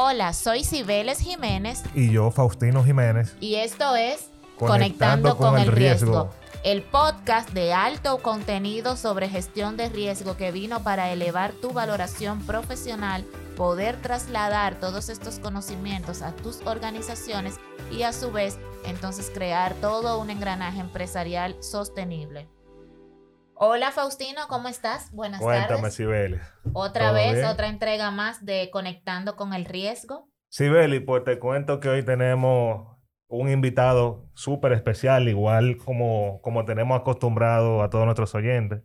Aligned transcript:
Hola, 0.00 0.32
soy 0.32 0.62
Cibeles 0.62 1.18
Jiménez. 1.18 1.82
Y 1.92 2.12
yo, 2.12 2.30
Faustino 2.30 2.84
Jiménez. 2.84 3.34
Y 3.40 3.56
esto 3.56 3.96
es 3.96 4.30
Conectando, 4.56 5.36
con, 5.36 5.58
el 5.58 5.72
riesgo. 5.72 6.30
El 6.62 6.82
podcast 6.82 7.50
de 7.50 7.72
alto 7.72 8.18
contenido 8.18 8.96
sobre 8.96 9.28
gestión 9.28 9.76
de 9.76 9.88
riesgo 9.88 10.36
que 10.36 10.52
vino 10.52 10.84
para 10.84 11.10
elevar 11.10 11.50
tu 11.50 11.72
valoración 11.72 12.46
profesional, 12.46 13.24
poder 13.56 14.00
trasladar 14.00 14.78
todos 14.78 15.08
estos 15.08 15.40
conocimientos 15.40 16.22
a 16.22 16.30
tus 16.30 16.64
organizaciones 16.64 17.56
y 17.90 18.02
a 18.02 18.12
su 18.12 18.30
vez 18.30 18.56
entonces 18.84 19.32
crear 19.34 19.74
todo 19.80 20.20
un 20.20 20.30
engranaje 20.30 20.78
empresarial 20.78 21.56
sostenible. 21.60 22.46
Hola 23.60 23.90
Faustino, 23.90 24.42
¿cómo 24.48 24.68
estás? 24.68 25.10
Buenas 25.10 25.40
Cuéntame, 25.40 25.90
Cibeles. 25.90 26.40
Otra 26.74 27.10
vez, 27.10 27.44
otra 27.44 27.66
entrega 27.66 28.12
más 28.12 28.44
de 28.44 28.70
Conectando 28.70 29.34
con 29.34 29.52
el 29.52 29.64
Riesgo. 29.64 30.28
Cibeles, 30.48 31.02
pues 31.04 31.24
te 31.24 31.40
cuento 31.40 31.80
que 31.80 31.88
hoy 31.88 32.04
tenemos 32.04 32.96
un 33.26 33.48
invitado 33.50 34.30
súper 34.34 34.74
especial, 34.74 35.28
igual 35.28 35.76
como, 35.76 36.40
como 36.40 36.64
tenemos 36.66 37.00
acostumbrado 37.00 37.82
a 37.82 37.90
todos 37.90 38.04
nuestros 38.04 38.32
oyentes. 38.36 38.84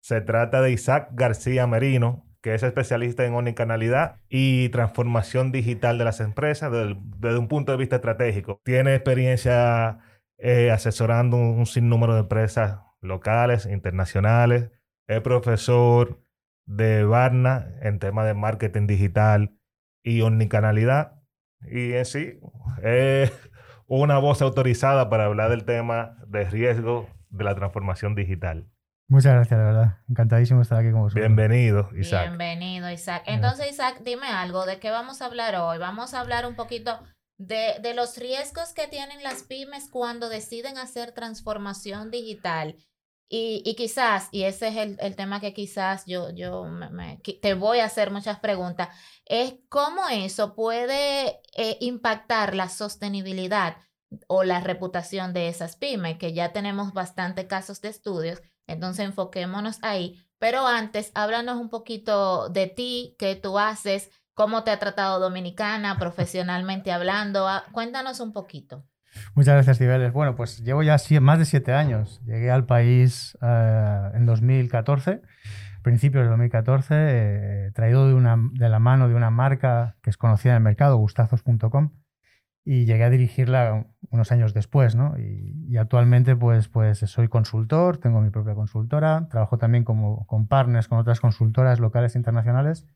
Se 0.00 0.20
trata 0.20 0.62
de 0.62 0.70
Isaac 0.70 1.08
García 1.14 1.66
Merino, 1.66 2.24
que 2.40 2.54
es 2.54 2.62
especialista 2.62 3.24
en 3.24 3.34
omnicanalidad 3.34 4.20
y 4.28 4.68
transformación 4.68 5.50
digital 5.50 5.98
de 5.98 6.04
las 6.04 6.20
empresas 6.20 6.70
desde, 6.70 7.36
un 7.36 7.48
punto 7.48 7.72
de 7.72 7.78
vista 7.78 7.96
estratégico. 7.96 8.60
Tiene 8.62 8.94
experiencia 8.94 9.98
eh, 10.38 10.70
asesorando 10.70 11.36
un 11.36 11.66
sinnúmero 11.66 12.14
de 12.14 12.20
empresas 12.20 12.83
locales, 13.04 13.66
internacionales. 13.66 14.70
Es 15.06 15.20
profesor 15.20 16.24
de 16.66 17.04
Barna 17.04 17.68
en 17.82 17.98
temas 17.98 18.26
de 18.26 18.34
marketing 18.34 18.86
digital 18.86 19.56
y 20.02 20.22
omnicanalidad. 20.22 21.20
Y 21.62 21.92
en 21.92 22.04
sí, 22.04 22.40
es 22.82 23.32
una 23.86 24.18
voz 24.18 24.42
autorizada 24.42 25.08
para 25.08 25.26
hablar 25.26 25.50
del 25.50 25.64
tema 25.64 26.16
de 26.26 26.44
riesgo 26.44 27.08
de 27.30 27.44
la 27.44 27.54
transformación 27.54 28.14
digital. 28.14 28.68
Muchas 29.08 29.34
gracias, 29.34 29.58
de 29.58 29.64
verdad. 29.64 29.98
Encantadísimo 30.08 30.62
estar 30.62 30.78
aquí 30.78 30.90
con 30.90 31.02
vosotros. 31.02 31.26
Bienvenido, 31.26 31.90
Isaac. 31.94 32.28
Bienvenido, 32.28 32.90
Isaac. 32.90 33.22
Entonces, 33.26 33.70
Isaac, 33.70 34.00
dime 34.02 34.28
algo, 34.28 34.64
¿de 34.64 34.78
qué 34.78 34.90
vamos 34.90 35.20
a 35.20 35.26
hablar 35.26 35.56
hoy? 35.56 35.78
Vamos 35.78 36.14
a 36.14 36.20
hablar 36.20 36.46
un 36.46 36.56
poquito 36.56 37.02
de, 37.36 37.74
de 37.82 37.94
los 37.94 38.16
riesgos 38.16 38.72
que 38.72 38.88
tienen 38.88 39.22
las 39.22 39.42
pymes 39.42 39.90
cuando 39.90 40.30
deciden 40.30 40.78
hacer 40.78 41.12
transformación 41.12 42.10
digital 42.10 42.76
y, 43.28 43.74
quizás, 43.74 44.28
y 44.30 44.44
ese 44.44 44.68
es 44.68 44.98
el, 45.00 45.16
tema 45.16 45.40
que 45.40 45.52
quizás 45.52 46.04
yo, 46.06 46.30
yo 46.30 46.66
te 47.42 47.54
voy 47.54 47.80
a 47.80 47.86
hacer 47.86 48.10
muchas 48.10 48.38
preguntas, 48.38 48.88
es 49.24 49.54
cómo 49.68 50.06
eso 50.08 50.54
puede 50.54 51.40
eh, 51.56 51.78
impactar 51.80 52.54
la 52.54 52.68
sostenibilidad 52.68 53.78
o 54.28 54.44
la 54.44 54.60
reputación 54.60 55.32
de 55.32 55.48
esas 55.48 55.76
pymes, 55.76 56.18
que 56.18 56.32
ya 56.32 56.52
tenemos 56.52 56.92
bastante 56.92 57.46
casos 57.46 57.80
de 57.80 57.88
estudios, 57.88 58.40
entonces 58.66 59.06
enfoquémonos 59.06 59.78
ahí. 59.82 60.20
Pero 60.38 60.66
antes, 60.66 61.10
háblanos 61.14 61.58
un 61.58 61.70
poquito 61.70 62.48
de 62.50 62.66
ti, 62.66 63.16
qué 63.18 63.34
tú 63.34 63.58
haces, 63.58 64.10
cómo 64.34 64.62
te 64.64 64.70
ha 64.70 64.78
tratado 64.78 65.20
Dominicana 65.20 65.98
profesionalmente 65.98 66.92
hablando. 66.92 67.48
Ah, 67.48 67.64
cuéntanos 67.72 68.20
un 68.20 68.32
poquito. 68.32 68.84
Muchas 69.34 69.54
gracias, 69.54 69.78
Cibeles. 69.78 70.12
Bueno, 70.12 70.36
pues 70.36 70.62
llevo 70.62 70.82
ya 70.82 70.96
más 71.20 71.38
de 71.38 71.44
siete 71.44 71.72
años. 71.72 72.20
Llegué 72.24 72.50
al 72.50 72.66
país 72.66 73.36
eh, 73.42 74.10
en 74.14 74.26
2014, 74.26 75.22
principios 75.82 76.24
de 76.24 76.30
2014, 76.30 76.94
eh, 76.94 77.70
traído 77.74 78.08
de, 78.08 78.14
una, 78.14 78.36
de 78.52 78.68
la 78.68 78.78
mano 78.78 79.08
de 79.08 79.14
una 79.14 79.30
marca 79.30 79.96
que 80.02 80.10
es 80.10 80.16
conocida 80.16 80.52
en 80.52 80.58
el 80.58 80.62
mercado, 80.62 80.96
gustazos.com, 80.96 81.90
y 82.64 82.86
llegué 82.86 83.04
a 83.04 83.10
dirigirla 83.10 83.86
unos 84.10 84.32
años 84.32 84.54
después, 84.54 84.94
¿no? 84.94 85.14
Y, 85.18 85.76
actualmente, 85.76 86.34
pues, 86.34 86.68
pues 86.68 86.98
soy 86.98 87.28
consultor, 87.28 87.98
tengo 87.98 88.20
mi 88.20 88.30
propia 88.30 88.54
consultora, 88.54 89.28
trabajo 89.28 89.58
también 89.58 89.84
como, 89.84 90.26
con 90.26 90.46
partners, 90.46 90.88
con 90.88 90.98
otras 90.98 91.20
consultoras 91.20 91.78
locales 91.78 92.14
e 92.14 92.18
internacionales, 92.18 92.86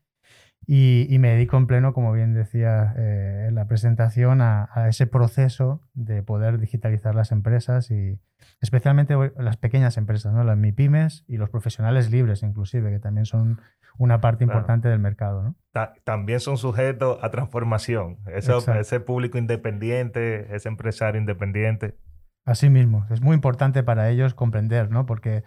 y, 0.70 1.16
me 1.18 1.30
dedico 1.30 1.56
en 1.56 1.66
pleno, 1.66 1.94
como 1.94 2.12
bien 2.12 2.34
decía 2.34 2.92
eh, 2.98 3.46
en 3.48 3.54
la 3.54 3.66
presentación, 3.66 4.42
a, 4.42 4.68
ese 4.86 5.06
proceso 5.06 5.80
de 5.94 6.22
poder 6.22 6.58
digitalizar 6.58 7.14
las 7.14 7.32
empresas 7.32 7.90
y 7.90 8.20
especialmente 8.60 9.14
las 9.38 9.56
pequeñas 9.56 9.96
empresas, 9.96 10.34
¿no? 10.34 10.44
las 10.44 10.58
MIPIMES 10.58 11.24
y 11.26 11.38
los 11.38 11.48
profesionales 11.48 12.10
libres 12.10 12.42
inclusive, 12.42 12.90
que 12.90 12.98
también 12.98 13.24
son 13.24 13.62
una 13.96 14.20
parte 14.20 14.44
importante 14.44 14.88
del 14.88 14.98
mercado. 14.98 15.42
¿no? 15.42 15.56
también 16.04 16.38
son 16.38 16.58
sujetos 16.58 17.18
a 17.22 17.30
transformación, 17.30 18.18
ese 18.26 19.00
público 19.00 19.38
independiente, 19.38 20.54
ese 20.54 20.68
empresario 20.68 21.18
independiente. 21.18 21.96
Así 22.44 22.68
mismo, 22.68 23.06
es 23.08 23.22
muy 23.22 23.34
importante 23.34 23.82
para 23.82 24.10
ellos 24.10 24.34
comprender, 24.34 24.90
¿no? 24.90 25.06
porque 25.06 25.44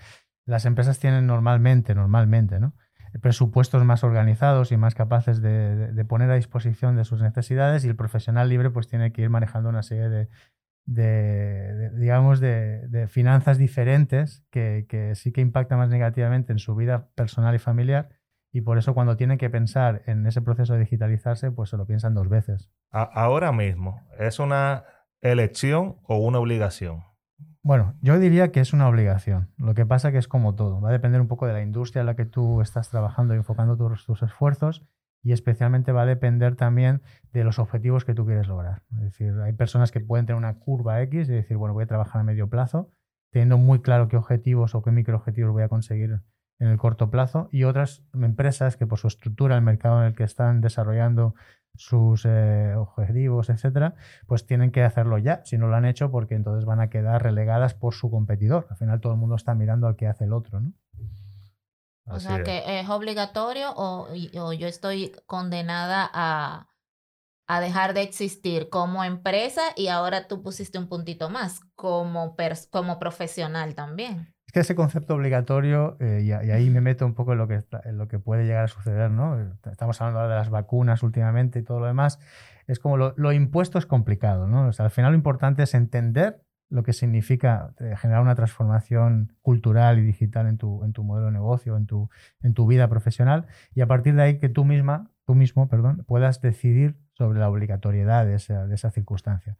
las 0.48 0.66
empresas 0.66 0.98
tienen 0.98 1.28
normalmente, 1.28 1.94
normalmente, 1.94 2.60
¿no? 2.60 2.74
Presupuestos 3.20 3.84
más 3.84 4.04
organizados 4.04 4.72
y 4.72 4.78
más 4.78 4.96
capaces 4.96 5.42
de, 5.42 6.06
poner 6.08 6.32
a 6.32 6.36
disposición 6.36 6.96
de 6.96 7.04
sus 7.04 7.22
necesidades 7.22 7.84
y 7.84 7.90
el 7.90 7.96
profesional 7.96 8.50
libre 8.50 8.70
pues 8.70 8.88
tiene 8.88 9.12
que 9.12 9.22
ir 9.22 9.30
manejando 9.30 9.70
una 9.70 9.84
serie 9.84 10.28
de, 10.86 11.90
digamos, 11.98 12.40
de, 12.40 13.08
finanzas 13.10 13.58
diferentes 13.58 14.46
que, 14.50 15.12
sí 15.16 15.32
que 15.32 15.42
impactan 15.42 15.80
más 15.80 15.90
negativamente 15.90 16.54
en 16.54 16.60
su 16.60 16.76
vida 16.76 17.10
personal 17.16 17.56
y 17.56 17.60
familiar 17.60 18.10
y 18.54 18.62
por 18.62 18.78
eso 18.78 18.94
cuando 18.94 19.18
tienen 19.18 19.38
que 19.38 19.50
pensar 19.50 20.04
en 20.06 20.26
ese 20.26 20.42
proceso 20.42 20.74
de 20.74 20.80
digitalizarse 20.80 21.52
pues 21.52 21.70
se 21.70 21.78
lo 21.78 21.86
piensan 21.86 22.14
dos 22.14 22.30
veces. 22.30 22.72
ahora 22.92 23.52
mismo, 23.52 24.02
¿es 24.20 24.40
una 24.40 24.86
elección 25.22 25.98
o 26.04 26.18
una 26.18 26.40
obligación? 26.40 27.11
Bueno, 27.64 27.94
yo 28.02 28.18
diría 28.18 28.52
que 28.52 28.60
es 28.60 28.74
una 28.74 28.88
obligación. 28.88 29.50
Lo 29.58 29.76
que 29.76 29.86
pasa 29.86 30.12
que 30.12 30.18
es 30.18 30.28
como 30.28 30.56
todo. 30.56 30.82
Va 30.82 30.90
a 30.90 30.92
depender 30.92 31.22
un 31.22 31.28
poco 31.28 31.46
de 31.46 31.54
la 31.54 31.62
industria 31.62 32.00
en 32.00 32.08
la 32.08 32.16
que 32.16 32.26
tú 32.26 32.62
estás 32.62 32.90
trabajando 32.90 33.36
y 33.36 33.38
enfocando 33.38 33.78
tus, 33.78 34.24
esfuerzos 34.24 34.84
y 35.24 35.32
especialmente 35.32 35.92
va 35.92 36.02
a 36.02 36.06
depender 36.08 36.56
también 36.56 37.04
de 37.32 37.44
los 37.44 37.60
objetivos 37.60 38.04
que 38.04 38.16
tú 38.16 38.26
quieres 38.26 38.48
lograr. 38.48 38.82
Es 38.94 39.02
decir, 39.02 39.34
hay 39.44 39.54
personas 39.54 39.92
que 39.92 40.00
pueden 40.00 40.26
tener 40.26 40.38
una 40.38 40.58
curva 40.58 41.02
X 41.04 41.30
y 41.30 41.34
decir, 41.34 41.58
bueno, 41.58 41.76
voy 41.76 41.84
a 41.84 41.88
trabajar 41.88 42.22
a 42.22 42.24
medio 42.24 42.50
plazo, 42.50 42.90
teniendo 43.30 43.60
muy 43.60 43.82
claro 43.82 44.08
qué 44.08 44.18
objetivos 44.18 44.74
o 44.74 44.82
qué 44.82 44.90
microobjetivos 44.90 45.52
voy 45.52 45.62
a 45.62 45.70
conseguir 45.70 46.20
en 46.62 46.68
el 46.68 46.78
corto 46.78 47.10
plazo, 47.10 47.50
y 47.52 47.64
otras 47.64 48.04
empresas 48.14 48.78
que 48.78 48.86
por 48.86 49.00
su 49.00 49.08
estructura, 49.08 49.56
el 49.56 49.64
mercado 49.64 50.00
en 50.02 50.08
el 50.08 50.16
que 50.16 50.24
están 50.24 50.62
desarrollando 50.62 51.34
sus 51.74 52.24
eh, 52.26 52.76
objetivos, 52.76 53.50
etcétera, 53.50 53.96
pues 54.28 54.46
tienen 54.46 54.72
que 54.72 54.84
hacerlo 54.84 55.18
ya, 55.18 55.42
si 55.44 55.58
no 55.58 55.68
lo 55.68 55.76
han 55.76 55.86
hecho, 55.86 56.12
porque 56.12 56.36
entonces 56.36 56.66
van 56.66 56.80
a 56.80 56.92
quedar 56.92 57.24
relegadas 57.24 57.74
por 57.74 57.96
su 57.96 58.12
competidor. 58.12 58.68
Al 58.70 58.78
final 58.78 59.02
todo 59.02 59.14
el 59.14 59.20
mundo 59.20 59.36
está 59.36 59.56
mirando 59.56 59.88
al 59.88 59.96
que 59.96 60.06
hace 60.06 60.26
el 60.26 60.34
otro, 60.34 60.60
¿no? 60.60 60.74
O 62.06 62.20
sea 62.20 62.44
que 62.44 62.80
es 62.80 62.90
obligatorio 62.90 63.74
o, 63.76 64.14
yo 64.14 64.68
estoy 64.68 65.14
condenada 65.26 66.10
a, 66.14 66.68
a, 67.48 67.62
dejar 67.62 67.94
de 67.94 68.02
existir 68.02 68.70
como 68.70 69.04
empresa 69.04 69.62
y 69.76 69.88
ahora 69.88 70.28
tú 70.28 70.44
pusiste 70.44 70.78
un 70.78 70.90
puntito 70.90 71.30
más 71.30 71.62
como, 71.76 72.36
como 72.70 73.00
profesional 73.00 73.76
también. 73.76 74.36
Es 74.51 74.53
que 74.53 74.59
ese 74.59 74.75
concepto 74.75 75.16
obligatorio, 75.16 75.95
eh, 76.01 76.23
y, 76.25 76.34
ahí 76.34 76.69
me 76.69 76.81
meto 76.81 77.06
un 77.06 77.13
poco 77.13 77.31
en 77.31 77.38
lo, 77.38 77.47
que, 78.09 78.19
puede 78.19 78.44
llegar 78.44 78.66
a 78.66 78.67
suceder, 78.67 79.09
¿no? 79.09 79.39
Estamos 79.72 80.01
hablando 80.01 80.28
de 80.28 80.35
las 80.35 80.50
vacunas 80.50 81.03
últimamente 81.03 81.59
y 81.59 81.63
todo 81.63 81.79
lo 81.79 81.85
demás. 81.85 82.19
Es 82.67 82.78
como 82.78 82.97
lo, 82.97 83.31
impuesto 83.31 83.79
es 83.79 83.85
complicado, 83.85 84.47
¿no? 84.47 84.67
O 84.67 84.73
sea, 84.73 84.84
al 84.84 84.91
final 84.91 85.13
lo 85.13 85.17
importante 85.17 85.63
es 85.63 85.73
entender 85.73 86.44
lo 86.67 86.84
que 86.84 86.91
significa 86.91 87.73
eh, 87.79 87.95
generar 87.95 88.22
una 88.22 88.35
transformación 88.35 89.38
cultural 89.41 90.00
y 90.00 90.01
digital 90.01 90.47
en 90.47 90.57
tu, 90.57 90.81
modelo 91.01 91.28
de 91.28 91.31
negocio, 91.31 91.78
en 91.78 91.85
tu, 91.85 92.68
vida 92.68 92.89
profesional, 92.89 93.45
y 93.73 93.79
a 93.79 93.88
partir 93.88 94.16
de 94.16 94.23
ahí 94.23 94.38
que 94.38 94.50
tú 94.50 94.66
misma, 94.66 95.12
tú 95.25 95.33
mismo, 95.33 95.69
perdón, 95.69 96.04
puedas 96.06 96.42
decidir 96.42 96.97
sobre 97.13 97.39
la 97.39 97.50
obligatoriedad 97.50 98.25
de 98.25 98.36
esa 98.36 98.92
circunstancia. 98.92 99.56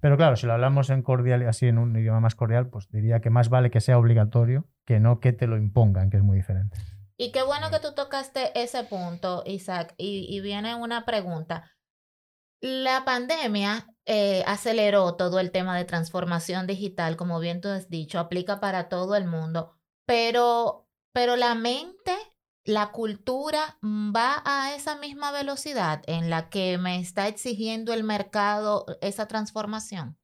Pero 0.00 0.16
claro, 0.16 0.36
si 0.36 0.46
lo 0.46 0.52
hablamos 0.52 0.90
en 0.90 1.02
cordial 1.02 1.46
así 1.48 1.66
en 1.66 1.78
un 1.78 1.96
idioma 1.96 2.20
más 2.20 2.34
cordial, 2.34 2.68
pues 2.68 2.88
diría 2.90 3.20
que 3.20 3.30
más 3.30 3.48
vale 3.48 3.70
que 3.70 3.80
sea 3.80 3.98
obligatorio 3.98 4.66
que 4.84 5.00
no 5.00 5.20
que 5.20 5.32
te 5.32 5.46
lo 5.46 5.56
impongan, 5.56 6.10
que 6.10 6.18
es 6.18 6.22
muy 6.22 6.36
diferente. 6.36 6.76
Y 7.16 7.30
qué 7.30 7.42
bueno 7.42 7.70
que 7.70 7.78
tú 7.78 7.94
tocaste 7.94 8.50
ese 8.60 8.84
punto, 8.84 9.44
Isaac. 9.46 9.94
Y, 9.96 10.40
viene 10.40 10.74
una 10.74 11.04
pregunta. 11.04 11.70
La 12.60 13.04
pandemia 13.04 13.86
eh, 14.04 14.42
aceleró 14.46 15.14
todo 15.14 15.38
el 15.38 15.50
tema 15.50 15.76
de 15.76 15.84
transformación 15.84 16.66
digital, 16.66 17.16
como 17.16 17.38
bien 17.38 17.60
tú 17.60 17.68
has 17.68 17.88
dicho, 17.88 18.18
aplica 18.18 18.58
para 18.58 18.88
todo 18.88 19.16
el 19.16 19.26
mundo, 19.26 19.76
pero, 20.06 20.88
pero 21.12 21.36
la 21.36 21.54
mente 21.54 22.16
la 22.64 22.90
cultura 22.92 23.76
va 23.82 24.42
a 24.44 24.74
esa 24.74 24.96
misma 24.96 25.32
velocidad 25.32 26.02
en 26.06 26.30
la 26.30 26.48
que 26.48 26.78
me 26.78 26.98
está 26.98 27.28
exigiendo 27.28 27.92
el 27.92 28.04
mercado 28.04 28.86
esa 29.00 29.26
transformación? 29.26 30.16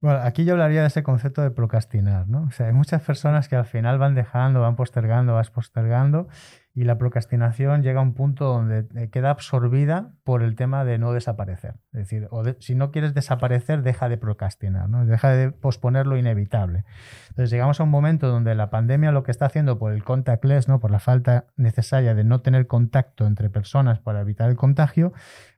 Bueno, 0.00 0.20
aquí 0.22 0.44
yo 0.44 0.52
hablaría 0.52 0.82
de 0.82 0.88
ese 0.88 1.02
concepto 1.02 1.40
de 1.40 1.50
procrastinar, 1.50 2.28
¿no? 2.28 2.42
O 2.42 2.50
sea, 2.50 2.66
hay 2.66 2.74
muchas 2.74 3.00
personas 3.02 3.48
que 3.48 3.56
al 3.56 3.64
final 3.64 3.98
van 3.98 4.14
dejando, 4.14 4.60
van 4.60 4.76
postergando, 4.76 5.32
vas 5.34 5.50
postergando 5.50 6.28
y 6.76 6.84
la 6.84 6.98
procrastinación 6.98 7.82
llega 7.84 8.00
a 8.00 8.02
un 8.02 8.14
punto 8.14 8.46
donde 8.46 8.86
eh, 8.96 9.08
queda 9.08 9.30
absorbida 9.30 10.10
por 10.24 10.42
el 10.42 10.56
tema 10.56 10.84
de 10.84 10.98
no 10.98 11.12
desaparecer. 11.12 11.74
Es 11.92 12.00
decir, 12.00 12.26
o 12.32 12.42
si 12.58 12.74
no 12.74 12.90
quieres 12.90 13.14
desaparecer, 13.14 13.82
deja 13.82 14.08
de 14.08 14.18
procrastinar, 14.18 14.88
¿no? 14.88 15.06
deja 15.06 15.30
de 15.30 15.52
posponer 15.52 16.08
lo 16.08 16.16
inevitable. 16.16 16.84
Entonces 17.28 17.50
llegamos 17.50 17.78
a 17.78 17.84
un 17.84 17.90
momento 17.90 18.26
donde 18.26 18.56
la 18.56 18.70
pandemia 18.70 19.12
lo 19.12 19.22
que 19.22 19.30
está 19.30 19.46
haciendo 19.46 19.78
por 19.78 19.92
el 19.92 20.02
contactless, 20.02 20.66
¿no? 20.66 20.80
por 20.80 20.90
la 20.90 20.98
falta 20.98 21.46
necesaria 21.56 22.14
de 22.14 22.24
no 22.24 22.40
tener 22.40 22.66
contacto 22.66 23.26
entre 23.26 23.50
personas 23.50 24.00
para 24.00 24.20
evitar 24.20 24.50
el 24.50 24.56
contagio, 24.56 25.12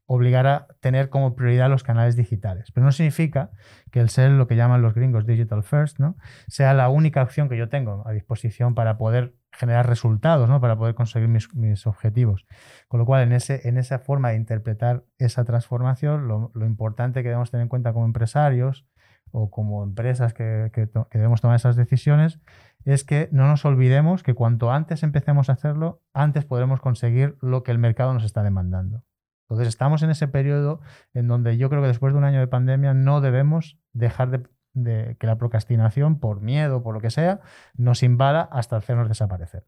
obligar 0.06 0.46
a 0.46 0.68
tener 0.80 1.08
como 1.08 1.34
prioridad 1.34 1.68
los 1.68 1.82
canales 1.82 2.16
digitales. 2.16 2.70
Pero 2.72 2.86
no 2.86 2.92
significa 2.92 3.50
que 3.90 4.00
el 4.00 4.08
ser 4.08 4.30
lo 4.30 4.46
que 4.46 4.56
llaman 4.56 4.80
los 4.80 4.94
gringos 4.94 5.26
digital 5.26 5.62
first, 5.62 5.98
¿no? 5.98 6.16
sea 6.46 6.74
la 6.74 6.88
única 6.88 7.22
opción 7.22 7.48
que 7.48 7.56
yo 7.56 7.68
tengo 7.68 8.06
a 8.06 8.12
disposición 8.12 8.74
para 8.74 8.98
poder 8.98 9.34
generar 9.50 9.88
resultados, 9.88 10.48
¿no? 10.48 10.60
para 10.60 10.76
poder 10.76 10.94
conseguir 10.94 11.28
mis, 11.28 11.86
objetivos. 11.86 12.46
Con 12.88 13.00
lo 13.00 13.06
cual, 13.06 13.22
en, 13.22 13.32
ese, 13.32 13.68
en 13.68 13.78
esa 13.78 13.98
forma 13.98 14.30
de 14.30 14.36
interpretar 14.36 15.04
esa 15.18 15.44
transformación, 15.44 16.28
lo, 16.28 16.52
importante 16.66 17.22
que 17.22 17.28
debemos 17.28 17.50
tener 17.50 17.62
en 17.62 17.68
cuenta 17.68 17.92
como 17.92 18.06
empresarios 18.06 18.86
o 19.32 19.50
como 19.50 19.82
empresas 19.82 20.34
que, 20.34 20.70
que 20.72 20.88
debemos 21.12 21.40
tomar 21.40 21.56
esas 21.56 21.74
decisiones 21.74 22.40
es 22.84 23.02
que 23.02 23.28
no 23.32 23.48
nos 23.48 23.64
olvidemos 23.64 24.22
que 24.22 24.34
cuanto 24.34 24.70
antes 24.70 25.02
empecemos 25.02 25.50
a 25.50 25.54
hacerlo, 25.54 26.00
antes 26.14 26.44
podremos 26.44 26.80
conseguir 26.80 27.36
lo 27.40 27.64
que 27.64 27.72
el 27.72 27.78
mercado 27.78 28.14
nos 28.14 28.22
está 28.22 28.44
demandando. 28.44 29.02
Entonces 29.48 29.68
estamos 29.68 30.02
en 30.02 30.10
ese 30.10 30.26
periodo 30.26 30.80
en 31.14 31.28
donde 31.28 31.56
yo 31.56 31.68
creo 31.70 31.80
que 31.80 31.88
después 31.88 32.12
de 32.12 32.18
un 32.18 32.24
año 32.24 32.40
de 32.40 32.48
pandemia 32.48 32.94
no 32.94 33.20
debemos 33.20 33.78
dejar 33.92 34.48
de, 34.74 35.16
que 35.18 35.26
la 35.26 35.38
procrastinación, 35.38 36.18
por 36.18 36.40
miedo, 36.40 36.82
por 36.82 36.94
lo 36.94 37.00
que 37.00 37.10
sea, 37.10 37.40
nos 37.74 38.02
invada 38.02 38.48
hasta 38.50 38.76
hacernos 38.76 39.08
desaparecer. 39.08 39.64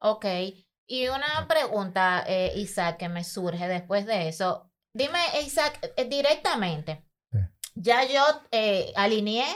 Ok. 0.00 0.26
Y 0.88 1.06
una 1.08 1.46
pregunta, 1.46 2.24
eh, 2.26 2.52
Isaac, 2.56 2.96
que 2.96 3.08
me 3.08 3.22
surge 3.22 3.68
después 3.68 4.06
de 4.06 4.28
eso. 4.28 4.70
Dime, 4.92 5.20
Isaac, 5.44 5.92
eh, 5.96 6.08
directamente. 6.08 7.04
Ya 7.74 8.04
yo 8.04 8.22
eh, 8.50 8.92
alineé 8.96 9.46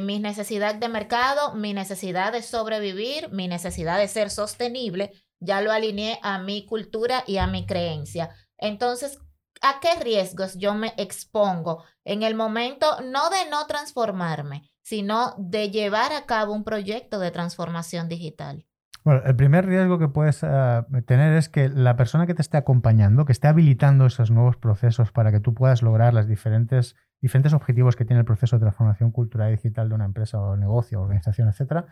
mis 0.00 0.20
necesidades 0.20 0.80
de 0.80 0.88
mercado, 0.88 1.54
mi 1.54 1.72
necesidad 1.72 2.32
de 2.32 2.42
sobrevivir, 2.42 3.30
mi 3.30 3.46
necesidad 3.46 3.98
de 3.98 4.08
ser 4.08 4.30
sostenible 4.30 5.12
ya 5.40 5.60
lo 5.60 5.72
alineé 5.72 6.18
a 6.22 6.38
mi 6.38 6.66
cultura 6.66 7.24
y 7.26 7.38
a 7.38 7.46
mi 7.46 7.66
creencia. 7.66 8.30
Entonces, 8.56 9.18
¿a 9.62 9.80
qué 9.80 10.02
riesgos 10.02 10.56
yo 10.58 10.74
me 10.74 10.94
expongo 10.96 11.84
en 12.04 12.22
el 12.22 12.34
momento 12.34 12.86
no 13.02 13.30
de 13.30 13.50
no 13.50 13.66
transformarme, 13.66 14.70
sino 14.82 15.34
de 15.38 15.70
llevar 15.70 16.12
a 16.12 16.26
cabo 16.26 16.52
un 16.52 16.64
proyecto 16.64 17.18
de 17.18 17.30
transformación 17.30 18.08
digital? 18.08 18.64
Bueno, 19.04 19.22
el 19.24 19.36
primer 19.36 19.64
riesgo 19.64 19.98
que 19.98 20.08
puedes 20.08 20.44
ah, 20.44 20.86
tener 21.06 21.34
es 21.34 21.48
que 21.48 21.68
la 21.68 21.96
persona 21.96 22.26
que 22.26 22.34
te 22.34 22.42
esté 22.42 22.58
acompañando, 22.58 23.24
que 23.24 23.32
esté 23.32 23.48
habilitando 23.48 24.04
esos 24.06 24.30
nuevos 24.30 24.56
procesos 24.56 25.12
para 25.12 25.32
que 25.32 25.40
tú 25.40 25.54
puedas 25.54 25.82
lograr 25.82 26.12
los 26.12 26.26
diferentes, 26.26 26.94
diferentes 27.20 27.54
objetivos 27.54 27.96
que 27.96 28.04
tiene 28.04 28.20
el 28.20 28.26
proceso 28.26 28.56
de 28.56 28.60
transformación 28.60 29.10
cultural 29.10 29.48
y 29.48 29.56
digital 29.56 29.88
de 29.88 29.94
una 29.94 30.04
empresa 30.04 30.38
o 30.40 30.56
negocio, 30.56 31.00
organización, 31.00 31.48
etcétera, 31.48 31.86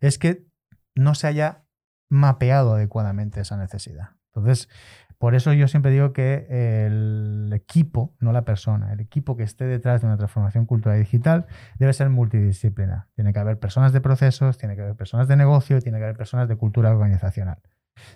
es 0.00 0.18
que 0.18 0.46
no 0.94 1.14
se 1.14 1.26
haya 1.26 1.64
mapeado 2.10 2.74
adecuadamente 2.74 3.40
esa 3.40 3.56
necesidad. 3.56 4.10
Entonces, 4.26 4.68
por 5.18 5.34
eso 5.34 5.52
yo 5.52 5.68
siempre 5.68 5.90
digo 5.90 6.12
que 6.12 6.46
el 6.86 7.52
equipo, 7.52 8.14
no 8.20 8.32
la 8.32 8.46
persona, 8.46 8.92
el 8.92 9.00
equipo 9.00 9.36
que 9.36 9.42
esté 9.42 9.64
detrás 9.66 10.00
de 10.00 10.06
una 10.06 10.16
transformación 10.16 10.66
cultural 10.66 10.98
digital 10.98 11.46
debe 11.78 11.92
ser 11.92 12.08
multidisciplinar. 12.08 13.06
Tiene 13.14 13.32
que 13.32 13.38
haber 13.38 13.58
personas 13.58 13.92
de 13.92 14.00
procesos, 14.00 14.56
tiene 14.56 14.76
que 14.76 14.82
haber 14.82 14.96
personas 14.96 15.28
de 15.28 15.36
negocio, 15.36 15.80
tiene 15.80 15.98
que 15.98 16.04
haber 16.04 16.16
personas 16.16 16.48
de 16.48 16.56
cultura 16.56 16.90
organizacional. 16.90 17.58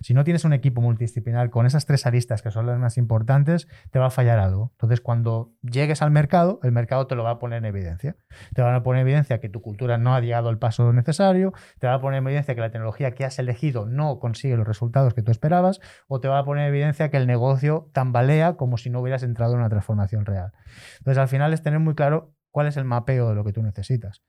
Si 0.00 0.14
no 0.14 0.24
tienes 0.24 0.44
un 0.44 0.52
equipo 0.52 0.80
multidisciplinar 0.80 1.50
con 1.50 1.66
esas 1.66 1.86
tres 1.86 2.06
aristas 2.06 2.42
que 2.42 2.50
son 2.50 2.66
las 2.66 2.78
más 2.78 2.98
importantes, 2.98 3.68
te 3.90 3.98
va 3.98 4.06
a 4.06 4.10
fallar 4.10 4.38
algo. 4.38 4.70
Entonces, 4.72 5.00
cuando 5.00 5.52
llegues 5.62 6.02
al 6.02 6.10
mercado, 6.10 6.60
el 6.62 6.72
mercado 6.72 7.06
te 7.06 7.14
lo 7.14 7.24
va 7.24 7.30
a 7.30 7.38
poner 7.38 7.58
en 7.58 7.64
evidencia. 7.66 8.16
Te 8.54 8.62
va 8.62 8.74
a 8.74 8.82
poner 8.82 9.00
en 9.00 9.08
evidencia 9.08 9.40
que 9.40 9.48
tu 9.48 9.62
cultura 9.62 9.98
no 9.98 10.14
ha 10.14 10.20
llegado 10.20 10.48
al 10.48 10.58
paso 10.58 10.92
necesario, 10.92 11.52
te 11.78 11.86
va 11.86 11.94
a 11.94 12.00
poner 12.00 12.18
en 12.18 12.26
evidencia 12.26 12.54
que 12.54 12.60
la 12.60 12.70
tecnología 12.70 13.12
que 13.12 13.24
has 13.24 13.38
elegido 13.38 13.86
no 13.86 14.18
consigue 14.18 14.56
los 14.56 14.66
resultados 14.66 15.14
que 15.14 15.22
tú 15.22 15.30
esperabas, 15.30 15.80
o 16.08 16.20
te 16.20 16.28
va 16.28 16.38
a 16.38 16.44
poner 16.44 16.64
en 16.64 16.70
evidencia 16.70 17.10
que 17.10 17.16
el 17.16 17.26
negocio 17.26 17.90
tambalea 17.92 18.56
como 18.56 18.76
si 18.76 18.90
no 18.90 19.00
hubieras 19.00 19.22
entrado 19.22 19.54
en 19.54 19.60
una 19.60 19.68
transformación 19.68 20.26
real. 20.26 20.52
Entonces, 20.98 21.18
al 21.18 21.28
final 21.28 21.52
es 21.52 21.62
tener 21.62 21.80
muy 21.80 21.94
claro 21.94 22.34
cuál 22.50 22.66
es 22.66 22.76
el 22.76 22.84
mapeo 22.84 23.28
de 23.28 23.34
lo 23.34 23.44
que 23.44 23.52
tú 23.52 23.62
necesitas 23.62 24.22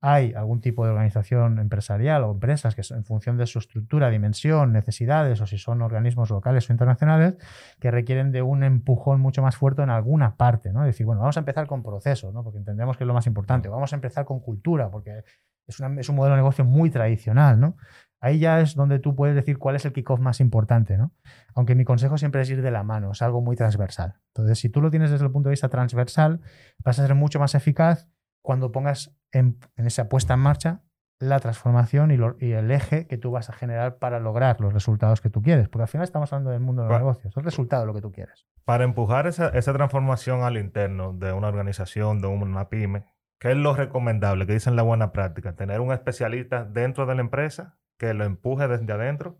hay 0.00 0.34
algún 0.34 0.60
tipo 0.60 0.84
de 0.84 0.90
organización 0.90 1.58
empresarial 1.58 2.24
o 2.24 2.32
empresas 2.32 2.74
que 2.74 2.82
en 2.94 3.04
función 3.04 3.38
de 3.38 3.46
su 3.46 3.58
estructura, 3.58 4.10
dimensión, 4.10 4.72
necesidades 4.72 5.40
o 5.40 5.46
si 5.46 5.58
son 5.58 5.82
organismos 5.82 6.30
locales 6.30 6.68
o 6.68 6.72
internacionales 6.72 7.36
que 7.80 7.90
requieren 7.90 8.30
de 8.30 8.42
un 8.42 8.62
empujón 8.62 9.20
mucho 9.20 9.42
más 9.42 9.56
fuerte 9.56 9.82
en 9.82 9.90
alguna 9.90 10.36
parte, 10.36 10.72
¿no? 10.72 10.82
Es 10.82 10.88
decir, 10.88 11.06
bueno, 11.06 11.22
vamos 11.22 11.36
a 11.36 11.40
empezar 11.40 11.66
con 11.66 11.82
procesos, 11.82 12.32
¿no? 12.34 12.44
Porque 12.44 12.58
entendemos 12.58 12.96
que 12.96 13.04
es 13.04 13.08
lo 13.08 13.14
más 13.14 13.26
importante. 13.26 13.68
Vamos 13.68 13.92
a 13.92 13.96
empezar 13.96 14.26
con 14.26 14.40
cultura, 14.40 14.90
porque 14.90 15.22
es, 15.66 15.80
es 15.80 16.08
un 16.08 16.16
modelo 16.16 16.34
de 16.34 16.42
negocio 16.42 16.64
muy 16.64 16.90
tradicional, 16.90 17.58
¿no? 17.58 17.76
Ahí 18.20 18.38
ya 18.38 18.60
es 18.60 18.74
donde 18.74 18.98
tú 18.98 19.14
puedes 19.14 19.34
decir 19.34 19.58
cuál 19.58 19.76
es 19.76 19.84
el 19.84 19.92
kickoff 19.92 20.20
más 20.20 20.40
importante, 20.40 20.96
¿no? 20.96 21.12
Aunque 21.54 21.74
mi 21.74 21.84
consejo 21.84 22.18
siempre 22.18 22.42
es 22.42 22.50
ir 22.50 22.62
de 22.62 22.70
la 22.70 22.82
mano, 22.82 23.12
es 23.12 23.22
algo 23.22 23.40
muy 23.40 23.56
transversal. 23.56 24.16
Entonces, 24.34 24.58
si 24.58 24.68
tú 24.68 24.80
lo 24.80 24.90
tienes 24.90 25.10
desde 25.10 25.24
el 25.24 25.32
punto 25.32 25.48
de 25.48 25.52
vista 25.52 25.68
transversal, 25.68 26.40
vas 26.84 26.98
a 26.98 27.06
ser 27.06 27.14
mucho 27.14 27.38
más 27.38 27.54
eficaz 27.54 28.08
cuando 28.42 28.72
pongas 28.72 29.15
en, 29.32 29.58
esa 29.76 30.08
puesta 30.08 30.34
en 30.34 30.40
marcha 30.40 30.82
la 31.18 31.40
transformación 31.40 32.10
y, 32.10 32.52
el 32.52 32.70
eje 32.70 33.06
que 33.06 33.16
tú 33.16 33.30
vas 33.30 33.48
a 33.48 33.52
generar 33.52 33.98
para 33.98 34.20
lograr 34.20 34.60
los 34.60 34.72
resultados 34.72 35.20
que 35.20 35.30
tú 35.30 35.42
quieres. 35.42 35.68
Porque 35.68 35.82
al 35.84 35.88
final 35.88 36.04
estamos 36.04 36.32
hablando 36.32 36.50
del 36.50 36.60
mundo 36.60 36.82
de 36.82 36.88
los 36.88 36.98
negocios, 36.98 37.32
es 37.32 37.36
el 37.36 37.44
resultado 37.44 37.82
de 37.82 37.86
lo 37.86 37.94
que 37.94 38.02
tú 38.02 38.12
quieres. 38.12 38.46
Para 38.64 38.84
empujar 38.84 39.26
esa, 39.26 39.50
transformación 39.50 40.42
al 40.42 40.58
interno 40.58 41.12
de 41.14 41.32
una 41.32 41.48
organización, 41.48 42.20
de 42.20 42.26
una 42.26 42.68
pyme, 42.68 43.04
¿qué 43.38 43.52
es 43.52 43.56
lo 43.56 43.74
recomendable? 43.74 44.46
que 44.46 44.52
dicen 44.52 44.76
la 44.76 44.82
buena 44.82 45.12
práctica? 45.12 45.54
¿Tener 45.54 45.80
un 45.80 45.92
especialista 45.92 46.64
dentro 46.64 47.06
de 47.06 47.14
la 47.14 47.22
empresa 47.22 47.78
que 47.98 48.12
lo 48.12 48.24
empuje 48.24 48.68
desde 48.68 48.92
adentro? 48.92 49.38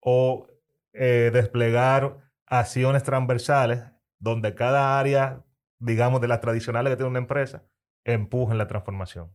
¿O 0.00 0.46
eh, 0.92 1.30
desplegar 1.32 2.18
acciones 2.46 3.02
transversales 3.02 3.84
donde 4.18 4.54
cada 4.54 4.98
área, 4.98 5.44
digamos, 5.78 6.20
de 6.20 6.28
las 6.28 6.40
tradicionales 6.40 6.90
que 6.90 6.96
tiene 6.96 7.10
una 7.10 7.18
empresa, 7.18 7.64
empujen 8.04 8.58
la 8.58 8.66
transformación. 8.66 9.30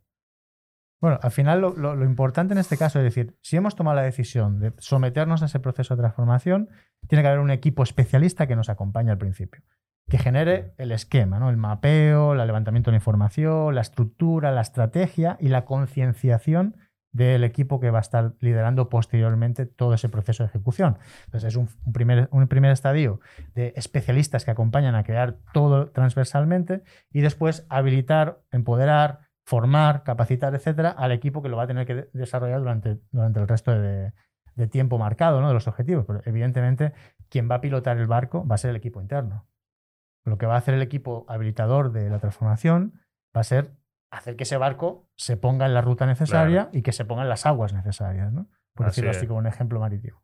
Bueno, 1.01 1.17
al 1.21 1.31
final 1.31 1.61
lo, 1.61 2.03
importante 2.03 2.53
en 2.53 2.57
este 2.57 2.77
caso 2.77 2.99
es 2.99 3.05
decir, 3.05 3.37
si 3.41 3.55
hemos 3.55 3.75
tomado 3.75 3.95
la 3.95 4.03
decisión 4.03 4.59
de 4.59 4.73
someternos 4.79 5.41
a 5.41 5.45
ese 5.45 5.59
proceso 5.59 5.95
de 5.95 6.01
transformación, 6.01 6.69
tiene 7.07 7.21
que 7.21 7.29
haber 7.29 7.39
un 7.39 7.51
equipo 7.51 7.83
especialista 7.83 8.47
que 8.47 8.57
nos 8.57 8.67
acompañe 8.67 9.09
al 9.09 9.17
principio, 9.17 9.63
que 10.09 10.17
genere 10.17 10.73
el 10.77 10.91
esquema, 10.91 11.39
¿no? 11.39 11.49
el 11.49 11.55
mapeo, 11.55 12.33
el 12.33 12.45
levantamiento 12.45 12.91
de 12.91 12.95
la 12.95 12.97
información, 12.97 13.75
la 13.75 13.81
estructura, 13.81 14.51
la 14.51 14.61
estrategia 14.61 15.37
y 15.39 15.47
la 15.47 15.63
concienciación 15.63 16.75
del 17.11 17.43
equipo 17.43 17.79
que 17.79 17.89
va 17.89 17.99
a 17.99 18.01
estar 18.01 18.33
liderando 18.39 18.89
posteriormente 18.89 19.65
todo 19.65 19.93
ese 19.93 20.09
proceso 20.09 20.43
de 20.43 20.47
ejecución. 20.49 20.97
Entonces 21.25 21.49
es 21.49 21.55
un, 21.55 21.67
primer, 21.91 22.29
un 22.31 22.47
primer 22.47 22.71
estadio 22.71 23.19
de 23.55 23.73
especialistas 23.75 24.45
que 24.45 24.51
acompañan 24.51 24.95
a 24.95 25.03
crear 25.03 25.37
todo 25.53 25.89
transversalmente 25.89 26.83
y 27.11 27.21
después 27.21 27.65
habilitar, 27.69 28.41
empoderar, 28.51 29.29
formar, 29.45 30.03
capacitar, 30.03 30.53
etcétera, 30.53 30.91
al 30.91 31.11
equipo 31.11 31.41
que 31.41 31.49
lo 31.49 31.57
va 31.57 31.63
a 31.63 31.67
tener 31.67 31.87
que 31.87 32.07
desarrollar 32.13 32.59
durante, 32.59 32.99
durante 33.11 33.39
el 33.39 33.47
resto 33.47 33.71
de, 33.71 34.13
tiempo 34.69 34.97
marcado 34.97 35.39
¿no? 35.39 35.47
de 35.47 35.53
los 35.53 35.67
objetivos. 35.67 36.05
Pero 36.05 36.21
evidentemente 36.25 36.93
quien 37.29 37.49
va 37.49 37.55
a 37.55 37.61
pilotar 37.61 37.97
el 37.97 38.07
barco 38.07 38.45
va 38.45 38.55
a 38.55 38.57
ser 38.59 38.71
el 38.71 38.75
equipo 38.75 39.01
interno. 39.01 39.47
Lo 40.25 40.37
que 40.37 40.45
va 40.45 40.55
a 40.55 40.57
hacer 40.57 40.75
el 40.75 40.81
equipo 40.81 41.25
habilitador 41.27 41.91
de 41.91 42.09
la 42.09 42.19
transformación 42.19 42.99
va 43.35 43.41
a 43.41 43.45
ser 43.45 43.78
hacer 44.11 44.35
que 44.35 44.43
ese 44.43 44.57
barco 44.57 45.07
se 45.15 45.37
ponga 45.37 45.65
en 45.65 45.73
la 45.73 45.81
ruta 45.81 46.05
necesaria 46.05 46.69
y 46.73 46.81
que 46.81 46.91
se 46.91 47.05
pongan 47.05 47.29
las 47.29 47.45
aguas 47.45 47.73
necesarias, 47.73 48.31
¿no? 48.31 48.49
Por 48.73 48.87
decirlo 48.87 49.11
así 49.11 49.27
como 49.27 49.39
un 49.39 49.47
ejemplo 49.47 49.79
marítimo. 49.79 50.23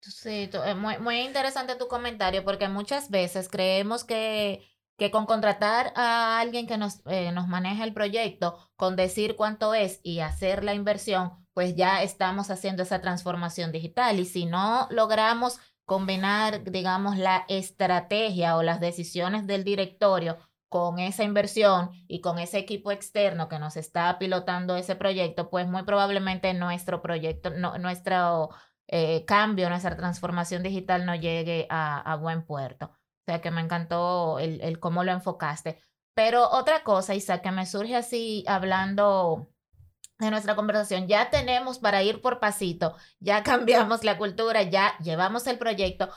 Sí, 0.00 0.48
eh, 0.52 0.74
muy, 0.74 0.98
muy 0.98 1.20
interesante 1.20 1.76
tu 1.76 1.88
comentario 1.88 2.44
porque 2.44 2.68
muchas 2.68 3.10
veces 3.10 3.48
creemos 3.48 4.04
que, 4.04 4.62
que 4.96 5.10
con 5.10 5.26
contratar 5.26 5.92
a 5.94 6.40
alguien 6.40 6.66
que 6.66 6.78
nos, 6.78 7.02
eh, 7.06 7.32
nos 7.32 7.48
maneja 7.48 7.84
el 7.84 7.92
proyecto, 7.92 8.58
con 8.76 8.96
decir 8.96 9.36
cuánto 9.36 9.74
es 9.74 10.00
y 10.02 10.20
hacer 10.20 10.64
la 10.64 10.74
inversión, 10.74 11.46
pues 11.52 11.76
ya 11.76 12.02
estamos 12.02 12.50
haciendo 12.50 12.82
esa 12.82 13.00
transformación 13.00 13.72
digital. 13.72 14.18
Y 14.18 14.24
si 14.24 14.46
no 14.46 14.86
logramos 14.90 15.60
combinar, 15.84 16.64
digamos, 16.70 17.18
la 17.18 17.44
estrategia 17.48 18.56
o 18.56 18.62
las 18.62 18.80
decisiones 18.80 19.46
del 19.46 19.64
directorio 19.64 20.38
con 20.70 21.00
esa 21.00 21.24
inversión 21.24 21.90
y 22.06 22.20
con 22.20 22.38
ese 22.38 22.58
equipo 22.58 22.92
externo 22.92 23.48
que 23.48 23.58
nos 23.58 23.76
está 23.76 24.18
pilotando 24.20 24.76
ese 24.76 24.94
proyecto, 24.94 25.50
pues 25.50 25.66
muy 25.66 25.82
probablemente 25.82 26.54
nuestro 26.54 27.02
proyecto, 27.02 27.50
no, 27.50 27.76
nuestro 27.78 28.50
eh, 28.86 29.24
cambio, 29.26 29.68
nuestra 29.68 29.96
transformación 29.96 30.62
digital 30.62 31.04
no 31.04 31.16
llegue 31.16 31.66
a, 31.70 32.16
buen 32.20 32.46
puerto. 32.46 32.86
O 32.86 33.24
sea 33.26 33.40
que 33.40 33.50
me 33.50 33.60
encantó 33.60 34.38
el, 34.38 34.78
cómo 34.78 35.02
lo 35.02 35.10
enfocaste. 35.12 35.82
Pero 36.14 36.48
otra 36.50 36.84
cosa, 36.84 37.16
Isa, 37.16 37.42
que 37.42 37.50
me 37.50 37.66
surge 37.66 37.96
así 37.96 38.44
hablando 38.46 39.48
de 40.20 40.30
nuestra 40.30 40.54
conversación, 40.54 41.08
ya 41.08 41.30
tenemos 41.30 41.80
para 41.80 42.02
ir 42.04 42.20
por 42.20 42.38
pasito, 42.38 42.94
ya 43.18 43.42
cambiamos 43.44 44.04
la 44.04 44.18
cultura, 44.18 44.62
ya 44.62 44.96
llevamos 44.98 45.48
el 45.48 45.58
proyecto, 45.58 46.10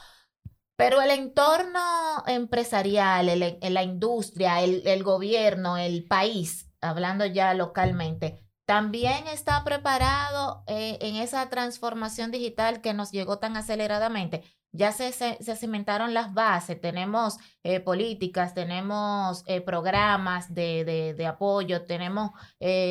pero 0.76 1.00
el 1.00 1.10
entorno 1.10 1.80
empresarial, 2.26 3.58
la 3.60 3.82
industria, 3.82 4.62
el, 4.62 4.82
el 4.86 5.02
gobierno, 5.02 5.76
el 5.76 6.04
país, 6.06 6.70
hablando 6.80 7.26
ya 7.26 7.54
localmente, 7.54 8.44
también 8.66 9.26
está 9.28 9.62
preparado 9.62 10.64
eh, 10.66 10.98
en 11.02 11.16
esa 11.16 11.48
transformación 11.50 12.30
digital 12.30 12.80
que 12.80 12.94
nos 12.94 13.12
llegó 13.12 13.38
tan 13.38 13.56
aceleradamente. 13.56 14.42
Ya 14.72 14.90
se, 14.90 15.12
se, 15.12 15.56
cimentaron 15.56 16.14
las 16.14 16.34
bases, 16.34 16.80
tenemos 16.80 17.36
eh, 17.62 17.78
políticas, 17.78 18.54
tenemos 18.54 19.44
eh, 19.46 19.60
programas 19.60 20.52
de, 20.52 20.84
de, 20.84 21.14
de, 21.14 21.26
apoyo, 21.26 21.84
tenemos, 21.84 22.32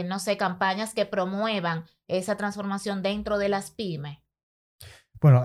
no 0.05 0.19
sé, 0.19 0.37
campañas 0.37 0.93
que 0.93 1.05
promuevan 1.05 1.85
esa 2.07 2.37
transformación 2.37 3.01
dentro 3.01 3.37
de 3.37 3.49
las 3.49 3.71
pymes. 3.71 4.22
Bueno, 5.23 5.41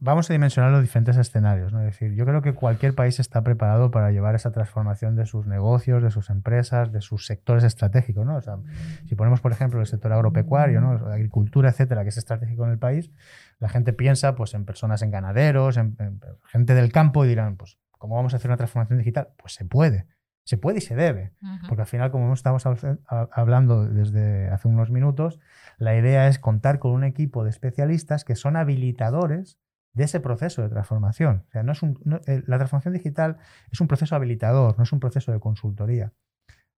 vamos 0.00 0.28
a 0.28 0.32
dimensionar 0.32 0.72
los 0.72 0.80
diferentes 0.80 1.16
escenarios. 1.16 1.72
¿no? 1.72 1.78
Es 1.78 1.86
decir, 1.86 2.12
yo 2.14 2.26
creo 2.26 2.42
que 2.42 2.54
cualquier 2.54 2.96
país 2.96 3.20
está 3.20 3.42
preparado 3.44 3.92
para 3.92 4.10
llevar 4.10 4.34
esa 4.34 4.50
transformación 4.50 5.14
de 5.14 5.26
sus 5.26 5.46
negocios, 5.46 6.02
de 6.02 6.10
sus 6.10 6.28
empresas, 6.28 6.90
de 6.90 7.00
sus 7.00 7.24
sectores 7.24 7.62
estratégicos. 7.62 8.26
¿no? 8.26 8.34
O 8.34 8.40
sea, 8.40 8.58
si 9.06 9.14
ponemos, 9.14 9.40
por 9.40 9.52
ejemplo, 9.52 9.78
el 9.78 9.86
sector 9.86 10.12
agropecuario, 10.12 10.80
¿no? 10.80 10.90
agricultura, 11.06 11.70
etcétera, 11.70 12.02
que 12.02 12.08
es 12.08 12.16
estratégico 12.16 12.64
en 12.64 12.72
el 12.72 12.80
país, 12.80 13.12
la 13.60 13.68
gente 13.68 13.92
piensa 13.92 14.34
pues, 14.34 14.54
en 14.54 14.64
personas, 14.64 15.02
en 15.02 15.12
ganaderos, 15.12 15.76
en, 15.76 15.94
en 16.00 16.20
gente 16.46 16.74
del 16.74 16.90
campo 16.90 17.24
y 17.24 17.28
dirán, 17.28 17.56
pues, 17.56 17.78
¿cómo 17.92 18.16
vamos 18.16 18.34
a 18.34 18.38
hacer 18.38 18.50
una 18.50 18.56
transformación 18.56 18.98
digital? 18.98 19.28
Pues 19.38 19.52
se 19.52 19.64
puede. 19.64 20.08
Se 20.44 20.56
puede 20.56 20.78
y 20.78 20.80
se 20.80 20.96
debe, 20.96 21.32
porque 21.68 21.82
al 21.82 21.86
final, 21.86 22.10
como 22.10 22.32
estamos 22.34 22.64
hablando 23.06 23.86
desde 23.86 24.48
hace 24.48 24.66
unos 24.66 24.90
minutos, 24.90 25.38
la 25.78 25.96
idea 25.96 26.26
es 26.26 26.38
contar 26.38 26.78
con 26.80 26.92
un 26.92 27.04
equipo 27.04 27.44
de 27.44 27.50
especialistas 27.50 28.24
que 28.24 28.34
son 28.34 28.56
habilitadores 28.56 29.58
de 29.92 30.04
ese 30.04 30.20
proceso 30.20 30.62
de 30.62 30.68
transformación. 30.68 31.44
O 31.48 31.50
sea, 31.50 31.62
no 31.62 31.72
es 31.72 31.82
eh, 31.82 32.42
la 32.46 32.56
transformación 32.56 32.94
digital 32.94 33.38
es 33.70 33.80
un 33.80 33.88
proceso 33.88 34.16
habilitador, 34.16 34.76
no 34.78 34.84
es 34.84 34.92
un 34.92 35.00
proceso 35.00 35.32
de 35.32 35.40
consultoría. 35.40 36.12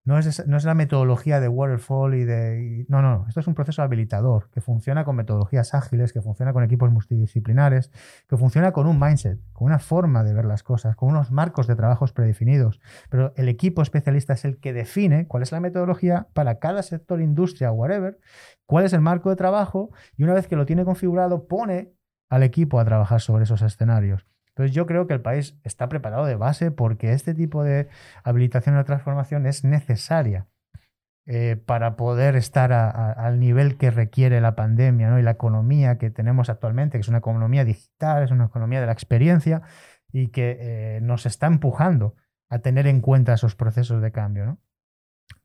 No 0.05 0.19
es, 0.19 0.47
no 0.47 0.55
es, 0.55 0.65
la 0.65 0.75
metodología 0.75 1.39
de 1.39 1.47
waterfall 1.47 2.13
y 2.13 2.25
de... 2.25 2.85
no, 2.89 3.01
no, 3.01 3.25
esto 3.27 3.39
es 3.39 3.47
un 3.47 3.55
proceso 3.55 3.81
habilitador 3.81 4.51
que 4.51 4.61
funciona 4.61 5.03
con 5.03 5.15
metodologías 5.15 5.73
ágiles, 5.73 6.13
que 6.13 6.21
funciona 6.21 6.53
con 6.53 6.63
equipos 6.63 6.91
multidisciplinares, 6.91 7.91
que 8.29 8.37
funciona 8.37 8.71
con 8.71 8.85
un 8.85 8.99
mindset, 8.99 9.39
con 9.51 9.65
una 9.65 9.79
forma 9.79 10.23
de 10.23 10.33
ver 10.33 10.45
las 10.45 10.61
cosas, 10.61 10.95
con 10.95 11.09
unos 11.09 11.31
marcos 11.31 11.65
de 11.65 11.75
trabajos 11.75 12.13
predefinidos. 12.13 12.79
Pero 13.09 13.33
el 13.35 13.49
equipo 13.49 13.81
especialista 13.81 14.33
es 14.33 14.45
el 14.45 14.59
que 14.59 14.73
define 14.73 15.25
cuál 15.27 15.41
es 15.41 15.51
la 15.51 15.59
metodología 15.59 16.27
para 16.33 16.59
cada 16.59 16.83
sector, 16.83 17.19
industria 17.19 17.71
whatever, 17.71 18.19
cuál 18.67 18.85
es 18.85 18.93
el 18.93 19.01
marco 19.01 19.31
de 19.31 19.35
trabajo 19.35 19.89
y 20.17 20.23
una 20.23 20.35
vez 20.35 20.47
que 20.47 20.55
lo 20.55 20.67
tiene 20.67 20.85
configurado 20.85 21.47
pone 21.47 21.93
al 22.29 22.43
equipo 22.43 22.79
a 22.79 22.85
trabajar 22.85 23.21
sobre 23.21 23.45
esos 23.45 23.63
escenarios. 23.63 24.27
Entonces 24.55 24.73
yo 24.73 24.85
creo 24.85 25.05
que 25.05 25.13
el 25.13 25.21
país 25.21 25.59
está 25.65 25.89
preparado 25.89 26.25
de 26.25 26.35
base 26.35 26.71
porque 26.71 27.11
este 27.11 27.33
tipo 27.33 27.61
de 27.61 27.89
habilitación 28.23 28.79
y 28.79 28.83
transformación 28.85 29.45
es 29.47 29.65
necesaria 29.65 30.47
eh, 31.25 31.57
para 31.57 31.97
poder 31.97 32.37
estar 32.37 32.71
al 32.71 33.37
nivel 33.39 33.77
que 33.77 33.91
requiere 33.91 34.39
la 34.39 34.55
pandemia 34.55 35.09
¿no? 35.09 35.19
y 35.19 35.23
la 35.23 35.31
economía 35.31 35.97
que 35.97 36.09
tenemos 36.09 36.49
actualmente, 36.49 36.97
que 36.97 37.01
es 37.01 37.09
una 37.09 37.17
economía 37.17 37.65
digital, 37.65 38.23
es 38.23 38.31
una 38.31 38.45
economía 38.45 38.79
de 38.79 38.85
la 38.85 38.93
experiencia 38.93 39.61
y 40.13 40.29
que 40.29 40.57
eh, 40.61 41.01
nos 41.01 41.25
está 41.25 41.47
empujando 41.47 42.15
a 42.47 42.59
tener 42.59 42.87
en 42.87 43.01
cuenta 43.01 43.33
esos 43.33 43.55
procesos 43.55 44.01
de 44.01 44.13
cambio. 44.13 44.45
¿no? 44.45 44.61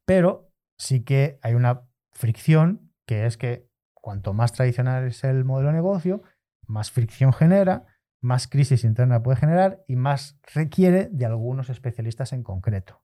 Pero 0.04 0.52
sí 0.78 1.02
que 1.02 1.40
hay 1.42 1.54
una 1.54 1.82
fricción, 2.12 2.92
que 3.06 3.26
es 3.26 3.36
que 3.36 3.68
cuanto 3.92 4.34
más 4.34 4.52
tradicional 4.52 5.04
es 5.08 5.24
el 5.24 5.44
modelo 5.44 5.70
de 5.70 5.74
negocio, 5.74 6.22
más 6.68 6.92
fricción 6.92 7.32
genera 7.32 7.86
más 8.20 8.48
crisis 8.48 8.84
interna 8.84 9.22
puede 9.22 9.36
generar 9.36 9.82
y 9.86 9.96
más 9.96 10.38
requiere 10.54 11.08
de 11.10 11.26
algunos 11.26 11.70
especialistas 11.70 12.32
en 12.32 12.42
concreto. 12.42 13.02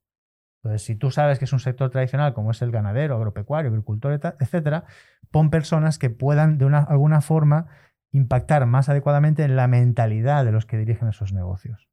Entonces, 0.62 0.82
si 0.82 0.96
tú 0.96 1.11
sabes 1.11 1.38
que 1.38 1.44
es 1.44 1.52
un 1.52 1.61
sector 1.61 1.90
tradicional 1.90 2.35
como 2.35 2.50
es 2.50 2.61
el 2.61 2.73
ganadero, 2.73 3.16
agropecuario, 3.16 3.70
agricultor, 3.70 4.20
etcétera, 4.40 4.85
pon 5.30 5.50
personas 5.50 5.99
que 5.99 6.11
puedan 6.11 6.58
de 6.58 6.64
una, 6.64 6.80
alguna 6.80 7.20
forma 7.20 7.68
impactar 8.11 8.66
más 8.66 8.88
adecuadamente 8.88 9.44
en 9.44 9.56
la 9.56 9.68
mentalidad 9.68 10.44
de 10.44 10.52
los 10.52 10.66
que 10.66 10.76
dirigen 10.76 11.08
esos 11.08 11.32
negocios. 11.32 11.88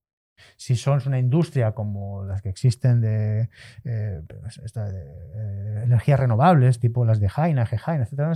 Si 0.58 0.76
son 0.76 1.02
una 1.06 1.20
industria 1.20 1.74
como 1.74 2.24
las 2.24 2.42
que 2.42 2.50
existen 2.50 3.00
de, 3.00 3.50
eh, 3.84 4.22
pues, 4.42 4.60
eh, 4.76 5.82
energías 5.84 6.20
renovables, 6.20 6.80
tipo 6.80 7.06
las 7.06 7.20
de 7.20 7.30
Jaina, 7.30 7.66
Gejaina, 7.66 8.04
etcétera, 8.04 8.34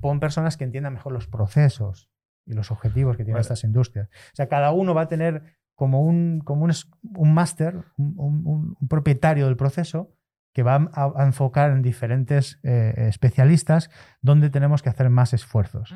pon 0.00 0.20
personas 0.20 0.56
que 0.56 0.64
entiendan 0.64 0.94
mejor 0.94 1.12
los 1.12 1.28
procesos, 1.28 2.10
y 2.46 2.54
los 2.54 2.70
objetivos 2.70 3.16
que 3.16 3.24
tienen 3.24 3.40
estas 3.40 3.64
industrias. 3.64 4.08
O 4.08 4.36
sea, 4.36 4.48
cada 4.48 4.70
uno 4.72 4.94
va 4.94 5.02
a 5.02 5.08
tener 5.08 5.42
como 5.74 6.00
un, 6.02 6.40
como 6.40 6.64
un, 6.64 6.72
un 7.16 7.34
máster, 7.34 7.84
un, 7.96 8.76
propietario 8.88 9.46
del 9.46 9.56
proceso 9.56 10.12
que 10.54 10.62
va 10.62 10.90
a, 10.94 11.24
enfocar 11.24 11.70
en 11.70 11.82
diferentes 11.82 12.58
eh, 12.62 12.94
especialistas 13.08 13.90
donde 14.22 14.48
tenemos 14.48 14.82
que 14.82 14.88
hacer 14.88 15.10
más 15.10 15.34
esfuerzos. 15.34 15.94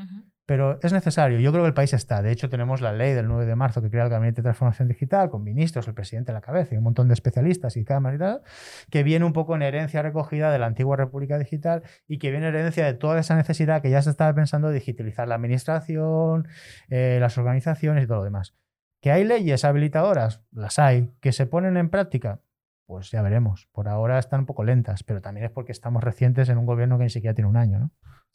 Pero 0.51 0.81
es 0.83 0.93
necesario, 0.93 1.39
yo 1.39 1.53
creo 1.53 1.63
que 1.63 1.69
el 1.69 1.75
país 1.75 1.93
está. 1.93 2.23
De 2.23 2.33
hecho, 2.33 2.49
tenemos 2.49 2.81
la 2.81 2.93
ley 2.93 3.15
del 3.15 3.29
9 3.29 3.47
de 3.47 3.55
marzo 3.55 3.81
que 3.83 3.89
crea 3.89 4.03
el 4.03 4.11
Gabinete 4.11 4.41
de 4.41 4.43
Transformación 4.43 4.89
Digital, 4.89 5.31
con 5.31 5.45
ministros, 5.45 5.87
el 5.87 5.95
presidente 5.95 6.33
a 6.33 6.35
la 6.35 6.41
cabeza 6.41 6.75
y 6.75 6.79
un 6.79 6.83
montón 6.83 7.07
de 7.07 7.15
especialistas 7.15 7.77
y 7.77 7.85
cámaras 7.85 8.17
y 8.17 8.19
tal, 8.19 8.43
que 8.91 9.05
viene 9.05 9.25
un 9.25 9.33
poco 9.33 9.55
en 9.55 9.63
herencia 9.63 10.03
recogida 10.03 10.51
de 10.51 10.59
la 10.59 10.67
antigua 10.67 10.97
República 10.97 11.39
Digital 11.39 11.85
y 12.09 12.19
que 12.19 12.33
viene 12.33 12.49
en 12.49 12.57
herencia 12.57 12.85
de 12.85 12.95
toda 12.95 13.21
esa 13.21 13.37
necesidad 13.37 13.81
que 13.81 13.91
ya 13.91 14.03
se 14.03 14.11
estaba 14.11 14.35
pensando 14.35 14.71
de 14.71 14.75
digitalizar 14.75 15.29
la 15.29 15.37
administración, 15.37 16.49
eh, 16.89 17.19
las 17.21 17.39
organizaciones 17.39 18.03
y 18.03 18.07
todo 18.09 18.19
lo 18.19 18.25
demás. 18.25 18.57
¿Que 19.01 19.13
hay 19.13 19.23
leyes 19.23 19.65
habilitadoras? 19.65 20.43
Las 20.51 20.81
hay. 20.81 21.13
¿Que 21.21 21.31
se 21.31 21.47
ponen 21.47 21.77
en 21.77 21.91
práctica? 21.91 22.41
Pues 22.87 23.13
ya 23.13 23.23
veremos. 23.23 23.69
Por 23.71 23.87
ahora 23.87 24.19
están 24.19 24.41
un 24.41 24.47
poco 24.47 24.65
lentas, 24.65 25.05
pero 25.05 25.21
también 25.21 25.47
es 25.47 25.53
porque 25.53 25.71
estamos 25.71 26.03
recientes 26.03 26.49
en 26.49 26.59
un 26.59 26.67
gobierno 26.67 26.99
que 26.99 27.05
ni 27.05 27.11
siquiera 27.11 27.35
tiene 27.35 27.49
un 27.49 27.57
año, 27.57 27.79
¿no? 27.79 27.93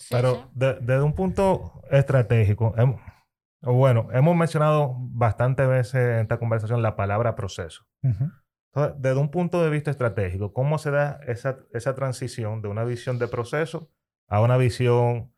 Pero 0.09 0.49
desde 0.53 1.01
un 1.01 1.13
punto 1.13 1.81
estratégico, 1.89 2.73
bueno, 3.61 4.07
hemos 4.11 4.35
mencionado 4.35 4.95
bastantes 4.97 5.67
veces 5.67 5.95
en 5.95 6.19
esta 6.19 6.37
conversación 6.37 6.81
la 6.81 6.95
palabra 6.95 7.35
proceso. 7.35 7.85
Entonces, 8.01 9.01
desde 9.01 9.19
un 9.19 9.31
punto 9.31 9.63
de 9.63 9.69
vista 9.69 9.89
estratégico, 9.89 10.53
¿cómo 10.53 10.77
se 10.77 10.91
da 10.91 11.19
esa, 11.27 11.57
esa 11.73 11.95
transición 11.95 12.61
de 12.61 12.67
una 12.67 12.83
visión 12.83 13.17
de 13.19 13.27
proceso 13.27 13.89
a 14.27 14.41
una 14.41 14.57
visión 14.57 15.31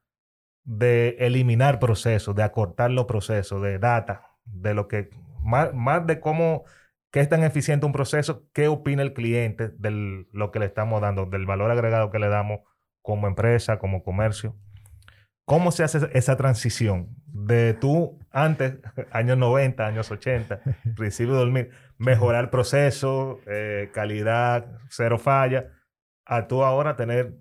de 0.63 1.15
eliminar 1.19 1.79
procesos, 1.79 2.35
de 2.35 2.43
acortar 2.43 2.91
los 2.91 3.05
procesos, 3.05 3.61
de 3.61 3.79
data, 3.79 4.31
de 4.43 4.73
lo 4.73 4.87
que, 4.87 5.09
más, 5.41 5.73
más 5.73 6.05
de 6.05 6.19
cómo, 6.19 6.65
qué 7.11 7.21
es 7.21 7.29
tan 7.29 7.43
eficiente 7.43 7.85
un 7.85 7.93
proceso, 7.93 8.47
qué 8.53 8.67
opina 8.67 9.01
el 9.01 9.13
cliente 9.13 9.69
de 9.69 10.25
lo 10.31 10.51
que 10.51 10.59
le 10.59 10.65
estamos 10.65 10.99
dando, 10.99 11.25
del 11.25 11.45
valor 11.45 11.71
agregado 11.71 12.11
que 12.11 12.19
le 12.19 12.27
damos 12.27 12.61
como 13.07 13.25
empresa, 13.25 13.79
como 13.79 14.03
comercio. 14.03 14.53
¿Cómo 15.45 15.71
se 15.71 15.85
hace 15.85 16.09
esa 16.11 16.35
transición 16.35 17.15
de 17.25 17.73
tú 17.73 18.19
antes, 18.31 18.79
años 19.11 19.37
90, 19.37 19.87
años 19.87 20.11
80, 20.11 20.59
principio 20.97 21.35
de 21.35 21.39
dormir, 21.39 21.69
mejorar 21.97 22.49
proceso, 22.49 23.39
eh, 23.47 23.91
calidad, 23.93 24.81
cero 24.89 25.17
falla, 25.19 25.71
a 26.25 26.49
tú 26.49 26.65
ahora 26.65 26.97
tener 26.97 27.37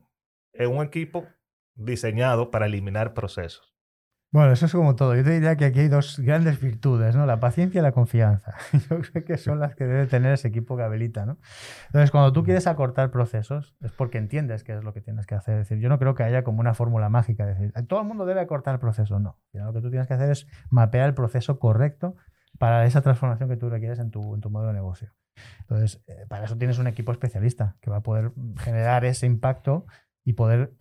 un 0.68 0.84
equipo 0.84 1.26
diseñado 1.74 2.52
para 2.52 2.66
eliminar 2.66 3.12
procesos? 3.12 3.75
Bueno, 4.36 4.52
eso 4.52 4.66
es 4.66 4.72
como 4.72 4.94
todo. 4.96 5.16
Yo 5.16 5.24
te 5.24 5.30
diría 5.30 5.56
que 5.56 5.64
aquí 5.64 5.80
hay 5.80 5.88
dos 5.88 6.18
grandes 6.18 6.60
virtudes, 6.60 7.16
¿no? 7.16 7.24
La 7.24 7.40
paciencia 7.40 7.78
y 7.78 7.82
la 7.82 7.92
confianza. 7.92 8.54
Yo 8.90 9.00
creo 9.00 9.24
que 9.24 9.38
son 9.38 9.60
las 9.60 9.74
que 9.74 9.86
debe 9.86 10.06
tener 10.06 10.34
ese 10.34 10.48
equipo 10.48 10.76
que 10.76 10.82
habilita, 10.82 11.24
¿no? 11.24 11.38
Entonces, 11.86 12.10
cuando 12.10 12.34
tú 12.34 12.44
quieres 12.44 12.66
acortar 12.66 13.10
procesos, 13.10 13.74
es 13.80 13.92
porque 13.92 14.18
entiendes 14.18 14.62
qué 14.62 14.76
es 14.76 14.84
lo 14.84 14.92
que 14.92 15.00
tienes 15.00 15.24
que 15.24 15.36
hacer. 15.36 15.54
Es 15.54 15.60
decir, 15.70 15.82
yo 15.82 15.88
no 15.88 15.98
creo 15.98 16.14
que 16.14 16.22
haya 16.22 16.44
como 16.44 16.60
una 16.60 16.74
fórmula 16.74 17.08
mágica 17.08 17.46
de 17.46 17.54
decir, 17.54 17.72
todo 17.88 18.02
el 18.02 18.06
mundo 18.06 18.26
debe 18.26 18.40
acortar 18.40 18.74
el 18.74 18.78
proceso. 18.78 19.18
No. 19.18 19.38
Lo 19.54 19.72
que 19.72 19.80
tú 19.80 19.88
tienes 19.88 20.06
que 20.06 20.12
hacer 20.12 20.30
es 20.30 20.46
mapear 20.68 21.08
el 21.08 21.14
proceso 21.14 21.58
correcto 21.58 22.14
para 22.58 22.84
esa 22.84 23.00
transformación 23.00 23.48
que 23.48 23.56
tú 23.56 23.70
requieres 23.70 24.00
en 24.00 24.10
tu, 24.10 24.34
en 24.34 24.42
tu 24.42 24.50
modo 24.50 24.66
de 24.66 24.74
negocio. 24.74 25.14
Entonces, 25.60 26.04
eh, 26.08 26.26
para 26.28 26.44
eso 26.44 26.58
tienes 26.58 26.78
un 26.78 26.88
equipo 26.88 27.10
especialista 27.10 27.78
que 27.80 27.88
va 27.88 27.96
a 27.96 28.02
poder 28.02 28.32
generar 28.58 29.06
ese 29.06 29.24
impacto 29.24 29.86
y 30.26 30.34
poder 30.34 30.74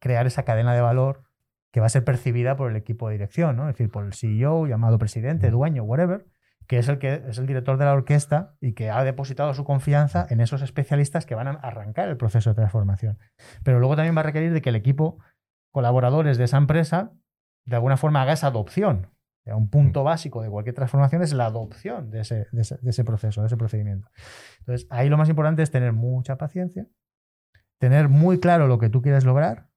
crear 0.00 0.26
esa 0.26 0.42
cadena 0.42 0.74
de 0.74 0.80
valor 0.80 1.27
que 1.72 1.80
va 1.80 1.86
a 1.86 1.90
ser 1.90 2.04
percibida 2.04 2.56
por 2.56 2.70
el 2.70 2.76
equipo 2.76 3.08
de 3.08 3.14
dirección, 3.14 3.56
¿no? 3.56 3.68
es 3.68 3.74
decir, 3.74 3.90
por 3.90 4.04
el 4.04 4.14
CEO, 4.14 4.66
llamado 4.66 4.98
presidente, 4.98 5.50
dueño, 5.50 5.82
whatever, 5.82 6.26
que 6.66 6.78
es 6.78 6.88
el 6.88 6.98
que 6.98 7.22
es 7.28 7.38
el 7.38 7.46
director 7.46 7.78
de 7.78 7.84
la 7.84 7.92
orquesta 7.92 8.54
y 8.60 8.72
que 8.72 8.90
ha 8.90 9.02
depositado 9.04 9.54
su 9.54 9.64
confianza 9.64 10.26
en 10.28 10.40
esos 10.40 10.62
especialistas 10.62 11.26
que 11.26 11.34
van 11.34 11.48
a 11.48 11.52
arrancar 11.52 12.08
el 12.08 12.16
proceso 12.16 12.50
de 12.50 12.56
transformación. 12.56 13.18
Pero 13.64 13.78
luego 13.80 13.96
también 13.96 14.16
va 14.16 14.20
a 14.20 14.24
requerir 14.24 14.52
de 14.52 14.60
que 14.60 14.68
el 14.68 14.76
equipo, 14.76 15.18
colaboradores 15.72 16.36
de 16.36 16.44
esa 16.44 16.58
empresa, 16.58 17.12
de 17.64 17.76
alguna 17.76 17.96
forma 17.96 18.22
haga 18.22 18.34
esa 18.34 18.48
adopción. 18.48 19.10
Un 19.46 19.70
punto 19.70 20.04
básico 20.04 20.42
de 20.42 20.50
cualquier 20.50 20.74
transformación 20.74 21.22
es 21.22 21.32
la 21.32 21.46
adopción 21.46 22.10
de 22.10 22.20
ese, 22.20 22.48
de 22.52 22.60
ese, 22.60 23.04
proceso, 23.04 23.40
de 23.40 23.46
ese 23.46 23.56
procedimiento. 23.56 24.10
Entonces, 24.58 24.86
ahí 24.90 25.08
lo 25.08 25.16
más 25.16 25.30
importante 25.30 25.62
es 25.62 25.70
tener 25.70 25.94
mucha 25.94 26.36
paciencia, 26.36 26.86
tener 27.78 28.10
muy 28.10 28.40
claro 28.40 28.66
lo 28.66 28.78
que 28.78 28.90
tú 28.90 29.00
quieres 29.00 29.24
lograr 29.24 29.67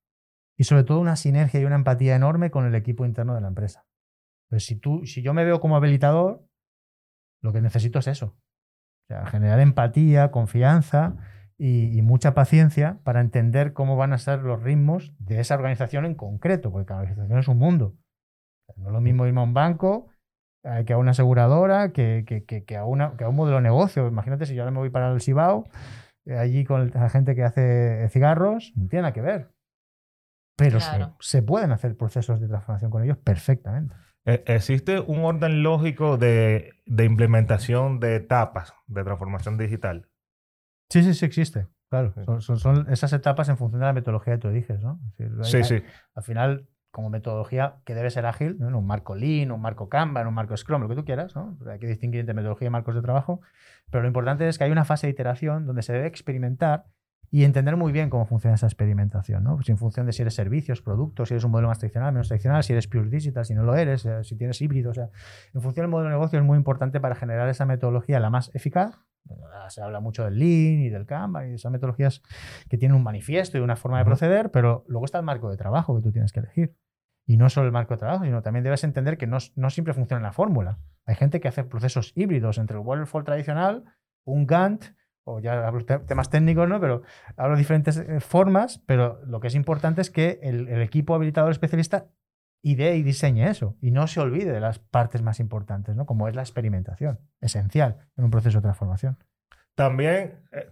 y 0.62 0.64
sobre 0.64 0.84
todo 0.84 1.00
una 1.00 1.16
sinergia 1.16 1.60
y 1.60 1.66
una 1.66 1.74
empatía 1.74 2.16
enorme 2.16 2.52
con 2.52 2.68
el 2.68 2.76
equipo 2.76 3.04
interno 3.04 3.34
de 3.34 3.42
la 3.42 3.48
empresa. 3.48 3.88
Pues 4.48 4.64
si, 4.64 4.76
tú, 4.76 5.08
si 5.08 5.24
yo 5.24 5.34
me 5.34 5.44
veo 5.44 5.60
como 5.60 5.76
habilitador, 5.76 6.46
lo 7.42 7.52
que 7.52 7.62
necesito 7.62 7.98
es 7.98 8.06
eso. 8.06 8.28
O 8.28 9.08
sea, 9.08 9.26
generar 9.26 9.60
empatía, 9.60 10.30
confianza 10.30 11.16
y, 11.58 12.00
mucha 12.04 12.36
paciencia 12.36 13.00
para 13.04 13.22
entender 13.22 13.74
cómo 13.74 13.96
van 13.96 14.14
a 14.14 14.20
ser 14.20 14.44
los 14.44 14.62
ritmos 14.62 15.16
de 15.18 15.40
esa 15.40 15.56
organización 15.56 16.06
en 16.06 16.14
concreto, 16.14 16.72
porque 16.72 16.86
cada 16.86 17.00
organización 17.02 17.40
es 17.40 17.48
un 17.48 17.58
mundo. 17.58 17.96
No 18.78 18.86
es 18.86 18.94
lo 18.94 19.02
mismo 19.02 19.26
irme 19.26 19.42
a 19.42 19.46
un 19.46 19.56
banco 19.56 20.10
eh, 20.64 20.84
que 20.86 20.94
a 20.94 21.00
una 21.00 21.10
aseguradora, 21.10 21.92
que, 21.92 22.24
que, 22.24 22.78
a 22.78 22.86
una, 22.86 23.18
que 23.18 23.24
a 23.24 23.30
un 23.30 23.36
modelo 23.36 23.58
de 23.58 23.64
negocio. 23.64 24.08
Imagínate 24.08 24.46
si 24.46 24.54
yo 24.54 24.62
ahora 24.62 24.72
me 24.72 24.78
voy 24.78 24.92
para 24.92 25.12
el 25.12 25.22
Cibao, 25.22 25.64
eh, 26.28 26.38
allí 26.38 26.66
con 26.66 26.92
la 26.92 27.10
gente 27.10 27.34
que 27.34 27.46
hace 27.46 28.08
cigarros, 28.10 28.74
no 28.76 28.88
tiene 28.88 29.02
nada 29.02 29.14
que 29.14 29.22
ver. 29.22 29.50
Pero 30.70 31.16
se, 31.20 31.42
pueden 31.42 31.72
hacer 31.72 31.98
procesos 31.98 32.40
de 32.40 32.48
transformación 32.48 32.92
con 32.92 33.04
ellos 33.04 33.18
perfectamente. 33.18 33.96
E, 34.26 34.44
¿Existe 34.46 35.00
un 35.00 35.24
orden 35.24 35.64
lógico 35.64 36.18
de, 36.18 36.74
implementación 36.86 38.00
de 38.00 38.18
etapas 38.18 38.74
de 38.88 39.04
transformación 39.04 39.58
digital? 39.58 40.08
Sí, 40.90 41.04
sí, 41.04 41.14
sí 41.14 41.26
existe. 41.26 41.68
Claro, 41.90 42.14
son, 42.40 42.90
esas 42.90 43.12
etapas 43.12 43.50
en 43.50 43.58
función 43.58 43.82
de 43.82 43.88
la 43.88 43.94
metodología 43.94 44.36
que 44.36 44.40
tú 44.40 44.50
dices, 44.50 44.82
¿no? 44.82 45.02
sí, 45.44 45.62
sí. 45.64 45.84
Al 46.16 46.24
final, 46.24 46.70
como 46.92 47.10
metodología 47.10 47.82
que 47.84 47.96
debe 47.96 48.10
ser 48.10 48.26
ágil, 48.26 48.58
¿no? 48.60 48.78
un 48.78 48.88
marco 48.88 49.14
Lean, 49.16 49.52
un 49.52 49.62
marco 49.62 49.90
Kanban, 49.90 50.26
un 50.26 50.34
marco 50.34 50.56
Scrum, 50.56 50.82
lo 50.82 50.88
que 50.88 50.96
tú 50.96 51.04
quieras, 51.04 51.36
¿no? 51.36 51.58
Hay 51.70 51.80
que 51.80 51.88
distinguir 51.88 52.22
entre 52.22 52.34
metodología 52.34 52.68
y 52.68 52.72
marcos 52.72 52.96
de 52.96 53.02
trabajo, 53.02 53.42
pero 53.90 54.04
lo 54.04 54.08
importante 54.08 54.48
es 54.48 54.58
que 54.58 54.64
hay 54.64 54.72
una 54.72 54.86
fase 54.86 55.08
de 55.08 55.12
iteración 55.12 55.66
donde 55.66 55.82
se 55.82 55.92
debe 55.92 56.08
experimentar 56.08 56.86
y 57.34 57.46
entender 57.46 57.78
muy 57.78 57.94
bien 57.94 58.10
cómo 58.10 58.26
funciona 58.26 58.56
esa 58.56 58.68
experimentación, 58.68 59.46
¿no? 59.46 59.56
Pues 59.56 59.70
en 59.70 59.78
función 59.78 60.06
de 60.06 60.12
si 60.12 60.22
eres 60.22 60.34
servicios, 60.34 60.82
productos, 60.82 61.30
si 61.30 61.34
eres 61.34 61.46
un 61.46 61.52
modelo 61.52 61.70
más 61.70 61.80
tradicional, 61.80 62.12
menos 62.12 62.28
tradicional, 62.28 62.62
si 62.62 62.74
eres 62.74 62.88
pure 62.88 63.10
digital, 63.10 63.46
si 63.46 63.56
no 63.56 63.64
lo 63.64 63.74
eres, 63.74 64.06
eh, 64.06 64.22
si 64.26 64.36
tienes 64.36 64.62
híbrido, 64.62 64.92
o 64.92 64.94
sea, 64.94 65.10
en 65.54 65.62
función 65.62 65.86
del 65.86 65.92
modelo 65.92 66.10
de 66.10 66.16
negocio 66.16 66.38
es 66.38 66.46
muy 66.46 66.58
importante 66.58 67.00
para 67.00 67.16
generar 67.16 67.48
esa 67.48 67.66
metodología 67.66 68.20
la 68.20 68.30
más 68.30 68.54
eficaz. 68.54 69.00
Se 69.70 69.82
habla 69.82 70.02
mucho 70.02 70.26
del 70.26 70.40
Lean 70.40 70.82
y 70.82 70.90
del 70.90 71.06
Kanban 71.06 71.46
y 71.46 71.50
de 71.52 71.56
esas 71.56 71.72
metodologías 71.72 72.22
que 72.68 72.78
tienen 72.78 72.98
un 72.98 73.04
manifiesto 73.04 73.58
y 73.58 73.62
una 73.62 73.78
forma 73.78 74.00
de 74.00 74.06
proceder, 74.06 74.52
pero 74.52 74.84
luego 74.88 75.06
está 75.06 75.20
el 75.20 75.24
marco 75.24 75.50
de 75.50 75.56
trabajo 75.56 75.96
que 75.96 76.02
tú 76.02 76.12
tienes 76.12 76.34
que 76.34 76.42
elegir. 76.42 76.76
Y 77.26 77.38
no 77.38 77.50
solo 77.50 77.68
el 77.68 77.72
marco 77.72 77.94
de 77.94 78.00
trabajo, 78.00 78.26
sino 78.26 78.42
también 78.42 78.64
debes 78.64 78.84
entender 78.84 79.18
que 79.18 79.28
no, 79.28 79.38
no 79.56 79.70
siempre 79.70 79.94
funciona 79.94 80.22
la 80.22 80.34
fórmula. 80.34 80.80
Hay 81.06 81.16
gente 81.16 81.40
que 81.40 81.48
hace 81.48 81.64
procesos 81.64 82.12
híbridos 82.16 82.58
entre 82.58 82.78
el 82.78 82.84
waterfall 82.84 83.24
tradicional, 83.24 83.86
un 84.26 84.48
Gantt, 84.48 84.86
o 85.24 85.40
ya 85.40 85.68
hablo 85.68 85.86
temas 85.86 86.30
técnicos, 86.30 86.68
¿no? 86.68 86.80
Pero 86.80 87.04
hablo 87.38 87.56
de 87.56 87.60
diferentes 87.60 87.98
eh, 87.98 88.20
formas, 88.20 88.82
pero 88.86 89.22
lo 89.26 89.40
que 89.40 89.48
es 89.48 89.56
importante 89.56 90.02
es 90.02 90.10
que 90.10 90.40
el, 90.42 90.68
equipo 90.82 91.16
habilitador 91.16 91.52
especialista 91.52 92.08
idee 92.64 92.96
y 92.96 93.04
diseñe 93.04 93.48
eso 93.50 93.76
y 93.82 93.92
no 93.92 94.08
se 94.08 94.20
olvide 94.20 94.52
de 94.52 94.60
las 94.60 94.80
partes 94.80 95.22
más 95.22 95.40
importantes, 95.40 95.96
¿no? 95.96 96.06
Como 96.06 96.28
es 96.28 96.36
la 96.36 96.42
experimentación, 96.42 97.20
esencial 97.40 97.98
en 98.18 98.26
un 98.26 98.32
proceso 98.32 98.60
de 98.60 98.64
transformación. 98.64 99.18
También, 99.76 100.46
eh, 100.52 100.72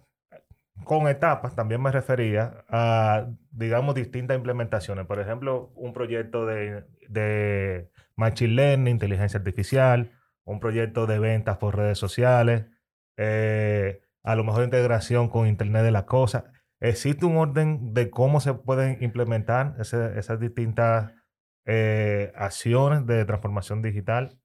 con 0.84 1.08
etapas, 1.08 1.56
también 1.56 1.82
me 1.82 1.91
refería 1.91 2.65
a, 2.70 3.27
digamos, 3.51 3.96
distintas 3.96 4.38
implementaciones. 4.38 5.06
Por 5.06 5.20
ejemplo, 5.20 5.72
un 5.75 5.94
proyecto 5.94 6.46
de, 6.46 6.86
de 7.08 7.91
Machine 8.15 8.53
Learning, 8.53 8.94
inteligencia 8.94 9.38
artificial, 9.38 10.12
un 10.44 10.60
proyecto 10.60 11.06
de 11.06 11.20
ventas 11.20 11.58
por 11.58 11.75
redes 11.75 11.98
sociales, 11.98 12.65
eh, 13.18 14.01
a 14.24 14.36
lo 14.36 14.44
mejor 14.44 14.64
integración 14.64 15.30
con 15.30 15.48
Internet 15.48 15.84
de 15.84 15.92
las 15.92 16.04
Cosas. 16.04 16.44
¿Existe 16.80 17.26
un 17.26 17.38
orden 17.38 17.94
de 17.94 18.10
cómo 18.10 18.40
se 18.40 18.54
pueden 18.54 19.02
implementar 19.04 19.76
esas 19.80 20.40
distintas 20.40 21.12
eh, 21.66 22.32
acciones 22.36 23.06
de 23.06 23.26
transformación 23.26 23.82
digital? 23.82 24.38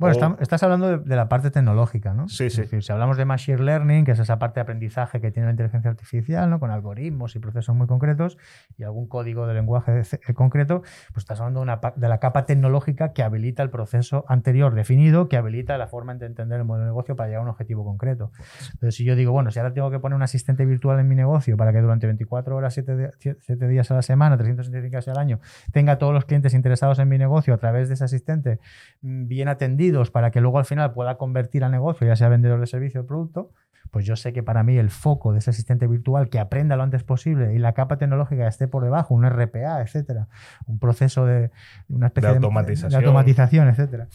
Bueno, 0.00 0.38
estás 0.40 0.62
hablando 0.62 0.98
de, 0.98 1.16
la 1.16 1.28
parte 1.28 1.50
tecnológica, 1.50 2.14
¿no? 2.14 2.26
Sí, 2.26 2.48
sí. 2.48 2.64
si 2.80 2.90
hablamos 2.90 3.18
de 3.18 3.26
Machine 3.26 3.58
Learning, 3.58 4.06
que 4.06 4.12
es 4.12 4.18
esa 4.18 4.38
parte 4.38 4.54
de 4.54 4.62
aprendizaje 4.62 5.20
que 5.20 5.30
tiene 5.30 5.48
la 5.48 5.50
inteligencia 5.50 5.90
artificial, 5.90 6.48
¿no? 6.48 6.58
Con 6.58 6.70
algoritmos 6.70 7.36
y 7.36 7.38
procesos 7.38 7.76
muy 7.76 7.86
concretos 7.86 8.38
y 8.78 8.84
algún 8.84 9.08
código 9.08 9.46
de 9.46 9.52
lenguaje 9.52 10.00
eh, 10.00 10.34
concreto, 10.34 10.80
pues 11.12 11.18
estás 11.18 11.38
hablando 11.40 11.60
de, 11.60 11.64
una, 11.64 11.80
de 11.96 12.08
la 12.08 12.18
capa 12.18 12.46
tecnológica 12.46 13.12
que 13.12 13.22
habilita 13.22 13.62
el 13.62 13.68
proceso 13.68 14.24
anterior 14.26 14.74
definido, 14.74 15.28
que 15.28 15.36
habilita 15.36 15.76
la 15.76 15.86
forma 15.86 16.14
de 16.14 16.24
entender 16.24 16.60
el 16.60 16.64
modelo 16.64 16.84
de 16.84 16.90
negocio 16.92 17.14
para 17.14 17.28
llegar 17.28 17.40
a 17.40 17.42
un 17.42 17.50
objetivo 17.50 17.84
concreto. 17.84 18.32
Entonces, 18.72 18.94
si 18.94 19.04
yo 19.04 19.16
digo, 19.16 19.32
bueno, 19.32 19.50
si 19.50 19.58
ahora 19.58 19.74
tengo 19.74 19.90
que 19.90 19.98
poner 19.98 20.16
un 20.16 20.22
asistente 20.22 20.64
virtual 20.64 20.98
en 20.98 21.08
mi 21.08 21.14
negocio 21.14 21.58
para 21.58 21.72
que 21.72 21.80
durante 21.82 22.06
24 22.06 22.56
horas, 22.56 22.72
7, 22.72 23.10
7 23.18 23.68
días 23.68 23.90
a 23.90 23.96
la 23.96 24.02
semana, 24.02 24.38
365 24.38 24.90
días 24.90 25.08
al 25.08 25.18
año, 25.18 25.40
tenga 25.72 25.98
todos 25.98 26.14
los 26.14 26.24
clientes 26.24 26.54
interesados 26.54 26.98
en 27.00 27.08
mi 27.08 27.18
negocio 27.18 27.52
a 27.52 27.58
través 27.58 27.88
de 27.88 27.94
ese 27.94 28.04
asistente 28.04 28.60
mm, 29.02 29.26
bien 29.26 29.48
atendido, 29.48 29.89
para 30.10 30.30
que 30.30 30.40
luego 30.40 30.58
al 30.58 30.64
final 30.64 30.92
pueda 30.92 31.16
convertir 31.16 31.64
al 31.64 31.70
negocio, 31.70 32.06
ya 32.06 32.16
sea 32.16 32.28
vendedor 32.28 32.60
de 32.60 32.66
servicio 32.66 33.02
o 33.02 33.06
producto, 33.06 33.52
pues 33.90 34.06
yo 34.06 34.16
sé 34.16 34.32
que 34.32 34.42
para 34.42 34.62
mí 34.62 34.78
el 34.78 34.90
foco 34.90 35.32
de 35.32 35.38
ese 35.38 35.50
asistente 35.50 35.86
virtual 35.86 36.28
que 36.28 36.38
aprenda 36.38 36.76
lo 36.76 36.82
antes 36.82 37.02
posible 37.02 37.54
y 37.54 37.58
la 37.58 37.72
capa 37.72 37.98
tecnológica 37.98 38.46
esté 38.46 38.68
por 38.68 38.84
debajo, 38.84 39.14
un 39.14 39.28
RPA, 39.28 39.80
etcétera, 39.82 40.28
un 40.66 40.78
proceso 40.78 41.26
de 41.26 41.50
una 41.88 42.06
especie 42.06 42.30
de 42.30 42.36
automatización, 42.36 42.90
de, 42.90 42.96
automatización 42.96 43.68
etcétera. 43.68 44.08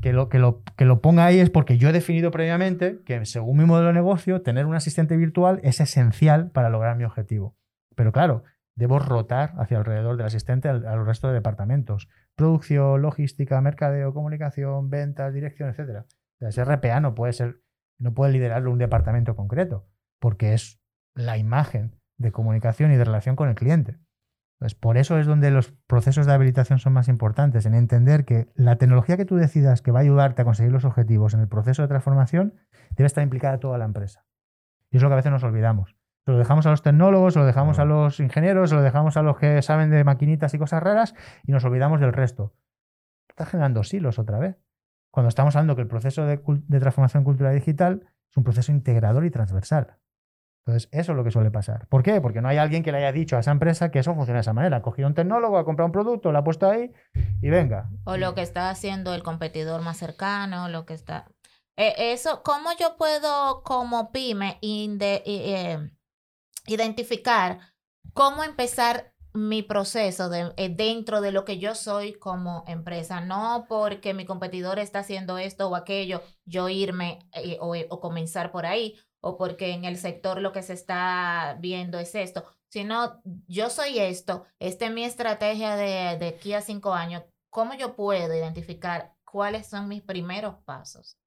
Que 0.00 0.12
lo, 0.12 0.28
que, 0.28 0.38
lo, 0.38 0.62
que 0.76 0.84
lo 0.84 1.00
ponga 1.00 1.26
ahí 1.26 1.40
es 1.40 1.50
porque 1.50 1.76
yo 1.76 1.88
he 1.88 1.92
definido 1.92 2.30
previamente 2.30 3.00
que 3.04 3.24
según 3.26 3.58
mi 3.58 3.64
modelo 3.64 3.88
de 3.88 3.94
negocio, 3.94 4.42
tener 4.42 4.64
un 4.64 4.76
asistente 4.76 5.16
virtual 5.16 5.60
es 5.64 5.80
esencial 5.80 6.50
para 6.50 6.70
lograr 6.70 6.96
mi 6.96 7.02
objetivo. 7.02 7.56
Pero 7.96 8.12
claro, 8.12 8.44
debo 8.76 9.00
rotar 9.00 9.54
hacia 9.58 9.76
alrededor 9.76 10.16
del 10.16 10.26
asistente 10.26 10.68
al, 10.68 10.86
al 10.86 11.04
resto 11.04 11.26
de 11.26 11.34
departamentos 11.34 12.08
producción, 12.38 13.02
logística, 13.02 13.60
mercadeo, 13.60 14.14
comunicación, 14.14 14.88
ventas, 14.88 15.34
dirección, 15.34 15.68
etc. 15.68 16.06
ese 16.40 16.64
RPA 16.64 17.00
no 17.00 17.14
puede 17.14 17.32
ser, 17.32 17.60
no 17.98 18.14
puede 18.14 18.32
liderarlo 18.32 18.70
un 18.70 18.78
departamento 18.78 19.34
concreto, 19.34 19.88
porque 20.20 20.54
es 20.54 20.80
la 21.14 21.36
imagen 21.36 22.00
de 22.16 22.30
comunicación 22.30 22.92
y 22.92 22.96
de 22.96 23.04
relación 23.04 23.34
con 23.34 23.48
el 23.48 23.56
cliente. 23.56 23.98
Entonces, 24.60 24.78
por 24.78 24.98
eso 24.98 25.18
es 25.18 25.26
donde 25.26 25.50
los 25.50 25.72
procesos 25.88 26.26
de 26.26 26.32
habilitación 26.32 26.78
son 26.78 26.92
más 26.92 27.08
importantes, 27.08 27.66
en 27.66 27.74
entender 27.74 28.24
que 28.24 28.50
la 28.54 28.76
tecnología 28.76 29.16
que 29.16 29.24
tú 29.24 29.34
decidas 29.34 29.82
que 29.82 29.90
va 29.90 29.98
a 29.98 30.02
ayudarte 30.02 30.42
a 30.42 30.44
conseguir 30.44 30.72
los 30.72 30.84
objetivos 30.84 31.34
en 31.34 31.40
el 31.40 31.48
proceso 31.48 31.82
de 31.82 31.88
transformación 31.88 32.54
debe 32.96 33.06
estar 33.06 33.22
implicada 33.24 33.58
toda 33.58 33.78
la 33.78 33.84
empresa. 33.84 34.26
Y 34.90 34.96
es 34.96 35.02
lo 35.02 35.08
que 35.08 35.14
a 35.14 35.16
veces 35.16 35.32
nos 35.32 35.42
olvidamos. 35.42 35.97
Se 36.28 36.32
lo 36.32 36.38
dejamos 36.38 36.66
a 36.66 36.70
los 36.72 36.82
tecnólogos, 36.82 37.32
se 37.32 37.38
lo 37.38 37.46
dejamos 37.46 37.78
a 37.78 37.86
los 37.86 38.20
ingenieros, 38.20 38.68
se 38.68 38.76
lo 38.76 38.82
dejamos 38.82 39.16
a 39.16 39.22
los 39.22 39.38
que 39.38 39.62
saben 39.62 39.88
de 39.88 40.04
maquinitas 40.04 40.52
y 40.52 40.58
cosas 40.58 40.82
raras 40.82 41.14
y 41.46 41.52
nos 41.52 41.64
olvidamos 41.64 42.00
del 42.00 42.12
resto. 42.12 42.52
Está 43.30 43.46
generando 43.46 43.82
silos 43.82 44.18
otra 44.18 44.38
vez. 44.38 44.58
Cuando 45.10 45.30
estamos 45.30 45.56
hablando 45.56 45.74
que 45.74 45.80
el 45.80 45.88
proceso 45.88 46.26
de, 46.26 46.36
transformación 46.36 47.24
cultural 47.24 47.54
digital 47.54 48.10
es 48.30 48.36
un 48.36 48.44
proceso 48.44 48.70
integrador 48.72 49.24
y 49.24 49.30
transversal. 49.30 49.96
Entonces, 50.66 50.90
eso 50.92 51.12
es 51.12 51.16
lo 51.16 51.24
que 51.24 51.30
suele 51.30 51.50
pasar. 51.50 51.86
¿Por 51.86 52.02
qué? 52.02 52.20
Porque 52.20 52.42
no 52.42 52.48
hay 52.48 52.58
alguien 52.58 52.82
que 52.82 52.92
le 52.92 52.98
haya 52.98 53.12
dicho 53.12 53.38
a 53.38 53.40
esa 53.40 53.52
empresa 53.52 53.90
que 53.90 54.00
eso 54.00 54.14
funciona 54.14 54.36
de 54.36 54.42
esa 54.42 54.52
manera. 54.52 54.76
Ha 54.76 54.82
cogido 54.82 55.08
un 55.08 55.14
tecnólogo, 55.14 55.56
ha 55.56 55.64
comprado 55.64 55.86
un 55.86 55.92
producto, 55.92 56.30
lo 56.30 56.36
ha 56.36 56.44
puesto 56.44 56.68
ahí 56.68 56.92
y 57.40 57.48
venga. 57.48 57.88
O 58.04 58.18
lo 58.18 58.34
que 58.34 58.42
está 58.42 58.68
haciendo 58.68 59.14
el 59.14 59.22
competidor 59.22 59.80
más 59.80 59.96
cercano, 59.96 60.68
lo 60.68 60.84
que 60.84 60.92
está... 60.92 61.24
Eh, 61.78 62.12
eso, 62.12 62.42
¿cómo 62.42 62.68
yo 62.78 62.98
puedo 62.98 63.62
como 63.62 64.12
pyme 64.12 64.58
eh, 64.60 65.90
identificar 66.68 67.60
cómo 68.14 68.44
empezar 68.44 69.14
mi 69.34 69.62
proceso 69.62 70.28
de, 70.28 70.52
eh, 70.56 70.68
dentro 70.68 71.20
de 71.20 71.32
lo 71.32 71.44
que 71.44 71.58
yo 71.58 71.74
soy 71.74 72.14
como 72.14 72.64
empresa, 72.66 73.20
no 73.20 73.66
porque 73.68 74.14
mi 74.14 74.24
competidor 74.24 74.78
está 74.78 75.00
haciendo 75.00 75.38
esto 75.38 75.68
o 75.68 75.76
aquello, 75.76 76.22
yo 76.44 76.68
irme 76.68 77.18
eh, 77.34 77.58
o, 77.60 78.00
comenzar 78.00 78.50
por 78.50 78.66
ahí, 78.66 78.98
o 79.20 79.36
porque 79.36 79.72
en 79.72 79.84
el 79.84 79.98
sector 79.98 80.40
lo 80.40 80.52
que 80.52 80.62
se 80.62 80.72
está 80.72 81.56
viendo 81.60 81.98
es 81.98 82.14
esto, 82.14 82.44
sino 82.68 83.20
yo 83.46 83.70
soy 83.70 83.98
esto, 83.98 84.44
esta 84.58 84.86
es 84.86 84.92
mi 84.92 85.04
estrategia 85.04 85.76
de, 85.76 86.16
de 86.18 86.28
aquí 86.28 86.54
a 86.54 86.60
cinco 86.62 86.94
años, 86.94 87.22
¿cómo 87.50 87.74
yo 87.74 87.94
puedo 87.96 88.34
identificar 88.34 89.14
cuáles 89.24 89.68
son 89.68 89.88
mis 89.88 90.02
primeros 90.02 90.56
pasos? 90.64 91.17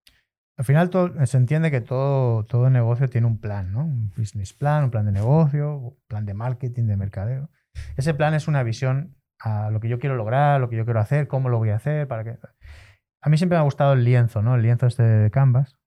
Al 0.62 0.66
final 0.66 0.92
se 1.26 1.38
entiende 1.38 1.72
que 1.72 1.82
todo, 1.82 2.46
todo 2.46 2.70
negocio 2.70 3.10
tiene 3.10 3.26
un 3.26 3.40
plan, 3.40 3.72
¿no? 3.74 3.84
Un 3.84 4.14
business 4.16 4.54
plan, 4.54 4.84
un 4.84 4.92
plan 4.92 5.08
de 5.08 5.12
negocio, 5.12 5.76
un 5.76 5.98
plan 6.08 6.24
de 6.24 6.36
marketing, 6.36 6.84
de 6.84 6.98
mercadeo. 6.98 7.50
Ese 7.98 8.14
plan 8.14 8.36
es 8.36 8.48
una 8.48 8.62
visión 8.62 9.16
a 9.40 9.72
lo 9.72 9.80
que 9.80 9.90
yo 9.90 9.98
quiero 9.98 10.16
lograr, 10.16 10.62
lo 10.62 10.70
que 10.70 10.76
yo 10.76 10.86
quiero 10.86 11.00
hacer, 11.00 11.28
cómo 11.28 11.50
lo 11.50 11.58
voy 11.58 11.72
a 11.72 11.78
hacer, 11.78 12.08
para 12.08 12.24
que... 12.24 12.38
A 13.24 13.30
mí 13.30 13.38
siempre 13.38 13.56
me 13.56 13.62
ha 13.62 13.64
gustado 13.64 13.94
el 13.94 14.04
lienzo, 14.04 14.44
¿no? 14.44 14.54
El 14.54 14.62
lienzo 14.62 14.86
este 14.86 15.02
de 15.02 15.32
Canvas. 15.32 15.80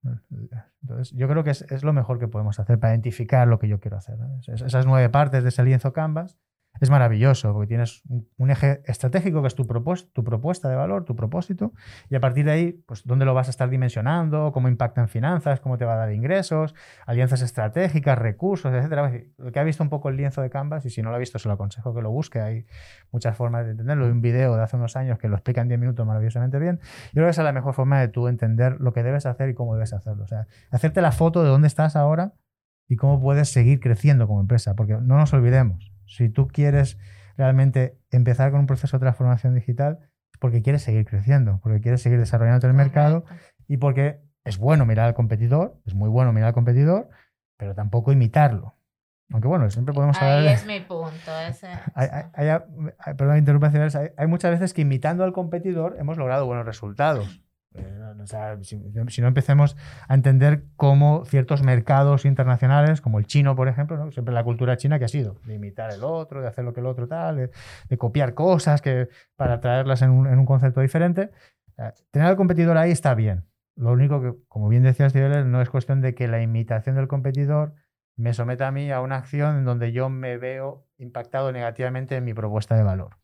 Entonces, 0.81 1.15
yo 1.15 1.29
creo 1.29 1.45
que 1.45 1.51
es, 1.51 1.83
lo 1.85 1.93
mejor 1.93 2.19
que 2.19 2.27
podemos 2.27 2.59
hacer 2.59 2.77
para 2.77 2.91
identificar 2.91 3.47
lo 3.47 3.59
que 3.59 3.69
yo 3.69 3.79
quiero 3.79 3.95
hacer. 3.95 4.17
Esas 4.45 4.85
nueve 4.85 5.07
partes 5.07 5.43
de 5.43 5.49
ese 5.49 5.63
lienzo 5.63 5.93
Canvas 5.93 6.37
es 6.81 6.89
maravilloso, 6.89 7.53
porque 7.53 7.67
tienes 7.67 8.03
un, 8.37 8.49
eje 8.49 8.81
estratégico 8.85 9.41
que 9.41 9.47
es 9.47 9.55
tu, 9.55 9.65
tu 9.65 10.23
propuesta 10.23 10.69
de 10.69 10.75
valor, 10.75 11.05
tu 11.05 11.15
propósito, 11.15 11.73
y 12.09 12.15
a 12.15 12.19
partir 12.19 12.45
de 12.45 12.51
ahí, 12.51 12.71
pues 12.85 13.05
dónde 13.05 13.25
lo 13.25 13.33
vas 13.33 13.47
a 13.47 13.51
estar 13.51 13.69
dimensionando, 13.69 14.51
cómo 14.51 14.67
impacta 14.67 15.01
en 15.01 15.07
finanzas, 15.07 15.59
cómo 15.59 15.77
te 15.77 15.85
va 15.85 15.93
a 15.93 15.97
dar 15.97 16.11
ingresos, 16.11 16.75
alianzas 17.05 17.41
estratégicas, 17.41 18.17
recursos, 18.17 18.73
etcétera. 18.73 19.11
El 19.37 19.51
que 19.51 19.59
ha 19.59 19.63
visto 19.63 19.83
un 19.83 19.89
poco 19.89 20.09
el 20.09 20.17
lienzo 20.17 20.41
de 20.41 20.49
Canvas, 20.49 20.85
y 20.85 20.89
si 20.89 21.01
no 21.01 21.09
lo 21.09 21.15
ha 21.15 21.19
visto, 21.19 21.39
se 21.39 21.47
lo 21.47 21.53
aconsejo 21.53 21.93
que 21.93 22.01
lo 22.01 22.11
busque, 22.11 22.41
hay 22.41 22.65
muchas 23.11 23.35
formas 23.35 23.65
de 23.65 23.71
entenderlo. 23.71 24.05
Hay 24.05 24.11
un 24.11 24.21
video 24.21 24.55
de 24.55 24.63
hace 24.63 24.75
unos 24.75 24.95
años 24.95 25.17
que 25.19 25.27
lo 25.27 25.35
explica 25.35 25.61
en 25.61 25.67
10 25.67 25.79
minutos 25.79 26.05
maravillosamente 26.05 26.59
bien. 26.59 26.79
Yo 27.07 27.13
creo 27.13 27.25
que 27.27 27.31
esa 27.31 27.41
es 27.41 27.45
la 27.45 27.53
mejor 27.53 27.73
forma 27.73 27.99
de 27.99 28.07
tú 28.07 28.27
entender 28.27 28.77
lo 28.79 28.93
que 28.93 29.03
debes 29.03 29.25
hacer 29.25 29.49
y 29.49 29.53
cómo 29.53 29.73
debes 29.73 29.93
hacerlo. 29.93 30.23
O 30.23 30.27
sea, 30.27 30.47
hacerte 30.71 31.01
la 31.01 31.11
foto 31.11 31.43
de 31.43 31.49
dónde 31.49 31.67
estás 31.67 31.95
ahora 31.95 32.33
y 32.87 32.97
cómo 32.97 33.19
puedes 33.19 33.49
seguir 33.49 33.79
creciendo 33.79 34.27
como 34.27 34.41
empresa, 34.41 34.75
porque 34.75 34.93
no 34.93 35.17
nos 35.17 35.33
olvidemos 35.33 35.94
si 36.07 36.29
tú 36.29 36.47
quieres 36.47 36.97
realmente 37.37 37.97
empezar 38.11 38.51
con 38.51 38.61
un 38.61 38.67
proceso 38.67 38.97
de 38.97 39.01
transformación 39.01 39.55
digital, 39.55 39.99
es 40.33 40.39
porque 40.39 40.61
quieres 40.61 40.81
seguir 40.83 41.05
creciendo, 41.05 41.59
porque 41.61 41.81
quieres 41.81 42.01
seguir 42.01 42.19
desarrollando 42.19 42.67
el 42.67 42.73
mercado 42.73 43.25
y 43.67 43.77
porque 43.77 44.21
es 44.43 44.57
bueno 44.57 44.85
mirar 44.85 45.07
al 45.07 45.13
competidor, 45.13 45.79
es 45.85 45.95
muy 45.95 46.09
bueno 46.09 46.31
mirar 46.33 46.49
al 46.49 46.53
competidor, 46.53 47.09
pero 47.57 47.73
tampoco 47.73 48.11
imitarlo. 48.11 48.75
Aunque 49.31 49.47
bueno, 49.47 49.69
siempre 49.71 49.93
podemos 49.93 50.21
hablar... 50.21 50.39
Ahí 50.39 50.47
es 50.49 50.67
mi 50.67 50.79
punto. 50.81 51.31
Ese, 51.47 51.67
hay, 51.95 52.59
perdón, 53.17 53.37
interrupciones. 53.37 53.95
hay 53.95 54.27
muchas 54.27 54.51
veces 54.51 54.73
que 54.73 54.81
imitando 54.81 55.23
al 55.23 55.33
competidor 55.33 55.97
hemos 55.99 56.17
logrado 56.17 56.45
buenos 56.45 56.65
resultados. 56.65 57.41
Eh, 57.77 58.57
si, 58.61 59.21
no 59.21 59.27
empecemos 59.27 59.75
a 60.07 60.13
entender 60.13 60.63
cómo 60.75 61.25
ciertos 61.25 61.63
mercados 61.63 62.25
internacionales, 62.25 63.01
como 63.01 63.19
el 63.19 63.27
chino, 63.27 63.55
por 63.55 63.67
ejemplo, 63.67 64.11
siempre 64.11 64.33
la 64.33 64.43
cultura 64.43 64.77
china 64.77 64.99
que 64.99 65.05
ha 65.05 65.09
sido 65.09 65.39
de 65.45 65.55
imitar 65.55 65.91
el 65.91 66.03
otro, 66.03 66.41
de 66.41 66.47
hacer 66.47 66.63
lo 66.63 66.73
que 66.73 66.79
el 66.79 66.85
otro 66.85 67.07
tal, 67.07 67.51
de, 67.89 67.97
copiar 67.97 68.33
cosas 68.33 68.81
que, 68.81 69.09
para 69.35 69.59
traerlas 69.59 70.01
en 70.01 70.11
un, 70.11 70.45
concepto 70.45 70.81
diferente. 70.81 71.31
Eh, 71.77 71.91
tener 72.11 72.27
al 72.27 72.35
competidor 72.35 72.77
ahí 72.77 72.91
está 72.91 73.13
bien. 73.15 73.45
Lo 73.75 73.91
único 73.91 74.21
que, 74.21 74.33
como 74.47 74.69
bien 74.69 74.83
decías, 74.83 75.13
no 75.13 75.61
es 75.61 75.69
cuestión 75.69 76.01
de 76.01 76.15
que 76.15 76.27
la 76.27 76.41
imitación 76.41 76.95
del 76.95 77.07
competidor 77.07 77.73
me 78.15 78.33
someta 78.33 78.67
a 78.67 78.71
mí 78.71 78.91
a 78.91 79.01
una 79.01 79.17
acción 79.17 79.57
en 79.57 79.65
donde 79.65 79.91
yo 79.91 80.09
me 80.09 80.37
veo 80.37 80.87
impactado 80.97 81.51
negativamente 81.51 82.15
en 82.15 82.23
mi 82.23 82.33
propuesta 82.33 82.75
de 82.75 82.83
valor. 82.83 83.17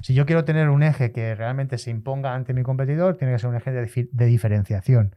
Si 0.00 0.14
yo 0.14 0.26
quiero 0.26 0.44
tener 0.44 0.68
un 0.68 0.82
eje 0.82 1.12
que 1.12 1.34
realmente 1.34 1.78
se 1.78 1.90
imponga 1.90 2.34
ante 2.34 2.54
mi 2.54 2.62
competidor, 2.62 3.16
tiene 3.16 3.32
que 3.32 3.38
ser 3.38 3.50
un 3.50 3.56
eje 3.56 3.72
de, 3.72 4.26
diferenciación. 4.26 5.16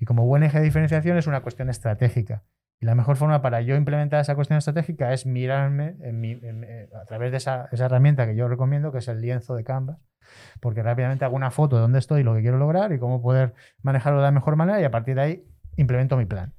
Y 0.00 0.04
como 0.04 0.26
buen 0.26 0.42
eje 0.42 0.58
de 0.58 0.64
diferenciación 0.64 1.16
es 1.16 1.26
una 1.26 1.40
cuestión 1.40 1.68
estratégica. 1.68 2.44
Y 2.80 2.86
la 2.86 2.94
mejor 2.94 3.16
forma 3.16 3.40
para 3.40 3.62
yo 3.62 3.74
implementar 3.74 4.20
esa 4.20 4.34
cuestión 4.34 4.58
estratégica 4.58 5.12
es 5.12 5.24
mirarme 5.24 5.96
eh, 6.02 6.90
a 6.94 7.06
través 7.06 7.30
de 7.30 7.38
esa, 7.38 7.68
herramienta 7.72 8.26
que 8.26 8.36
yo 8.36 8.48
recomiendo, 8.48 8.92
que 8.92 8.98
es 8.98 9.08
el 9.08 9.20
lienzo 9.22 9.54
de 9.54 9.64
Canvas, 9.64 9.98
porque 10.60 10.82
rápidamente 10.82 11.24
hago 11.24 11.36
una 11.36 11.50
foto 11.50 11.76
de 11.76 11.82
dónde 11.82 11.98
estoy 11.98 12.22
lo 12.22 12.34
que 12.34 12.42
quiero 12.42 12.58
lograr 12.58 12.92
y 12.92 12.98
cómo 12.98 13.22
poder 13.22 13.54
manejarlo 13.82 14.18
de 14.18 14.24
la 14.24 14.32
mejor 14.32 14.56
manera 14.56 14.80
y 14.80 14.84
a 14.84 14.90
partir 14.90 15.14
de 15.14 15.22
ahí 15.22 15.44
implemento 15.76 16.18
mi 16.18 16.26
plan. 16.26 16.52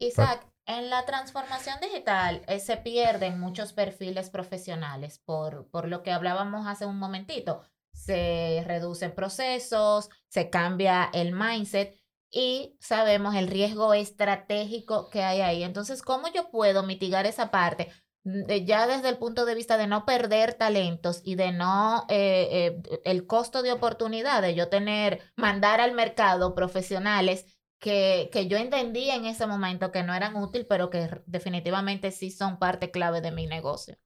Isaac, 0.00 0.46
en 0.66 0.90
la 0.90 1.04
transformación 1.04 1.78
digital 1.80 2.42
eh, 2.46 2.60
se 2.60 2.76
pierden 2.76 3.38
muchos 3.38 3.72
perfiles 3.72 4.30
profesionales 4.30 5.20
por, 5.24 5.68
por 5.70 5.88
lo 5.88 6.02
que 6.02 6.12
hablábamos 6.12 6.66
hace 6.66 6.86
un 6.86 6.98
momentito. 6.98 7.62
Se 7.92 8.62
reducen 8.66 9.14
procesos, 9.14 10.10
se 10.28 10.50
cambia 10.50 11.10
el 11.12 11.32
mindset 11.32 12.00
y 12.30 12.76
sabemos 12.80 13.36
el 13.36 13.46
riesgo 13.46 13.94
estratégico 13.94 15.08
que 15.10 15.22
hay 15.22 15.40
ahí. 15.40 15.62
Entonces, 15.62 16.02
¿cómo 16.02 16.26
yo 16.32 16.50
puedo 16.50 16.82
mitigar 16.82 17.26
esa 17.26 17.50
parte? 17.50 17.92
Mm, 18.24 18.46
ya 18.64 18.86
desde 18.86 19.10
el 19.10 19.18
punto 19.18 19.44
de 19.44 19.54
vista 19.54 19.76
de 19.76 19.86
no 19.86 20.04
perder 20.06 20.54
talentos 20.54 21.20
y 21.24 21.36
de 21.36 21.52
no 21.52 22.06
eh, 22.08 22.80
eh, 22.82 23.00
el 23.04 23.26
costo 23.26 23.62
de 23.62 23.72
oportunidad 23.72 24.42
de 24.42 24.54
yo 24.54 24.68
tener, 24.68 25.20
mandar 25.36 25.80
al 25.80 25.92
mercado 25.92 26.54
profesionales 26.54 27.46
que, 27.84 28.48
yo 28.48 28.56
entendí 28.56 29.10
en 29.10 29.26
ese 29.26 29.46
momento 29.46 29.92
que 29.92 30.02
no 30.02 30.14
eran 30.14 30.36
útiles, 30.36 30.66
pero 30.66 30.88
que 30.88 31.22
definitivamente 31.26 32.10
sí 32.12 32.30
son 32.30 32.58
parte 32.58 32.90
clave 32.90 33.20
de 33.20 33.30
mi 33.30 33.46
negocio. 33.46 33.96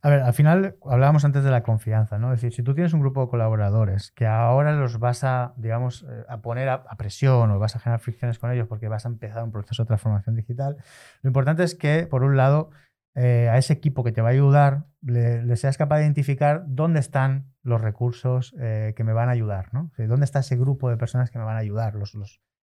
A 0.00 0.08
ver, 0.08 0.20
al 0.20 0.32
final 0.32 0.76
hablábamos 0.88 1.24
antes 1.24 1.42
de 1.42 1.50
la 1.50 1.64
confianza, 1.64 2.20
¿no? 2.20 2.32
Es 2.32 2.40
decir, 2.40 2.54
si 2.54 2.62
tú 2.62 2.74
tienes 2.74 2.92
un 2.92 3.00
grupo 3.00 3.20
de 3.22 3.28
colaboradores 3.28 4.12
que 4.12 4.28
ahora 4.28 4.70
los 4.72 5.00
vas 5.00 5.24
a, 5.24 5.52
digamos, 5.56 6.04
eh, 6.08 6.24
a 6.28 6.40
poner 6.40 6.68
a, 6.68 6.84
presión 6.96 7.50
o 7.50 7.58
vas 7.58 7.74
a 7.74 7.80
generar 7.80 7.98
fricciones 7.98 8.38
con 8.38 8.52
ellos 8.52 8.68
porque 8.68 8.86
vas 8.86 9.04
a 9.04 9.08
empezar 9.08 9.42
un 9.42 9.50
proceso 9.50 9.82
de 9.82 9.88
transformación 9.88 10.36
digital, 10.36 10.76
lo 11.22 11.28
importante 11.28 11.64
es 11.64 11.74
que, 11.74 12.06
por 12.06 12.22
un 12.22 12.36
lado, 12.36 12.70
eh, 13.16 13.48
a 13.50 13.58
ese 13.58 13.72
equipo 13.72 14.04
que 14.04 14.12
te 14.12 14.22
va 14.22 14.28
a 14.28 14.32
ayudar, 14.32 14.86
le, 15.02 15.56
seas 15.56 15.76
capaz 15.76 15.96
de 15.96 16.04
identificar 16.04 16.62
dónde 16.68 17.00
están 17.00 17.52
los 17.64 17.80
recursos 17.80 18.54
eh, 18.60 18.94
que 18.96 19.02
me 19.02 19.12
van 19.12 19.28
a 19.28 19.32
ayudar, 19.32 19.74
¿no? 19.74 19.90
¿Dónde 19.98 20.24
está 20.24 20.38
ese 20.38 20.56
grupo 20.56 20.88
de 20.88 20.96
personas 20.96 21.32
que 21.32 21.40
me 21.40 21.44
van 21.44 21.56
a 21.56 21.60
ayudar? 21.60 21.96
Los, 21.96 22.14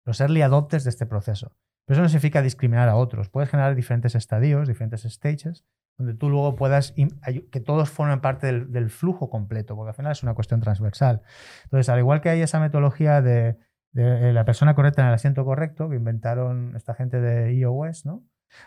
los 0.06 0.22
early 0.22 0.42
adopters 0.42 0.84
de 0.84 0.90
este 0.90 1.06
proceso. 1.06 1.56
Pero 1.86 1.96
eso 1.96 2.02
no 2.04 2.10
significa 2.10 2.42
discriminar 2.42 2.90
a 2.90 2.96
otros. 2.96 3.30
Puedes 3.30 3.50
generar 3.50 3.76
diferentes 3.76 4.16
estadios, 4.16 4.68
diferentes 4.68 5.04
stages, 5.04 5.66
donde 5.98 6.14
tú 6.14 6.30
luego 6.30 6.56
puedas 6.56 6.94
que 6.94 7.60
todos 7.60 7.90
formen 7.90 8.22
parte 8.22 8.48
del, 8.48 8.90
flujo 8.90 9.30
completo, 9.30 9.76
porque 9.76 9.90
al 9.90 9.96
final 9.96 10.12
es 10.12 10.24
una 10.24 10.34
cuestión 10.34 10.62
transversal. 10.62 11.22
Entonces, 11.64 11.90
al 11.90 12.00
igual 12.00 12.22
que 12.22 12.30
hay 12.30 12.42
esa 12.42 12.60
metodología 12.60 13.22
de, 13.22 13.58
la 13.94 14.46
persona 14.46 14.74
correcta 14.74 15.02
en 15.02 15.10
el 15.10 15.14
asiento 15.14 15.44
correcto, 15.44 15.90
que 15.90 15.98
inventaron 15.98 16.76
esta 16.76 16.94
gente 16.94 17.20
de 17.20 17.54
iOS, 17.54 18.06
¿no? 18.06 18.24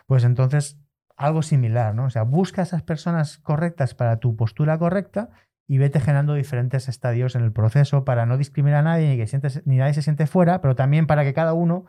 Pues 0.06 0.24
entonces 0.24 0.78
algo 1.16 1.42
similar, 1.42 1.94
¿no? 1.94 2.06
O 2.06 2.10
sea, 2.10 2.22
busca 2.22 2.62
esas 2.62 2.82
personas 2.82 3.38
correctas 3.38 3.94
para 3.94 4.18
tu 4.18 4.36
postura 4.36 4.78
correcta 4.78 5.30
y 5.66 5.78
vete 5.78 6.00
generando 6.00 6.34
diferentes 6.34 6.88
estadios 6.88 7.34
en 7.36 7.42
el 7.42 7.52
proceso 7.52 8.04
para 8.04 8.26
no 8.26 8.36
discriminar 8.36 8.80
a 8.80 8.82
nadie 8.82 9.08
ni 9.08 9.16
que 9.16 9.26
sientes, 9.26 9.66
ni 9.66 9.76
nadie 9.76 9.94
se 9.94 10.02
siente 10.02 10.26
fuera, 10.26 10.60
pero 10.60 10.74
también 10.74 11.06
para 11.06 11.24
que 11.24 11.32
cada 11.32 11.54
uno 11.54 11.86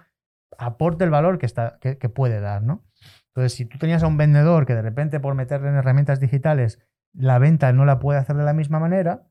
aporte 0.58 1.04
el 1.04 1.10
valor 1.10 1.38
que, 1.38 1.46
está, 1.46 1.78
que, 1.80 2.10
puede 2.10 2.40
dar, 2.40 2.64
¿no? 2.64 2.86
Entonces, 3.28 3.54
si 3.54 3.66
tú 3.66 3.78
tenías 3.78 4.04
a 4.04 4.08
un 4.08 4.18
vendedor 4.18 4.66
que 4.66 4.76
de 4.76 4.82
repente 4.82 5.20
por 5.20 5.36
meterle 5.36 5.68
en 5.68 5.76
herramientas 5.76 6.20
digitales 6.20 6.80
la 7.14 7.40
venta 7.40 7.72
no 7.74 7.86
la 7.86 8.00
puede 8.00 8.20
hacer 8.20 8.36
de 8.36 8.44
la 8.44 8.54
misma 8.54 8.80
manera, 8.80 9.24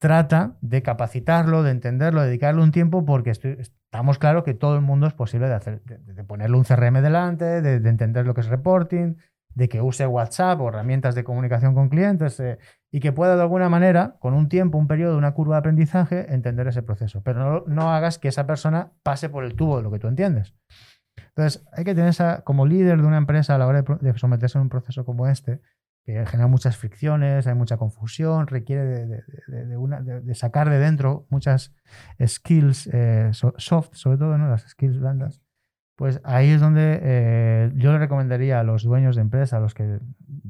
trata 0.00 0.56
de 0.60 0.82
capacitarlo, 0.82 1.62
de 1.62 1.70
entenderlo, 1.70 2.22
de 2.22 2.28
dedicarle 2.28 2.62
un 2.62 2.72
tiempo, 2.72 3.04
porque 3.04 3.30
estamos 3.30 4.18
claros 4.18 4.44
que 4.44 4.54
todo 4.54 4.74
el 4.74 4.80
mundo 4.80 5.06
es 5.06 5.14
posible 5.14 5.48
de, 5.48 5.54
hacer, 5.54 5.82
de, 5.82 6.24
ponerle 6.24 6.56
un 6.56 6.64
CRM 6.64 7.02
delante, 7.02 7.60
de, 7.60 7.88
entender 7.88 8.26
lo 8.26 8.34
que 8.34 8.40
es 8.40 8.48
reporting, 8.48 9.16
de 9.54 9.68
que 9.68 9.80
use 9.80 10.06
WhatsApp 10.06 10.60
o 10.60 10.68
herramientas 10.68 11.14
de 11.14 11.24
comunicación 11.24 11.74
con 11.74 11.88
clientes 11.88 12.40
eh, 12.40 12.58
y 12.92 13.00
que 13.00 13.12
pueda 13.12 13.36
de 13.36 13.42
alguna 13.42 13.68
manera, 13.68 14.16
con 14.18 14.34
un 14.34 14.48
tiempo, 14.48 14.78
un 14.78 14.88
periodo, 14.88 15.16
una 15.16 15.32
curva 15.32 15.56
de 15.56 15.60
aprendizaje, 15.60 16.32
entender 16.34 16.66
ese 16.66 16.82
proceso. 16.82 17.22
Pero 17.22 17.64
no, 17.66 17.92
hagas 17.92 18.18
que 18.18 18.28
esa 18.28 18.46
persona 18.46 18.92
pase 19.02 19.28
por 19.28 19.44
el 19.44 19.54
tubo 19.54 19.76
de 19.76 19.82
lo 19.82 19.90
que 19.90 19.98
tú 19.98 20.08
entiendes. 20.08 20.54
Entonces, 21.28 21.64
hay 21.72 21.84
que 21.84 21.94
tener 21.94 22.10
esa, 22.10 22.42
como 22.42 22.66
líder 22.66 23.00
de 23.00 23.06
una 23.06 23.18
empresa 23.18 23.54
a 23.54 23.58
la 23.58 23.66
hora 23.66 23.82
de, 23.82 24.18
someterse 24.18 24.58
a 24.58 24.60
un 24.60 24.68
proceso 24.68 25.04
como 25.04 25.28
este, 25.28 25.60
que 26.04 26.26
genera 26.26 26.48
muchas 26.48 26.76
fricciones, 26.76 27.46
hay 27.46 27.54
mucha 27.54 27.76
confusión, 27.76 28.48
requiere 28.48 29.06
de, 29.06 30.34
sacar 30.34 30.68
de 30.68 30.78
dentro 30.78 31.26
muchas 31.30 31.74
skills 32.24 32.88
eh, 32.92 33.30
soft, 33.32 33.90
sobre 33.92 34.18
todo, 34.18 34.36
¿no? 34.38 34.48
las 34.48 34.62
skills 34.62 34.98
blandas 34.98 35.42
pues 36.00 36.18
ahí 36.24 36.48
es 36.48 36.62
donde 36.62 36.98
eh, 37.02 37.72
yo 37.74 37.92
le 37.92 37.98
recomendaría 37.98 38.58
a 38.58 38.62
los 38.62 38.84
dueños 38.84 39.16
de 39.16 39.20
empresa, 39.20 39.58
a 39.58 39.60
los 39.60 39.74
que 39.74 39.98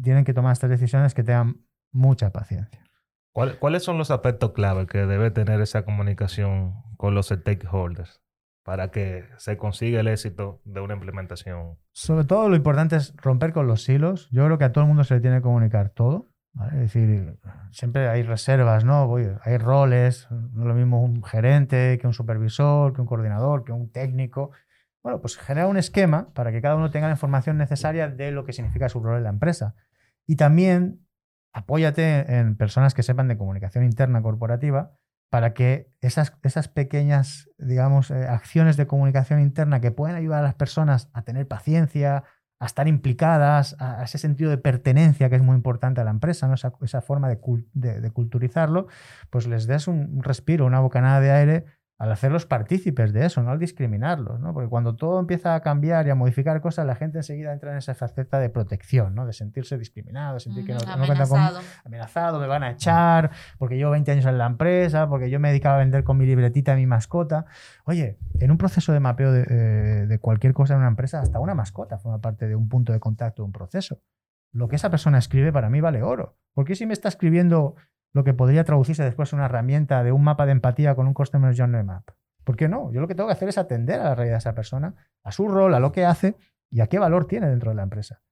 tienen 0.00 0.22
que 0.22 0.32
tomar 0.32 0.52
estas 0.52 0.70
decisiones, 0.70 1.12
que 1.12 1.24
tengan 1.24 1.56
mucha 1.92 2.30
paciencia. 2.30 2.84
¿Cuáles 3.32 3.84
son 3.84 3.96
los 3.96 4.10
aspectos 4.10 4.52
clave 4.52 4.86
que 4.86 5.06
debe 5.06 5.30
tener 5.30 5.60
esa 5.60 5.84
comunicación 5.84 6.74
con 6.96 7.14
los 7.14 7.28
stakeholders 7.28 8.20
para 8.64 8.90
que 8.90 9.24
se 9.38 9.56
consiga 9.56 10.00
el 10.00 10.08
éxito 10.08 10.60
de 10.64 10.80
una 10.80 10.94
implementación? 10.94 11.78
Sobre 11.92 12.24
todo 12.24 12.48
lo 12.48 12.56
importante 12.56 12.96
es 12.96 13.14
romper 13.16 13.52
con 13.52 13.66
los 13.66 13.84
silos. 13.84 14.28
Yo 14.30 14.44
creo 14.44 14.58
que 14.58 14.64
a 14.64 14.72
todo 14.72 14.82
el 14.82 14.88
mundo 14.88 15.04
se 15.04 15.14
le 15.14 15.20
tiene 15.20 15.36
que 15.36 15.42
comunicar 15.42 15.90
todo. 15.90 16.26
Es 16.72 16.80
decir, 16.80 17.38
siempre 17.70 18.08
hay 18.08 18.24
reservas, 18.24 18.84
¿no? 18.84 19.14
Hay 19.42 19.56
roles, 19.58 20.26
no 20.30 20.62
es 20.62 20.68
lo 20.68 20.74
mismo 20.74 21.00
un 21.00 21.22
gerente 21.22 21.96
que 22.00 22.08
un 22.08 22.12
supervisor, 22.12 22.92
que 22.92 23.00
un 23.00 23.06
coordinador, 23.06 23.62
que 23.62 23.70
un 23.70 23.92
técnico. 23.92 24.50
Bueno, 25.02 25.20
pues 25.20 25.38
genera 25.38 25.68
un 25.68 25.76
esquema 25.76 26.32
para 26.34 26.50
que 26.50 26.60
cada 26.60 26.74
uno 26.74 26.90
tenga 26.90 27.06
la 27.06 27.14
información 27.14 27.56
necesaria 27.56 28.08
de 28.08 28.32
lo 28.32 28.44
que 28.44 28.52
significa 28.52 28.88
su 28.88 29.00
rol 29.00 29.18
en 29.18 29.22
la 29.22 29.30
empresa. 29.30 29.76
Y 30.26 30.34
también 30.36 31.06
apóyate 31.52 32.38
en 32.38 32.56
personas 32.56 32.94
que 32.94 33.02
sepan 33.02 33.28
de 33.28 33.36
comunicación 33.36 33.84
interna 33.84 34.22
corporativa 34.22 34.94
para 35.30 35.54
que 35.54 35.92
esas, 36.00 36.32
esas 36.42 36.68
pequeñas, 36.68 37.48
digamos, 37.58 38.10
eh, 38.10 38.26
acciones 38.28 38.76
de 38.76 38.86
comunicación 38.86 39.40
interna 39.40 39.80
que 39.80 39.92
pueden 39.92 40.16
ayudar 40.16 40.40
a 40.40 40.42
las 40.42 40.54
personas 40.54 41.08
a 41.12 41.22
tener 41.22 41.46
paciencia, 41.46 42.24
a 42.58 42.66
estar 42.66 42.88
implicadas, 42.88 43.76
a, 43.78 44.02
ese 44.02 44.18
sentido 44.18 44.50
de 44.50 44.58
pertenencia 44.58 45.30
que 45.30 45.36
es 45.36 45.42
muy 45.42 45.54
importante 45.54 46.00
a 46.00 46.04
la 46.04 46.10
empresa, 46.10 46.48
¿no? 46.48 46.54
esa, 46.54 47.00
forma 47.00 47.28
de, 47.28 47.40
culturizarlo, 48.12 48.88
pues 49.30 49.46
les 49.46 49.66
des 49.66 49.88
un 49.88 50.22
respiro, 50.22 50.66
una 50.66 50.80
bocanada 50.80 51.20
de 51.20 51.30
aire 51.30 51.64
al 52.00 52.10
hacerlos 52.10 52.46
partícipes 52.46 53.12
de 53.12 53.26
eso, 53.26 53.42
no 53.42 53.50
al 53.50 53.58
discriminarlos, 53.58 54.40
¿no? 54.40 54.54
Porque 54.54 54.70
cuando 54.70 54.96
todo 54.96 55.20
empieza 55.20 55.54
a 55.54 55.60
cambiar 55.60 56.06
y 56.06 56.10
a 56.10 56.14
modificar 56.14 56.58
cosas, 56.62 56.86
la 56.86 56.94
gente 56.94 57.18
enseguida 57.18 57.52
entra 57.52 57.72
en 57.72 57.76
esa 57.76 57.94
faceta 57.94 58.38
de 58.40 58.48
protección, 58.48 59.14
¿no? 59.14 59.26
De 59.26 59.34
sentirse 59.34 59.76
discriminado, 59.76 60.32
de 60.34 60.40
sentir 60.40 60.64
que 60.64 60.72
no, 60.72 60.78
no 60.78 61.04
cuenta 61.04 61.26
con- 61.26 61.38
amenazado. 61.38 61.60
amenazado, 61.84 62.40
me 62.40 62.46
van 62.46 62.62
a 62.62 62.70
echar, 62.70 63.30
porque 63.58 63.76
llevo 63.76 63.90
20 63.90 64.12
años 64.12 64.24
en 64.24 64.38
la 64.38 64.46
empresa, 64.46 65.08
porque 65.10 65.28
yo 65.28 65.38
me 65.40 65.48
dedicaba 65.50 65.74
a 65.76 65.78
vender 65.80 66.02
con 66.02 66.16
mi 66.16 66.24
libretita 66.24 66.72
a 66.72 66.76
mi 66.76 66.86
mascota. 66.86 67.44
Oye, 67.84 68.16
en 68.38 68.50
un 68.50 68.56
proceso 68.56 68.94
de 68.94 69.00
mapeo 69.00 69.30
de, 69.30 69.42
eh, 69.50 70.06
de 70.06 70.18
cualquier 70.18 70.54
cosa 70.54 70.72
en 70.72 70.78
una 70.80 70.88
empresa, 70.88 71.20
hasta 71.20 71.38
una 71.38 71.54
mascota 71.54 71.98
forma 71.98 72.18
parte 72.22 72.48
de 72.48 72.56
un 72.56 72.70
punto 72.70 72.94
de 72.94 72.98
contacto 73.00 73.42
de 73.42 73.46
un 73.46 73.52
proceso. 73.52 74.00
Lo 74.52 74.68
que 74.68 74.76
esa 74.76 74.90
persona 74.90 75.18
escribe 75.18 75.52
para 75.52 75.68
mí 75.68 75.82
vale 75.82 76.02
oro. 76.02 76.38
Porque 76.54 76.74
si 76.74 76.86
me 76.86 76.92
está 76.94 77.08
escribiendo 77.08 77.76
lo 78.12 78.24
que 78.24 78.34
podría 78.34 78.64
traducirse 78.64 79.04
después 79.04 79.32
en 79.32 79.38
una 79.38 79.46
herramienta 79.46 80.02
de 80.02 80.12
un 80.12 80.22
mapa 80.24 80.46
de 80.46 80.52
empatía 80.52 80.94
con 80.94 81.06
un 81.06 81.14
Customer 81.14 81.54
Journey 81.56 81.82
Map? 81.84 82.08
¿Por 82.44 82.56
qué 82.56 82.68
no? 82.68 82.90
Yo 82.92 83.00
lo 83.00 83.06
que 83.08 83.14
tengo 83.14 83.28
que 83.28 83.34
hacer 83.34 83.48
es 83.48 83.58
atender 83.58 84.00
a 84.00 84.04
la 84.04 84.14
realidad 84.14 84.36
de 84.36 84.38
esa 84.40 84.54
persona, 84.54 84.94
a 85.22 85.30
su 85.32 85.46
rol, 85.48 85.74
a 85.74 85.80
lo 85.80 85.92
que 85.92 86.04
hace 86.04 86.36
y 86.70 86.80
a 86.80 86.86
qué 86.88 86.98
valor 86.98 87.26
tiene 87.26 87.48
dentro 87.48 87.70
de 87.70 87.76
la 87.76 87.82
empresa. 87.82 88.22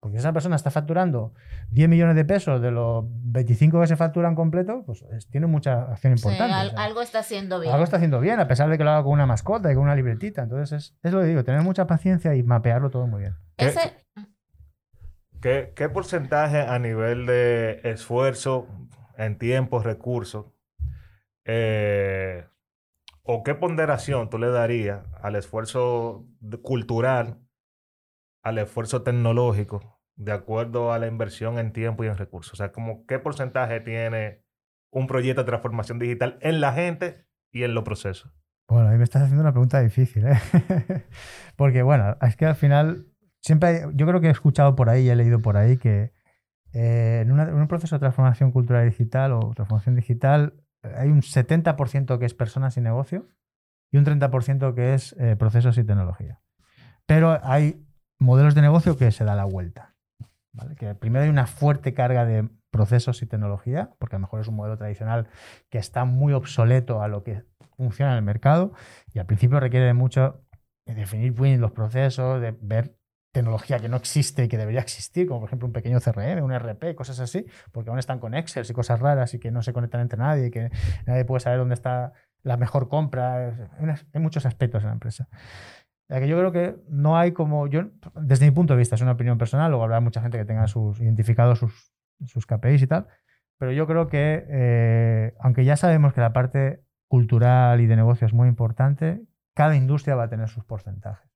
Porque 0.00 0.18
si 0.18 0.20
esa 0.20 0.34
persona 0.34 0.56
está 0.56 0.70
facturando 0.70 1.32
10 1.70 1.88
millones 1.88 2.14
de 2.14 2.26
pesos 2.26 2.60
de 2.60 2.70
los 2.70 3.06
25 3.08 3.80
que 3.80 3.86
se 3.86 3.96
facturan 3.96 4.34
completo, 4.34 4.82
pues 4.84 5.02
es- 5.12 5.30
tiene 5.30 5.46
mucha 5.46 5.84
acción 5.92 6.18
Sí, 6.18 6.28
importante. 6.28 6.52
al- 6.52 6.66
o 6.66 6.70
sea, 6.72 6.82
algo 6.84 7.00
está 7.00 7.20
haciendo 7.20 7.58
bien. 7.58 7.72
algo 7.72 7.84
está 7.84 7.96
haciendo 7.96 8.20
bien, 8.20 8.38
a 8.38 8.46
pesar 8.46 8.68
de 8.68 8.76
que 8.76 8.84
lo 8.84 8.90
haga 8.90 9.02
con 9.02 9.12
una 9.12 9.24
mascota 9.24 9.72
y 9.72 9.74
con 9.74 9.84
una 9.84 9.94
libretita. 9.96 10.42
Entonces, 10.42 10.72
es, 10.72 10.98
es 11.02 11.12
lo 11.14 11.20
que 11.22 11.26
digo, 11.28 11.42
tener 11.44 11.62
mucha 11.62 11.86
paciencia 11.86 12.34
y 12.34 12.42
mapearlo 12.42 12.90
todo 12.90 13.06
muy 13.06 13.22
bien. 13.22 13.36
¿Qué- 13.56 13.68
Ese, 13.68 14.04
¿Qué, 15.40 15.72
qué 15.76 15.88
porcentaje 15.88 16.60
a 16.60 16.78
nivel 16.78 17.26
de 17.26 17.80
esfuerzo 17.84 18.66
en 19.16 19.38
tiempo, 19.38 19.80
recursos, 19.80 20.46
eh, 21.44 22.46
o 23.22 23.42
qué 23.42 23.54
ponderación 23.54 24.28
tú 24.30 24.38
le 24.38 24.48
darías 24.48 25.06
al 25.22 25.36
esfuerzo 25.36 26.26
cultural, 26.62 27.40
al 28.42 28.58
esfuerzo 28.58 29.02
tecnológico, 29.02 30.00
de 30.16 30.32
acuerdo 30.32 30.92
a 30.92 30.98
la 30.98 31.06
inversión 31.06 31.58
en 31.58 31.72
tiempo 31.72 32.04
y 32.04 32.08
en 32.08 32.16
recursos? 32.16 32.52
O 32.52 32.56
sea, 32.56 32.72
como 32.72 33.06
qué 33.06 33.18
porcentaje 33.18 33.80
tiene 33.80 34.44
un 34.90 35.06
proyecto 35.06 35.42
de 35.42 35.46
transformación 35.46 35.98
digital 35.98 36.38
en 36.40 36.60
la 36.60 36.72
gente 36.72 37.26
y 37.50 37.64
en 37.64 37.74
los 37.74 37.84
procesos. 37.84 38.32
Bueno, 38.68 38.88
ahí 38.88 38.96
me 38.96 39.04
estás 39.04 39.22
haciendo 39.22 39.42
una 39.42 39.52
pregunta 39.52 39.80
difícil, 39.80 40.26
¿eh? 40.26 40.40
Porque, 41.56 41.82
bueno, 41.82 42.16
es 42.22 42.36
que 42.36 42.46
al 42.46 42.56
final, 42.56 43.06
siempre 43.40 43.86
yo 43.94 44.06
creo 44.06 44.20
que 44.20 44.28
he 44.28 44.30
escuchado 44.30 44.74
por 44.74 44.88
ahí 44.88 45.04
y 45.04 45.10
he 45.10 45.16
leído 45.16 45.40
por 45.40 45.56
ahí 45.56 45.76
que 45.76 46.12
eh, 46.74 47.20
en, 47.22 47.30
un 47.30 47.68
proceso 47.68 47.96
de 47.96 48.00
transformación 48.00 48.50
cultural 48.50 48.84
digital 48.84 49.32
o 49.32 49.52
transformación 49.54 49.94
digital 49.94 50.54
hay 50.96 51.08
un 51.08 51.22
70% 51.22 52.18
que 52.18 52.26
es 52.26 52.34
personas 52.34 52.76
y 52.76 52.80
negocio 52.80 53.28
y 53.90 53.96
un 53.96 54.04
30% 54.04 54.74
que 54.74 54.94
es 54.94 55.14
eh, 55.18 55.36
procesos 55.36 55.78
y 55.78 55.84
tecnología. 55.84 56.40
Pero 57.06 57.38
hay 57.42 57.86
modelos 58.18 58.54
de 58.54 58.62
negocio 58.62 58.96
que 58.96 59.10
se 59.12 59.24
da 59.24 59.34
la 59.34 59.44
vuelta. 59.44 59.94
Que 60.76 60.94
primero 60.94 61.24
hay 61.24 61.30
una 61.30 61.46
fuerte 61.46 61.94
carga 61.94 62.24
de 62.24 62.48
procesos 62.70 63.22
y 63.22 63.26
tecnología, 63.26 63.90
porque 63.98 64.16
a 64.16 64.18
lo 64.18 64.22
mejor 64.22 64.40
es 64.40 64.48
un 64.48 64.56
modelo 64.56 64.76
tradicional 64.76 65.28
que 65.70 65.78
está 65.78 66.04
muy 66.04 66.32
obsoleto 66.32 67.02
a 67.02 67.08
lo 67.08 67.22
que 67.22 67.44
funciona 67.76 68.12
en 68.12 68.18
el 68.18 68.24
mercado 68.24 68.72
y 69.12 69.18
al 69.18 69.26
principio 69.26 69.60
requiere 69.60 69.86
de 69.86 69.94
mucho 69.94 70.44
de 70.86 70.94
definir 70.94 71.32
bien 71.32 71.60
los 71.60 71.72
procesos, 71.72 72.40
de 72.40 72.52
ver 72.60 72.96
tecnología 73.34 73.80
que 73.80 73.88
no 73.88 73.96
existe 73.96 74.44
y 74.44 74.48
que 74.48 74.56
debería 74.56 74.80
existir, 74.80 75.26
como 75.26 75.40
por 75.40 75.48
ejemplo 75.48 75.66
un 75.66 75.72
pequeño 75.72 75.98
CRM, 76.00 76.42
un 76.42 76.52
RP, 76.52 76.94
cosas 76.94 77.18
así, 77.18 77.44
porque 77.72 77.90
aún 77.90 77.98
están 77.98 78.20
con 78.20 78.32
Excel 78.32 78.64
y 78.68 78.72
cosas 78.72 79.00
raras 79.00 79.34
y 79.34 79.40
que 79.40 79.50
no 79.50 79.60
se 79.60 79.72
conectan 79.72 80.00
entre 80.00 80.18
nadie 80.18 80.46
y 80.46 80.50
que 80.52 80.70
nadie 81.04 81.24
puede 81.24 81.40
saber 81.40 81.58
dónde 81.58 81.74
está 81.74 82.12
la 82.44 82.56
mejor 82.56 82.88
compra. 82.88 83.68
Hay, 84.12 84.20
muchos 84.20 84.46
aspectos 84.46 84.84
en 84.84 84.86
la 84.88 84.92
empresa. 84.92 85.28
Que 86.08 86.28
yo 86.28 86.38
creo 86.38 86.52
que 86.52 86.76
no 86.88 87.18
hay 87.18 87.32
como, 87.32 87.66
yo, 87.66 87.82
desde 88.14 88.46
mi 88.46 88.52
punto 88.52 88.74
de 88.74 88.78
vista, 88.78 88.94
es 88.94 89.00
una 89.00 89.12
opinión 89.12 89.36
personal, 89.36 89.68
luego 89.70 89.82
habrá 89.82 89.98
mucha 89.98 90.22
gente 90.22 90.38
que 90.38 90.44
tenga 90.44 90.68
sus 90.68 91.00
identificados 91.00 91.58
sus, 91.58 91.92
sus 92.24 92.46
KPIs 92.46 92.82
y 92.82 92.86
tal, 92.86 93.08
pero 93.58 93.72
yo 93.72 93.88
creo 93.88 94.06
que, 94.06 94.46
eh, 94.48 95.34
aunque 95.40 95.64
ya 95.64 95.76
sabemos 95.76 96.12
que 96.12 96.20
la 96.20 96.32
parte 96.32 96.84
cultural 97.08 97.80
y 97.80 97.86
de 97.86 97.96
negocio 97.96 98.28
es 98.28 98.32
muy 98.32 98.46
importante, 98.46 99.22
cada 99.54 99.74
industria 99.74 100.14
va 100.14 100.24
a 100.24 100.28
tener 100.28 100.48
sus 100.48 100.64
porcentajes. 100.64 101.33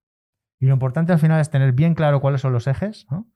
Y 0.60 0.66
lo 0.66 0.74
importante 0.74 1.12
al 1.12 1.18
final 1.18 1.40
es 1.40 1.50
tener 1.50 1.72
bien 1.72 1.94
claro 1.94 2.20
cuáles 2.20 2.40
son 2.40 2.52
los 2.52 2.66
ejes, 2.66 3.06
¿no? 3.10 3.28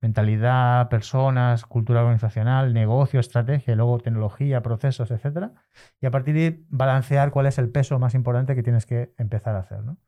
mentalidad, 0.00 0.88
personas, 0.88 1.64
cultura 1.64 2.00
organizacional, 2.00 2.72
negocio, 2.72 3.18
estrategia, 3.18 3.74
luego 3.74 3.98
tecnología, 3.98 4.62
procesos, 4.62 5.10
etcétera, 5.10 5.52
y 6.00 6.06
a 6.06 6.10
partir 6.10 6.34
de 6.34 6.64
balancear 6.68 7.30
cuál 7.30 7.46
es 7.46 7.58
el 7.58 7.70
peso 7.70 7.98
más 7.98 8.14
importante 8.14 8.54
que 8.54 8.62
tienes 8.62 8.86
que 8.86 9.12
empezar 9.18 9.56
a 9.56 9.60
hacer, 9.60 9.82
¿no? 9.82 9.98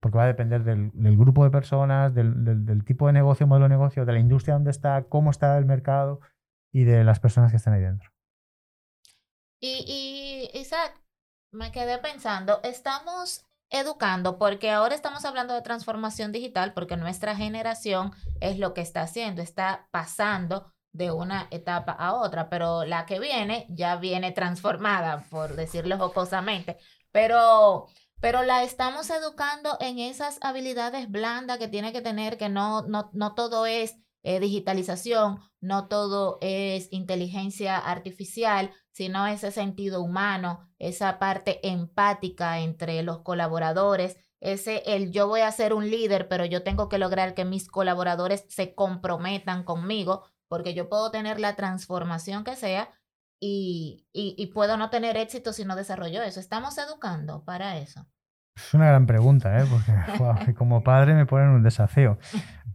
Porque 0.00 0.18
va 0.18 0.24
a 0.24 0.28
depender 0.28 0.62
del, 0.62 0.92
grupo 1.16 1.42
de 1.42 1.50
personas, 1.50 2.14
del 2.14 2.84
tipo 2.84 3.08
de 3.08 3.12
negocio, 3.12 3.48
modelo 3.48 3.64
de 3.64 3.70
negocio, 3.70 4.04
de 4.04 4.12
la 4.12 4.20
industria 4.20 4.54
donde 4.54 4.70
está, 4.70 5.04
cómo 5.08 5.30
está 5.30 5.58
el 5.58 5.64
mercado 5.64 6.20
y 6.72 6.84
de 6.84 7.02
las 7.02 7.18
personas 7.18 7.50
que 7.50 7.56
están 7.56 7.74
ahí 7.74 7.80
dentro. 7.80 8.10
Y, 9.60 10.50
y 10.52 10.56
Isaac, 10.56 11.02
me 11.52 11.72
quedé 11.72 11.98
pensando, 11.98 12.60
estamos 12.62 13.47
educando, 13.70 14.38
porque 14.38 14.70
ahora 14.70 14.94
estamos 14.94 15.24
hablando 15.24 15.54
de 15.54 15.62
transformación 15.62 16.32
digital, 16.32 16.72
porque 16.74 16.96
nuestra 16.96 17.36
generación 17.36 18.12
es 18.40 18.58
lo 18.58 18.74
que 18.74 18.80
está 18.80 19.02
haciendo, 19.02 19.42
está 19.42 19.88
pasando 19.90 20.72
de 20.92 21.12
una 21.12 21.48
etapa 21.50 21.92
a 21.92 22.14
otra, 22.14 22.48
pero 22.48 22.84
la 22.84 23.06
que 23.06 23.20
viene 23.20 23.66
ya 23.68 23.96
viene 23.96 24.32
transformada, 24.32 25.24
por 25.30 25.54
decirlo 25.54 25.98
jocosamente, 25.98 26.78
pero, 27.12 27.86
pero 28.20 28.42
la 28.42 28.62
estamos 28.62 29.10
educando 29.10 29.76
en 29.80 29.98
esas 29.98 30.38
habilidades 30.40 31.10
blandas 31.10 31.58
que 31.58 31.68
tiene 31.68 31.92
que 31.92 32.00
tener, 32.00 32.38
que 32.38 32.48
no, 32.48 32.82
no, 32.82 33.10
no 33.12 33.34
todo 33.34 33.66
es 33.66 33.96
eh, 34.22 34.40
digitalización, 34.40 35.38
no 35.60 35.88
todo 35.88 36.38
es 36.40 36.88
inteligencia 36.92 37.78
artificial, 37.78 38.72
sino 38.90 39.26
ese 39.26 39.50
sentido 39.50 40.02
humano, 40.02 40.68
esa 40.78 41.18
parte 41.18 41.66
empática 41.68 42.58
entre 42.60 43.02
los 43.02 43.20
colaboradores, 43.20 44.16
ese 44.40 44.82
el 44.86 45.10
yo 45.10 45.26
voy 45.28 45.40
a 45.40 45.52
ser 45.52 45.72
un 45.72 45.90
líder, 45.90 46.28
pero 46.28 46.44
yo 46.44 46.62
tengo 46.62 46.88
que 46.88 46.98
lograr 46.98 47.34
que 47.34 47.44
mis 47.44 47.68
colaboradores 47.68 48.44
se 48.48 48.74
comprometan 48.74 49.64
conmigo, 49.64 50.24
porque 50.48 50.74
yo 50.74 50.88
puedo 50.88 51.10
tener 51.10 51.40
la 51.40 51.56
transformación 51.56 52.44
que 52.44 52.56
sea 52.56 52.90
y, 53.40 54.06
y, 54.12 54.34
y 54.36 54.46
puedo 54.46 54.76
no 54.76 54.90
tener 54.90 55.16
éxito 55.16 55.52
si 55.52 55.64
no 55.64 55.76
desarrollo 55.76 56.22
eso. 56.22 56.40
Estamos 56.40 56.78
educando 56.78 57.44
para 57.44 57.78
eso. 57.78 58.06
Es 58.58 58.74
una 58.74 58.88
gran 58.88 59.06
pregunta, 59.06 59.56
¿eh? 59.58 59.64
porque 60.18 60.54
como 60.54 60.82
padre 60.82 61.14
me 61.14 61.26
ponen 61.26 61.50
un 61.50 61.62
desafío. 61.62 62.18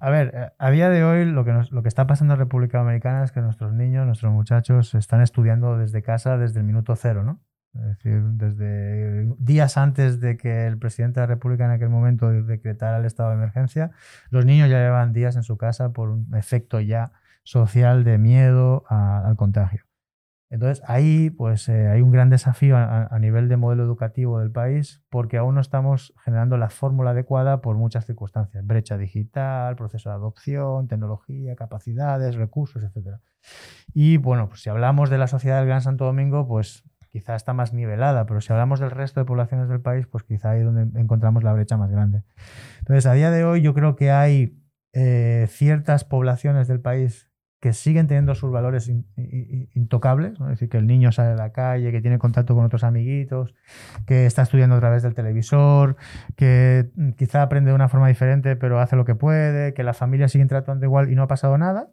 A 0.05 0.09
ver, 0.09 0.31
eh, 0.35 0.51
a 0.59 0.69
día 0.69 0.89
de 0.89 1.05
hoy 1.05 1.23
lo 1.23 1.45
que, 1.45 1.53
nos- 1.53 1.71
lo 1.71 1.81
que 1.81 1.87
está 1.87 2.05
pasando 2.07 2.33
en 2.33 2.39
República 2.41 2.79
Dominicana 2.79 3.23
es 3.23 3.31
que 3.31 3.39
nuestros 3.39 3.71
niños, 3.73 4.05
nuestros 4.05 4.33
muchachos 4.33 4.93
están 4.95 5.21
estudiando 5.21 5.77
desde 5.77 6.01
casa 6.01 6.37
desde 6.37 6.59
el 6.59 6.65
minuto 6.65 6.93
cero, 6.97 7.23
¿no? 7.23 7.41
Es 7.73 7.85
decir, 7.85 8.21
desde 8.33 9.33
días 9.39 9.77
antes 9.77 10.19
de 10.19 10.35
que 10.35 10.67
el 10.67 10.77
presidente 10.77 11.21
de 11.21 11.27
la 11.27 11.33
República 11.33 11.63
en 11.65 11.71
aquel 11.71 11.87
momento 11.89 12.29
decretara 12.29 12.97
el 12.97 13.05
estado 13.05 13.29
de 13.29 13.35
emergencia, 13.35 13.91
los 14.29 14.45
niños 14.45 14.69
ya 14.69 14.79
llevan 14.79 15.13
días 15.13 15.37
en 15.37 15.43
su 15.43 15.55
casa 15.57 15.93
por 15.93 16.09
un 16.09 16.35
efecto 16.35 16.81
ya 16.81 17.13
social 17.43 18.03
de 18.03 18.17
miedo 18.17 18.83
al 18.89 19.37
contagio. 19.37 19.85
Entonces, 20.53 20.83
ahí 20.87 21.31
pues 21.31 21.67
eh, 21.67 21.87
hay 21.87 22.03
un 22.03 22.11
gran 22.11 22.29
desafío 22.29 22.77
a, 22.77 23.17
nivel 23.19 23.49
de 23.49 23.57
modelo 23.57 23.81
educativo 23.81 24.37
del 24.37 24.51
país 24.51 25.01
porque 25.09 25.37
aún 25.37 25.55
no 25.55 25.61
estamos 25.61 26.13
generando 26.23 26.57
la 26.57 26.69
fórmula 26.69 27.09
adecuada 27.09 27.59
por 27.59 27.75
muchas 27.75 28.05
circunstancias. 28.05 28.63
Brecha 28.63 28.95
digital, 28.99 29.75
proceso 29.75 30.09
de 30.09 30.15
adopción, 30.15 30.87
tecnología, 30.87 31.55
capacidades, 31.55 32.35
recursos, 32.35 32.83
etc. 32.83 33.17
Y 33.95 34.17
bueno, 34.17 34.47
pues 34.47 34.61
si 34.61 34.69
hablamos 34.69 35.09
de 35.09 35.17
la 35.17 35.25
sociedad 35.25 35.57
del 35.57 35.65
Gran 35.65 35.81
Santo 35.81 36.05
Domingo, 36.05 36.47
pues 36.47 36.83
quizá 37.09 37.35
está 37.35 37.53
más 37.53 37.73
nivelada, 37.73 38.27
pero 38.27 38.39
si 38.39 38.53
hablamos 38.53 38.79
del 38.79 38.91
resto 38.91 39.19
de 39.21 39.25
poblaciones 39.25 39.69
del 39.69 39.81
país, 39.81 40.05
pues 40.05 40.23
quizá 40.23 40.51
ahí 40.51 40.59
es 40.59 40.65
donde 40.65 40.99
encontramos 41.01 41.43
la 41.43 41.53
brecha 41.53 41.77
más 41.77 41.89
grande. 41.89 42.21
Entonces, 42.77 43.07
a 43.07 43.13
día 43.13 43.31
de 43.31 43.43
hoy 43.43 43.63
yo 43.63 43.73
creo 43.73 43.95
que 43.95 44.11
hay 44.11 44.61
eh, 44.93 45.47
ciertas 45.49 46.03
poblaciones 46.05 46.67
del 46.67 46.79
país 46.79 47.32
que 47.63 47.71
siguen 47.71 48.07
teniendo 48.07 48.35
sus 48.35 48.51
valores 48.51 48.91
intocables, 49.73 50.33
es 50.33 50.47
decir, 50.47 50.67
que 50.67 50.77
el 50.77 50.85
niño 50.85 51.13
sale 51.13 51.31
a 51.31 51.35
la 51.35 51.53
calle, 51.53 51.93
que 51.93 52.01
tiene 52.01 52.19
contacto 52.19 52.55
con 52.55 52.65
otros 52.65 52.83
amiguitos, 52.83 53.55
que 54.05 54.25
está 54.25 54.41
estudiando 54.41 54.75
a 54.75 54.81
través 54.81 55.01
del 55.01 55.13
televisor, 55.13 55.95
que 56.35 56.91
mm, 56.93 57.11
quizá 57.11 57.41
aprende 57.41 57.69
de 57.69 57.75
una 57.75 57.87
forma 57.87 58.09
diferente, 58.09 58.57
pero 58.57 58.81
hace 58.81 58.97
lo 58.97 59.05
que 59.05 59.15
puede, 59.15 59.73
que 59.73 59.83
la 59.83 59.93
familia 59.93 60.27
sigue 60.27 60.45
tratando 60.45 60.85
igual 60.85 61.09
y 61.09 61.15
no 61.15 61.23
ha 61.23 61.27
pasado 61.27 61.57
nada. 61.57 61.89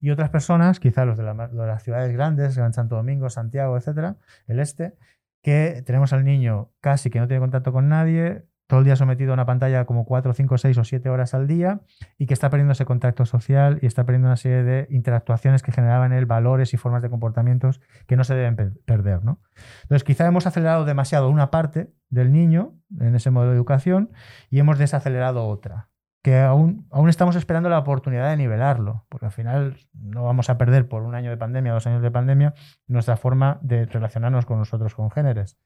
Y 0.00 0.10
otras 0.10 0.30
personas, 0.30 0.80
quizá 0.80 1.04
los 1.04 1.16
de 1.16 1.22
las 1.22 1.82
ciudades 1.84 2.12
grandes, 2.12 2.56
Gran 2.56 2.72
Santo 2.72 2.96
Domingo, 2.96 3.30
Santiago, 3.30 3.76
etcétera, 3.76 4.16
el 4.48 4.58
este, 4.58 4.96
que 5.42 5.84
tenemos 5.86 6.12
al 6.12 6.24
niño 6.24 6.72
casi 6.80 7.08
que 7.08 7.20
no 7.20 7.28
tiene 7.28 7.40
contacto 7.40 7.72
con 7.72 7.88
nadie, 7.88 8.46
todo 8.74 8.80
el 8.80 8.86
día 8.86 8.96
sometido 8.96 9.30
a 9.30 9.34
una 9.34 9.46
pantalla 9.46 9.84
como 9.84 10.04
4, 10.04 10.32
5, 10.32 10.58
6 10.58 10.78
o 10.78 10.82
7 10.82 11.08
horas 11.08 11.32
al 11.32 11.46
día 11.46 11.82
y 12.18 12.26
que 12.26 12.34
está 12.34 12.50
perdiendo 12.50 12.72
ese 12.72 12.84
contacto 12.84 13.24
social 13.24 13.78
y 13.82 13.86
está 13.86 14.02
perdiendo 14.02 14.26
una 14.26 14.36
serie 14.36 14.64
de 14.64 14.88
interactuaciones 14.90 15.62
que 15.62 15.70
generaban 15.70 16.10
en 16.10 16.18
él 16.18 16.26
valores 16.26 16.74
y 16.74 16.76
formas 16.76 17.00
de 17.00 17.08
comportamientos 17.08 17.80
que 18.08 18.16
no 18.16 18.24
se 18.24 18.34
deben 18.34 18.56
perder. 18.84 19.22
¿no? 19.22 19.40
Entonces, 19.82 20.02
quizá 20.02 20.26
hemos 20.26 20.48
acelerado 20.48 20.84
demasiado 20.84 21.28
una 21.28 21.52
parte 21.52 21.92
del 22.10 22.32
niño 22.32 22.74
en 22.98 23.14
ese 23.14 23.30
modelo 23.30 23.52
de 23.52 23.58
educación 23.58 24.10
y 24.50 24.58
hemos 24.58 24.76
desacelerado 24.76 25.46
otra 25.46 25.90
que 26.24 26.40
aún, 26.40 26.88
aún 26.90 27.10
estamos 27.10 27.36
esperando 27.36 27.68
la 27.68 27.78
oportunidad 27.78 28.30
de 28.30 28.38
nivelarlo, 28.38 29.04
porque 29.10 29.26
al 29.26 29.32
final 29.32 29.76
no 29.92 30.24
vamos 30.24 30.48
a 30.48 30.56
perder 30.56 30.88
por 30.88 31.02
un 31.02 31.14
año 31.14 31.28
de 31.28 31.36
pandemia, 31.36 31.74
dos 31.74 31.86
años 31.86 32.00
de 32.00 32.10
pandemia, 32.10 32.54
nuestra 32.86 33.18
forma 33.18 33.58
de 33.60 33.84
relacionarnos 33.84 34.46
con 34.46 34.58
nosotros 34.58 34.94
congéneres. 34.94 35.58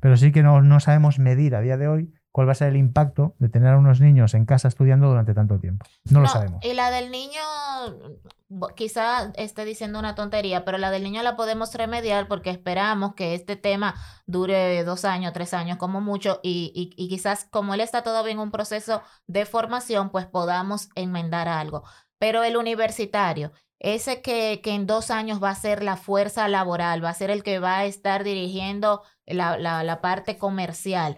Pero 0.00 0.16
sí 0.16 0.32
que 0.32 0.42
no, 0.42 0.62
no 0.62 0.80
sabemos 0.80 1.18
medir 1.18 1.54
a 1.54 1.60
día 1.60 1.76
de 1.76 1.88
hoy 1.88 2.14
cuál 2.36 2.48
va 2.48 2.52
a 2.52 2.54
ser 2.54 2.68
el 2.68 2.76
impacto 2.76 3.34
de 3.38 3.48
tener 3.48 3.72
a 3.72 3.78
unos 3.78 3.98
niños 3.98 4.34
en 4.34 4.44
casa 4.44 4.68
estudiando 4.68 5.08
durante 5.08 5.32
tanto 5.32 5.58
tiempo. 5.58 5.86
No, 6.10 6.20
lo 6.20 6.28
sabemos. 6.28 6.62
Y 6.62 6.74
la 6.74 6.90
del 6.90 7.10
niño, 7.10 7.40
quizá 8.74 9.32
esté 9.36 9.64
diciendo 9.64 9.98
una 9.98 10.14
tontería, 10.14 10.62
pero 10.62 10.76
la 10.76 10.90
del 10.90 11.02
niño 11.02 11.22
la 11.22 11.34
podemos 11.34 11.74
remediar 11.74 12.28
porque 12.28 12.50
esperamos 12.50 13.14
que 13.14 13.34
este 13.34 13.56
tema 13.56 13.94
dure 14.26 14.84
dos 14.84 15.06
años, 15.06 15.32
tres 15.32 15.54
años 15.54 15.78
como 15.78 16.02
mucho 16.02 16.40
y, 16.42 16.72
y, 16.74 17.08
quizás 17.08 17.46
como 17.50 17.72
él 17.72 17.80
está 17.80 18.02
todavía 18.02 18.32
en 18.32 18.40
un 18.40 18.50
proceso 18.50 19.00
de 19.26 19.46
formación, 19.46 20.10
pues 20.10 20.26
podamos 20.26 20.90
enmendar 20.94 21.48
algo. 21.48 21.84
Pero 22.18 22.44
el 22.44 22.58
universitario, 22.58 23.52
ese 23.78 24.20
que, 24.20 24.60
que, 24.62 24.74
en 24.74 24.86
dos 24.86 25.10
años 25.10 25.42
va 25.42 25.48
a 25.48 25.54
ser 25.54 25.82
la 25.82 25.96
fuerza 25.96 26.48
laboral, 26.48 27.02
va 27.02 27.08
a 27.08 27.14
ser 27.14 27.30
el 27.30 27.42
que 27.42 27.60
va 27.60 27.78
a 27.78 27.86
estar 27.86 28.24
dirigiendo 28.24 29.00
la, 29.24 29.56
la, 29.56 29.82
la 29.84 30.02
parte 30.02 30.36
comercial 30.36 31.16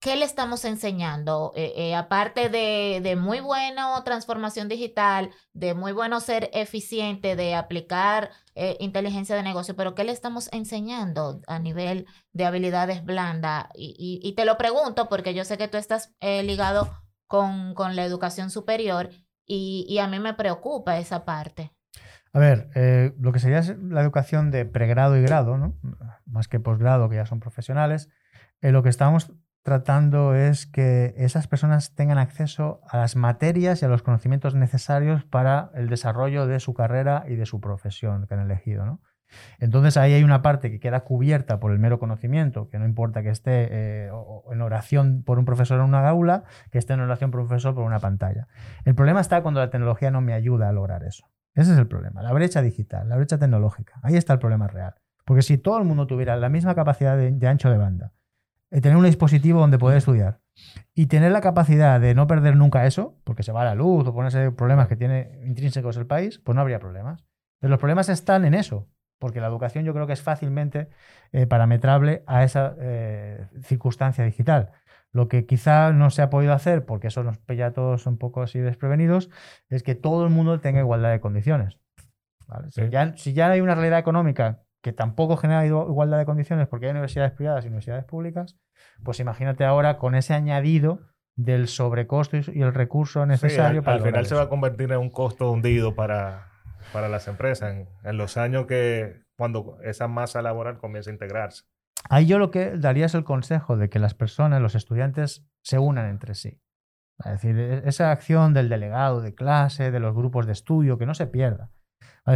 ¿qué 0.00 0.16
le 0.16 0.24
estamos 0.24 0.64
enseñando? 0.64 1.52
Eh, 1.56 1.72
eh, 1.76 1.94
aparte 1.94 2.48
de, 2.48 3.00
de, 3.02 3.16
muy 3.16 3.40
buena 3.40 4.02
transformación 4.04 4.68
digital, 4.68 5.30
de 5.52 5.74
muy 5.74 5.92
bueno 5.92 6.20
ser 6.20 6.50
eficiente, 6.52 7.36
de 7.36 7.54
aplicar 7.54 8.30
eh, 8.54 8.76
inteligencia 8.80 9.34
de 9.36 9.42
negocio, 9.42 9.74
pero 9.76 9.94
¿qué 9.94 10.04
le 10.04 10.12
estamos 10.12 10.48
enseñando 10.52 11.40
a 11.46 11.58
nivel 11.58 12.06
de 12.32 12.44
habilidades 12.44 13.04
blandas? 13.04 13.66
Y, 13.74 14.20
y, 14.22 14.34
te 14.34 14.44
lo 14.44 14.56
pregunto 14.56 15.08
porque 15.08 15.34
yo 15.34 15.44
sé 15.44 15.58
que 15.58 15.68
tú 15.68 15.76
estás 15.76 16.14
ligado 16.20 16.90
con, 17.26 17.74
con, 17.74 17.96
la 17.96 18.04
educación 18.04 18.50
superior 18.50 19.10
y, 19.46 19.86
y, 19.88 19.98
a 19.98 20.06
mí 20.06 20.18
me 20.20 20.34
preocupa 20.34 20.98
esa 20.98 21.24
parte. 21.24 21.72
A 22.32 22.38
ver, 22.38 22.70
lo 23.18 23.32
que 23.32 23.40
sería 23.40 23.62
la 23.80 24.02
educación 24.02 24.50
de 24.50 24.64
pregrado 24.66 25.16
y 25.16 25.22
grado, 25.22 25.56
¿no? 25.56 25.76
más 26.26 26.46
que 26.46 26.60
posgrado, 26.60 27.08
que 27.08 27.16
ya 27.16 27.26
son 27.26 27.40
profesionales, 27.40 28.10
lo 28.60 28.82
que 28.82 28.90
estamos 28.90 29.32
tratando 29.68 30.34
es 30.34 30.66
que 30.66 31.12
esas 31.18 31.46
personas 31.46 31.94
tengan 31.94 32.16
acceso 32.16 32.80
a 32.88 32.96
las 32.96 33.16
materias 33.16 33.82
y 33.82 33.84
a 33.84 33.88
los 33.88 34.02
conocimientos 34.02 34.54
necesarios 34.54 35.24
para 35.24 35.70
el 35.74 35.90
desarrollo 35.90 36.46
de 36.46 36.58
su 36.58 36.72
carrera 36.72 37.24
y 37.28 37.36
de 37.36 37.44
su 37.44 37.60
profesión 37.60 38.26
que 38.26 38.32
han 38.32 38.40
elegido. 38.40 38.86
¿no? 38.86 39.02
Entonces 39.58 39.98
ahí 39.98 40.14
hay 40.14 40.24
una 40.24 40.40
parte 40.40 40.70
que 40.70 40.80
queda 40.80 41.00
cubierta 41.00 41.60
por 41.60 41.70
el 41.72 41.78
mero 41.78 41.98
conocimiento, 41.98 42.70
que 42.70 42.78
no 42.78 42.86
importa 42.86 43.22
que 43.22 43.28
esté 43.28 43.68
eh, 43.70 44.10
en 44.50 44.62
oración 44.62 45.22
por 45.22 45.38
un 45.38 45.44
profesor 45.44 45.80
en 45.80 45.84
una 45.84 46.08
aula, 46.08 46.44
que 46.70 46.78
esté 46.78 46.94
en 46.94 47.00
oración 47.00 47.30
por 47.30 47.40
un 47.40 47.48
profesor 47.48 47.74
por 47.74 47.84
una 47.84 48.00
pantalla. 48.00 48.48
El 48.86 48.94
problema 48.94 49.20
está 49.20 49.42
cuando 49.42 49.60
la 49.60 49.68
tecnología 49.68 50.10
no 50.10 50.22
me 50.22 50.32
ayuda 50.32 50.70
a 50.70 50.72
lograr 50.72 51.04
eso. 51.04 51.26
Ese 51.54 51.72
es 51.72 51.78
el 51.78 51.88
problema, 51.88 52.22
la 52.22 52.32
brecha 52.32 52.62
digital, 52.62 53.06
la 53.06 53.16
brecha 53.16 53.36
tecnológica. 53.36 54.00
Ahí 54.02 54.16
está 54.16 54.32
el 54.32 54.38
problema 54.38 54.66
real. 54.66 54.94
Porque 55.26 55.42
si 55.42 55.58
todo 55.58 55.76
el 55.76 55.84
mundo 55.84 56.06
tuviera 56.06 56.36
la 56.36 56.48
misma 56.48 56.74
capacidad 56.74 57.18
de 57.18 57.46
ancho 57.48 57.68
de 57.68 57.76
banda, 57.76 58.12
tener 58.70 58.96
un 58.96 59.04
dispositivo 59.04 59.60
donde 59.60 59.78
poder 59.78 59.98
estudiar 59.98 60.40
y 60.94 61.06
tener 61.06 61.32
la 61.32 61.40
capacidad 61.40 62.00
de 62.00 62.14
no 62.14 62.26
perder 62.26 62.56
nunca 62.56 62.86
eso, 62.86 63.16
porque 63.24 63.42
se 63.42 63.52
va 63.52 63.64
la 63.64 63.74
luz 63.74 64.06
o 64.06 64.14
ponerse 64.14 64.50
problemas 64.50 64.88
que 64.88 64.96
tiene 64.96 65.40
intrínsecos 65.44 65.96
el 65.96 66.06
país, 66.06 66.38
pues 66.38 66.54
no 66.54 66.60
habría 66.60 66.80
problemas. 66.80 67.24
Pero 67.60 67.70
los 67.70 67.78
problemas 67.78 68.08
están 68.08 68.44
en 68.44 68.54
eso, 68.54 68.88
porque 69.18 69.40
la 69.40 69.46
educación 69.46 69.84
yo 69.84 69.94
creo 69.94 70.06
que 70.06 70.12
es 70.12 70.22
fácilmente 70.22 70.88
eh, 71.32 71.46
parametrable 71.46 72.22
a 72.26 72.44
esa 72.44 72.74
eh, 72.80 73.46
circunstancia 73.62 74.24
digital. 74.24 74.72
Lo 75.12 75.28
que 75.28 75.46
quizá 75.46 75.92
no 75.92 76.10
se 76.10 76.22
ha 76.22 76.30
podido 76.30 76.52
hacer, 76.52 76.84
porque 76.84 77.08
eso 77.08 77.24
nos 77.24 77.38
pilla 77.38 77.68
a 77.68 77.72
todos 77.72 78.06
un 78.06 78.18
poco 78.18 78.42
así 78.42 78.58
desprevenidos, 78.58 79.30
es 79.70 79.82
que 79.82 79.94
todo 79.94 80.24
el 80.24 80.30
mundo 80.30 80.60
tenga 80.60 80.80
igualdad 80.80 81.10
de 81.10 81.20
condiciones. 81.20 81.78
ya, 82.90 83.16
si 83.16 83.32
ya 83.32 83.50
hay 83.50 83.60
una 83.60 83.74
realidad 83.74 83.98
económica 83.98 84.62
que 84.82 84.92
tampoco 84.92 85.36
genera 85.36 85.66
igualdad 85.66 86.18
de 86.18 86.24
condiciones 86.24 86.68
porque 86.68 86.86
hay 86.86 86.92
universidades 86.92 87.32
privadas 87.32 87.64
y 87.64 87.68
universidades 87.68 88.04
públicas, 88.04 88.56
pues 89.02 89.20
imagínate 89.20 89.64
ahora 89.64 89.98
con 89.98 90.14
ese 90.14 90.34
añadido 90.34 91.00
del 91.36 91.68
sobrecosto 91.68 92.36
y 92.36 92.62
el 92.62 92.74
recurso 92.74 93.26
necesario 93.26 93.80
al, 93.80 93.84
para... 93.84 93.96
Al 93.96 94.02
final 94.02 94.26
se 94.26 94.34
va 94.34 94.42
a 94.42 94.48
convertir 94.48 94.90
en 94.92 94.98
un 94.98 95.10
costo 95.10 95.50
hundido 95.50 95.94
para, 95.94 96.48
para 96.92 97.08
las 97.08 97.28
empresas 97.28 97.86
en, 98.02 98.16
los 98.16 98.36
años 98.36 98.66
que 98.66 99.22
cuando 99.36 99.78
esa 99.82 100.08
masa 100.08 100.42
laboral 100.42 100.78
comienza 100.78 101.10
a 101.10 101.12
integrarse. 101.12 101.64
Ahí 102.08 102.26
yo 102.26 102.38
lo 102.38 102.50
que 102.50 102.76
daría 102.76 103.06
es 103.06 103.14
el 103.14 103.24
consejo 103.24 103.76
de 103.76 103.88
que 103.88 103.98
las 103.98 104.14
personas, 104.14 104.62
los 104.62 104.74
estudiantes, 104.74 105.46
se 105.62 105.78
unan 105.78 106.08
entre 106.08 106.34
sí. 106.34 106.60
Es 107.24 107.32
decir, 107.32 107.58
e-, 107.58 107.88
esa 107.88 108.10
acción 108.10 108.54
del 108.54 108.68
delegado 108.68 109.20
de 109.20 109.34
clase, 109.34 109.90
de 109.90 110.00
los 110.00 110.14
grupos 110.14 110.46
de 110.46 110.52
estudio, 110.52 110.98
que 110.98 111.06
no 111.06 111.14
se 111.14 111.26
pierda 111.26 111.70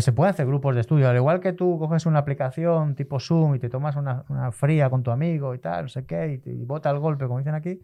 se 0.00 0.12
pueden 0.12 0.30
hacer 0.30 0.46
grupos 0.46 0.74
de 0.74 0.80
estudio, 0.80 1.08
al 1.08 1.16
igual 1.16 1.40
que 1.40 1.52
tú 1.52 1.78
coges 1.78 2.06
una 2.06 2.20
aplicación 2.20 2.94
tipo 2.94 3.20
Zoom 3.20 3.56
y 3.56 3.58
te 3.58 3.68
tomas 3.68 3.96
una, 3.96 4.24
fría 4.52 4.88
con 4.88 5.02
tu 5.02 5.10
amigo 5.10 5.54
y 5.54 5.58
tal, 5.58 5.84
no 5.84 5.88
sé 5.88 6.06
qué, 6.06 6.40
y, 6.44 6.50
y 6.50 6.64
bota 6.64 6.90
el 6.90 6.98
golpe, 6.98 7.26
como 7.26 7.38
dicen 7.38 7.54
aquí, 7.54 7.80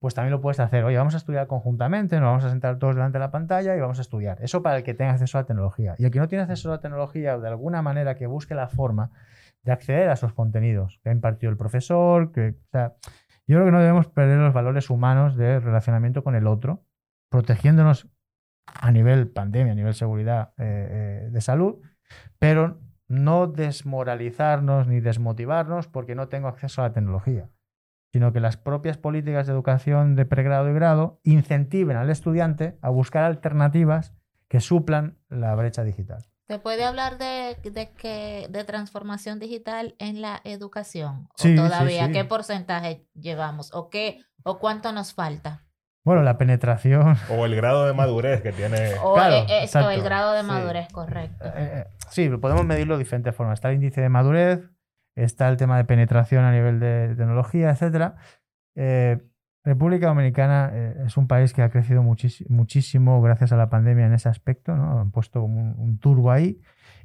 pues 0.00 0.14
también 0.14 0.32
lo 0.32 0.40
puedes 0.40 0.58
hacer. 0.60 0.82
Oye, 0.84 0.96
vamos 0.96 1.14
a 1.14 1.18
estudiar 1.18 1.46
conjuntamente, 1.46 2.18
nos 2.18 2.28
vamos 2.28 2.44
a 2.44 2.50
sentar 2.50 2.78
todos 2.78 2.94
delante 2.94 3.18
de 3.18 3.24
la 3.24 3.30
pantalla 3.30 3.76
y 3.76 3.80
vamos 3.80 3.98
a 3.98 4.02
estudiar. 4.02 4.42
Eso 4.42 4.62
para 4.62 4.78
el 4.78 4.82
que 4.82 4.94
tenga 4.94 5.12
acceso 5.12 5.36
a 5.38 5.42
la 5.42 5.46
tecnología. 5.46 5.94
Y 5.98 6.06
el 6.06 6.10
que 6.10 6.18
no 6.18 6.26
tiene 6.26 6.42
acceso 6.42 6.70
a 6.70 6.76
la 6.76 6.80
tecnología, 6.80 7.38
de 7.38 7.48
alguna 7.48 7.82
manera 7.82 8.14
que 8.14 8.26
busque 8.26 8.54
la 8.54 8.68
forma 8.68 9.10
de 9.62 9.72
acceder 9.72 10.08
a 10.08 10.14
esos 10.14 10.32
contenidos 10.32 11.00
que 11.02 11.10
ha 11.10 11.12
impartido 11.12 11.50
el 11.50 11.58
profesor, 11.58 12.32
que, 12.32 12.48
o 12.48 12.70
sea, 12.70 12.94
yo 13.46 13.56
creo 13.56 13.66
que 13.66 13.72
no 13.72 13.80
debemos 13.80 14.06
perder 14.08 14.38
los 14.38 14.54
valores 14.54 14.88
humanos 14.88 15.36
de 15.36 15.60
relacionamiento 15.60 16.24
con 16.24 16.34
el 16.34 16.46
otro, 16.46 16.82
protegiéndonos 17.28 18.08
a 18.74 18.90
nivel 18.90 19.28
pandemia, 19.28 19.72
a 19.72 19.76
nivel 19.76 19.94
seguridad 19.94 20.52
eh, 20.58 20.64
eh, 21.26 21.30
de 21.30 21.40
salud, 21.40 21.76
pero 22.38 22.80
no 23.08 23.46
desmoralizarnos 23.46 24.86
ni 24.86 25.00
desmotivarnos 25.00 25.88
porque 25.88 26.14
no 26.14 26.28
tengo 26.28 26.48
acceso 26.48 26.80
a 26.80 26.88
la 26.88 26.92
tecnología, 26.92 27.50
sino 28.12 28.32
que 28.32 28.40
las 28.40 28.56
propias 28.56 28.98
políticas 28.98 29.46
de 29.46 29.52
educación 29.52 30.14
de 30.14 30.26
pregrado 30.26 30.70
y 30.70 30.74
grado 30.74 31.20
incentiven 31.24 31.96
al 31.96 32.10
estudiante 32.10 32.78
a 32.82 32.90
buscar 32.90 33.24
alternativas 33.24 34.14
que 34.48 34.60
suplan 34.60 35.18
la 35.28 35.54
brecha 35.54 35.84
digital. 35.84 36.22
¿Se 36.50 36.58
puede 36.58 36.84
hablar 36.84 37.16
de, 37.16 37.56
que, 37.96 38.48
de 38.50 38.64
transformación 38.64 39.38
digital 39.38 39.94
en 40.00 40.20
la 40.20 40.40
educación? 40.42 41.28
¿O 41.30 41.34
sí, 41.36 41.54
todavía 41.54 42.10
qué 42.10 42.24
porcentaje 42.24 43.06
llevamos? 43.14 43.72
¿O, 43.72 43.88
qué, 43.88 44.24
¿O 44.42 44.58
cuánto 44.58 44.90
nos 44.90 45.14
falta? 45.14 45.64
Bueno, 46.02 46.22
la 46.22 46.38
penetración. 46.38 47.16
O 47.30 47.44
el 47.44 47.54
grado 47.54 47.86
de 47.86 47.92
madurez 47.92 48.40
que 48.40 48.52
tiene. 48.52 48.94
O 49.02 49.14
claro, 49.14 49.90
el 49.90 50.02
grado 50.02 50.32
de 50.32 50.42
madurez, 50.42 50.88
correcto. 50.92 51.44
Eh, 51.44 51.52
eh, 51.56 51.84
sí, 52.08 52.28
podemos 52.30 52.64
medirlo 52.64 52.94
de 52.94 53.04
diferentes 53.04 53.34
formas. 53.34 53.58
Está 53.58 53.68
el 53.68 53.76
índice 53.76 54.00
de 54.00 54.08
madurez, 54.08 54.70
está 55.14 55.48
el 55.48 55.58
tema 55.58 55.76
de 55.76 55.84
penetración 55.84 56.44
a 56.44 56.52
nivel 56.52 56.80
de 56.80 57.14
tecnología, 57.16 57.70
etc. 57.70 58.14
Eh, 58.76 59.18
República 59.62 60.06
Dominicana 60.06 60.72
es 61.04 61.18
un 61.18 61.26
país 61.26 61.52
que 61.52 61.60
ha 61.60 61.68
crecido 61.68 62.02
muchísimo 62.02 63.20
gracias 63.20 63.52
a 63.52 63.56
la 63.56 63.68
pandemia 63.68 64.06
en 64.06 64.14
ese 64.14 64.30
aspecto, 64.30 64.74
¿no? 64.74 65.00
Han 65.00 65.10
puesto 65.10 65.42
un, 65.42 65.98
turbo 65.98 66.32
ahí 66.32 66.62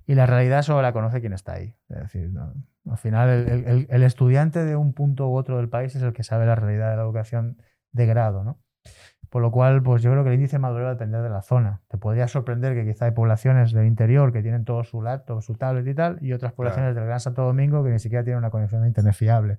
y 0.07 0.15
la 0.15 0.25
realidad 0.25 0.61
solo 0.61 0.81
la 0.81 0.93
conoce 0.93 1.19
quien 1.19 1.33
está 1.33 1.55
ahí. 1.55 1.75
Es 1.89 1.99
decir, 1.99 2.31
al 2.89 2.97
final 2.97 3.29
el, 3.29 3.87
el 3.89 4.03
estudiante 4.03 4.63
de 4.63 4.77
un 4.77 4.93
punto 4.93 5.27
u 5.27 5.35
otro 5.35 5.57
del 5.57 5.67
país 5.67 5.97
es 5.97 6.01
el 6.01 6.13
que 6.13 6.23
sabe 6.23 6.45
la 6.45 6.55
realidad 6.55 6.91
de 6.91 6.95
la 6.95 7.03
educación 7.03 7.57
de 7.91 8.05
grado, 8.05 8.45
¿no? 8.45 8.57
Por 9.29 9.41
lo 9.41 9.51
cual, 9.51 9.83
pues 9.83 10.01
yo 10.01 10.11
creo 10.11 10.23
que 10.23 10.29
el 10.29 10.35
índice 10.35 10.55
de 10.55 10.59
madurez 10.59 10.85
va 10.85 10.89
a 10.91 10.93
depender 10.93 11.21
de 11.21 11.29
la 11.29 11.41
zona. 11.41 11.81
Te 11.89 11.97
podría 11.97 12.27
sorprender 12.27 12.73
que 12.73 12.85
quizá 12.85 13.05
hay 13.05 13.11
poblaciones 13.11 13.73
del 13.73 13.85
interior 13.85 14.31
que 14.31 14.41
tienen 14.41 14.63
todo 14.63 14.83
su 14.83 15.01
laptop, 15.01 15.41
su 15.41 15.55
tablet 15.55 15.85
y 15.87 15.93
tal, 15.93 16.17
y 16.21 16.31
otras 16.31 16.53
poblaciones 16.53 16.95
del 16.95 17.05
Gran 17.05 17.19
Santo 17.19 17.43
Domingo 17.43 17.83
que 17.83 17.89
ni 17.89 17.99
siquiera 17.99 18.23
tienen 18.23 18.37
una 18.37 18.49
conexión 18.49 18.81
de 18.81 18.87
internet 18.87 19.13
fiable. 19.13 19.57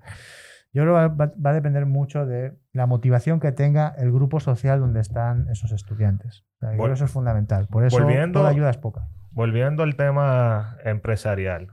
Yo 0.72 0.82
creo 0.82 0.94
que 0.94 1.14
va, 1.14 1.50
a 1.50 1.52
depender 1.54 1.86
mucho 1.86 2.26
de 2.26 2.54
la 2.72 2.86
motivación 2.86 3.40
que 3.40 3.52
tenga 3.52 3.94
el 3.96 4.12
grupo 4.12 4.40
social 4.40 4.80
donde 4.80 5.00
están 5.00 5.48
esos 5.50 5.72
estudiantes. 5.72 6.44
eso 6.60 7.04
es 7.04 7.10
fundamental. 7.10 7.66
Por 7.68 7.84
eso 7.84 7.98
toda 8.32 8.50
ayuda 8.50 8.70
es 8.70 8.78
poca. 8.78 9.08
Volviendo 9.30 9.82
al 9.82 9.96
tema 9.96 10.76
empresarial, 10.84 11.68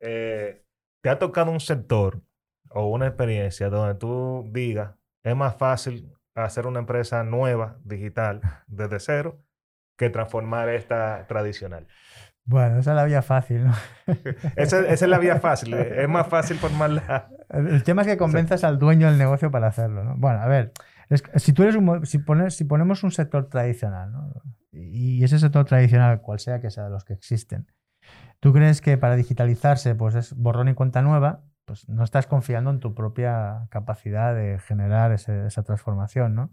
eh, 0.00 0.64
¿te 1.02 1.10
ha 1.10 1.18
tocado 1.18 1.50
un 1.50 1.60
sector 1.60 2.22
o 2.70 2.86
una 2.88 3.06
experiencia 3.06 3.70
donde 3.70 3.94
tú 3.94 4.48
digas 4.52 4.94
es 5.22 5.36
más 5.36 5.56
fácil 5.56 6.17
hacer 6.44 6.66
una 6.66 6.80
empresa 6.80 7.22
nueva, 7.24 7.78
digital, 7.84 8.40
desde 8.66 9.00
cero, 9.00 9.42
que 9.96 10.10
transformar 10.10 10.68
esta 10.68 11.26
tradicional? 11.26 11.86
Bueno, 12.44 12.78
esa 12.78 12.92
es 12.92 12.96
la 12.96 13.04
vía 13.04 13.20
fácil, 13.20 13.66
¿no? 13.66 13.74
esa, 14.56 14.80
esa, 14.80 15.04
es 15.04 15.08
la 15.08 15.18
vía 15.18 15.38
fácil. 15.38 15.74
Es 15.74 16.08
más 16.08 16.26
fácil 16.28 16.56
formarla. 16.56 17.28
El 17.50 17.82
tema 17.82 18.02
es 18.02 18.08
que 18.08 18.16
convenzas 18.16 18.64
al 18.64 18.78
dueño 18.78 19.06
del 19.08 19.18
negocio 19.18 19.50
para 19.50 19.66
hacerlo, 19.66 20.02
¿no? 20.02 20.14
Bueno, 20.16 20.40
a 20.40 20.46
ver, 20.46 20.72
si 21.36 21.52
tú 21.52 21.62
eres 21.62 21.76
un, 21.76 22.06
si, 22.06 22.18
pones, 22.18 22.54
si 22.54 22.64
ponemos 22.64 23.02
un 23.02 23.10
sector 23.10 23.48
tradicional, 23.48 24.12
¿no? 24.12 24.32
Y 24.72 25.24
ese 25.24 25.38
sector 25.38 25.64
tradicional, 25.64 26.20
cual 26.20 26.38
sea 26.38 26.60
que 26.60 26.70
sea 26.70 26.84
de 26.84 26.90
los 26.90 27.04
que 27.04 27.14
existen, 27.14 27.66
¿tú 28.40 28.52
crees 28.52 28.80
que 28.80 28.96
para 28.96 29.16
digitalizarse 29.16 29.94
pues 29.94 30.14
es 30.14 30.34
borrón 30.34 30.68
y 30.68 30.74
cuenta 30.74 31.02
nueva? 31.02 31.42
Pues 31.68 31.86
no 31.86 32.02
estás 32.02 32.26
confiando 32.26 32.70
en 32.70 32.80
tu 32.80 32.94
propia 32.94 33.66
capacidad 33.68 34.34
de 34.34 34.58
generar 34.58 35.12
esa 35.12 35.62
transformación, 35.62 36.34
¿no? 36.34 36.50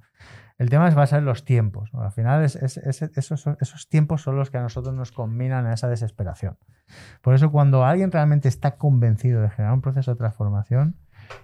El 0.57 0.69
tema 0.69 0.89
es 0.89 0.93
basar 0.93 1.19
en 1.19 1.25
los 1.25 1.45
tiempos. 1.45 1.89
Al 1.93 2.11
final, 2.11 2.43
esos, 2.43 3.89
tiempos 3.89 4.21
son 4.21 4.35
los 4.35 4.51
que 4.51 4.57
a 4.57 4.61
nosotros 4.61 4.93
nos 4.93 5.13
combinan 5.13 5.67
a 5.67 5.73
esa 5.73 5.87
desesperación. 5.87 6.57
Por 7.21 7.33
eso, 7.33 7.49
cuando 7.49 7.85
alguien 7.85 8.11
realmente 8.11 8.49
está 8.49 8.75
convencido 8.75 9.41
de 9.41 9.49
generar 9.49 9.73
un 9.73 9.81
proceso 9.81 10.11
de 10.11 10.17
transformación, 10.17 10.97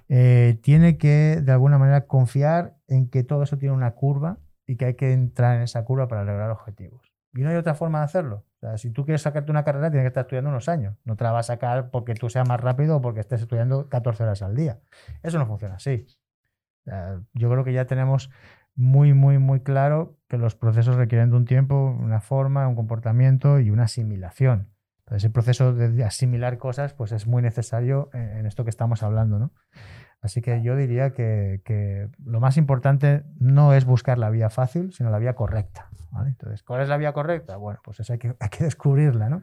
eh, 0.09 0.59
tiene 0.61 0.97
que, 0.97 1.39
de 1.41 1.51
alguna 1.53 1.77
manera, 1.77 2.07
confiar 2.07 2.75
en 2.89 3.09
que 3.09 3.23
todo 3.23 3.43
eso 3.43 3.57
tiene 3.57 3.73
una 3.73 3.91
curva 3.91 4.37
y 4.67 4.75
que 4.75 4.83
hay 4.83 4.95
que 4.95 5.13
entrar 5.13 5.55
en 5.55 5.61
esa 5.61 5.85
curva 5.85 6.09
para 6.09 6.25
lograr 6.25 6.51
objetivos. 6.51 7.13
Y 7.33 7.39
no 7.39 7.49
hay 7.49 7.55
otra 7.55 7.73
forma 7.73 7.99
de 7.99 8.05
hacerlo. 8.05 8.43
Si 8.75 8.91
tú 8.91 9.05
quieres 9.05 9.23
sacarte 9.23 9.51
una 9.51 9.63
carrera, 9.63 9.89
tienes 9.89 10.03
que 10.03 10.09
estar 10.09 10.21
estudiando 10.21 10.49
unos 10.49 10.69
años. 10.69 10.95
No 11.03 11.15
te 11.15 11.23
la 11.23 11.31
vas 11.31 11.49
a 11.49 11.53
sacar 11.53 11.89
porque 11.89 12.13
tú 12.13 12.29
seas 12.29 12.47
más 12.47 12.59
rápido 12.59 12.97
o 12.97 13.01
porque 13.01 13.19
estés 13.19 13.41
estudiando 13.41 13.89
14 13.89 14.23
horas 14.23 14.41
al 14.43 14.55
día. 14.55 14.79
Eso 15.23 15.39
no 15.39 15.47
funciona 15.47 15.75
así. 15.75 16.05
yo 17.33 17.49
creo 17.49 17.63
que 17.63 17.73
ya 17.73 17.85
tenemos 17.85 18.29
muy, 18.75 19.13
muy, 19.13 19.39
muy 19.39 19.61
claro 19.61 20.17
que 20.27 20.37
los 20.37 20.55
procesos 20.55 20.95
requieren 20.95 21.31
de 21.31 21.37
un 21.37 21.45
tiempo, 21.45 21.97
una 21.99 22.21
forma, 22.21 22.67
un 22.67 22.75
comportamiento 22.75 23.59
y 23.59 23.69
una 23.71 23.83
asimilación. 23.83 24.69
Entonces, 24.99 25.25
el 25.25 25.31
proceso 25.31 25.73
de 25.73 26.03
asimilar 26.03 26.57
cosas 26.57 26.93
pues 26.93 27.11
es 27.11 27.27
muy 27.27 27.41
necesario 27.41 28.09
en, 28.13 28.45
esto 28.45 28.63
que 28.63 28.69
estamos 28.69 29.03
hablando. 29.03 29.39
¿no? 29.39 29.51
Así 30.21 30.41
que 30.41 30.61
yo 30.61 30.75
diría 30.75 31.13
que, 31.13 31.61
que, 31.65 32.07
lo 32.23 32.39
más 32.39 32.57
importante 32.57 33.23
no 33.39 33.73
es 33.73 33.85
buscar 33.85 34.19
la 34.19 34.29
vía 34.29 34.49
fácil, 34.49 34.93
sino 34.93 35.09
la 35.09 35.17
vía 35.17 35.33
correcta. 35.33 35.89
¿vale? 36.11 36.29
Entonces, 36.29 36.61
¿cuál 36.61 36.81
es 36.81 36.89
la 36.89 36.97
vía 36.97 37.11
correcta? 37.11 37.57
Bueno, 37.57 37.79
pues 37.83 37.99
eso 37.99 38.13
hay 38.13 38.19
que, 38.19 38.27
hay 38.39 38.49
que 38.49 38.63
descubrirla. 38.63 39.29
¿no? 39.29 39.41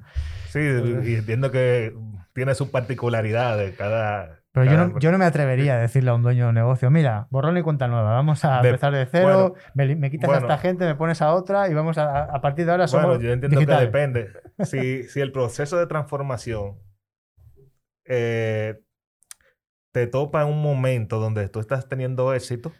Sí, 0.49 0.61
y 0.61 1.16
entiendo 1.16 1.51
que 1.51 1.95
tiene 2.33 2.55
su 2.55 2.70
particularidad 2.70 3.59
de 3.59 3.74
cada, 3.74 4.39
pero 4.53 4.64
yo 4.72 4.76
no, 4.76 4.99
yo 4.99 5.12
no, 5.12 5.18
me 5.18 5.24
atrevería 5.24 5.74
a 5.74 5.79
decirle 5.79 6.11
a 6.11 6.14
un 6.14 6.22
dueño 6.22 6.47
de 6.47 6.53
negocio, 6.53 6.91
mira, 6.91 7.29
borrón 7.31 7.57
y 7.59 7.62
cuenta 7.62 7.87
nueva, 7.87 8.12
vamos 8.12 8.45
a 8.45 8.57
empezar 8.57 8.93
de 8.93 9.07
cero, 9.07 9.55
me, 9.74 10.11
quitas 10.11 10.31
a 10.31 10.39
esta 10.39 10.59
gente, 10.59 10.85
me 10.85 10.95
pones 10.95 11.20
a 11.22 11.33
otra 11.35 11.68
y 11.68 11.74
vamos 11.74 11.99
a, 11.99 12.24
a 12.24 12.41
partir 12.41 12.64
de 12.64 12.72
ahora 12.72 12.89
somos 12.89 13.07
Bueno, 13.07 13.22
yo 13.22 13.33
entiendo 13.33 13.61
que 13.61 13.66
depende. 13.66 14.33
Si, 14.64 15.05
si, 15.05 15.20
el 15.20 15.33
proceso 15.33 15.76
de 15.76 15.87
transformación 15.87 16.79
eh, 18.05 18.81
te 19.93 20.07
topa 20.07 20.43
en 20.43 20.49
un 20.49 20.62
momento 20.62 21.18
donde 21.18 21.49
tú 21.49 21.61
estás 21.61 21.89
teniendo 21.89 22.32
éxito, 22.34 22.72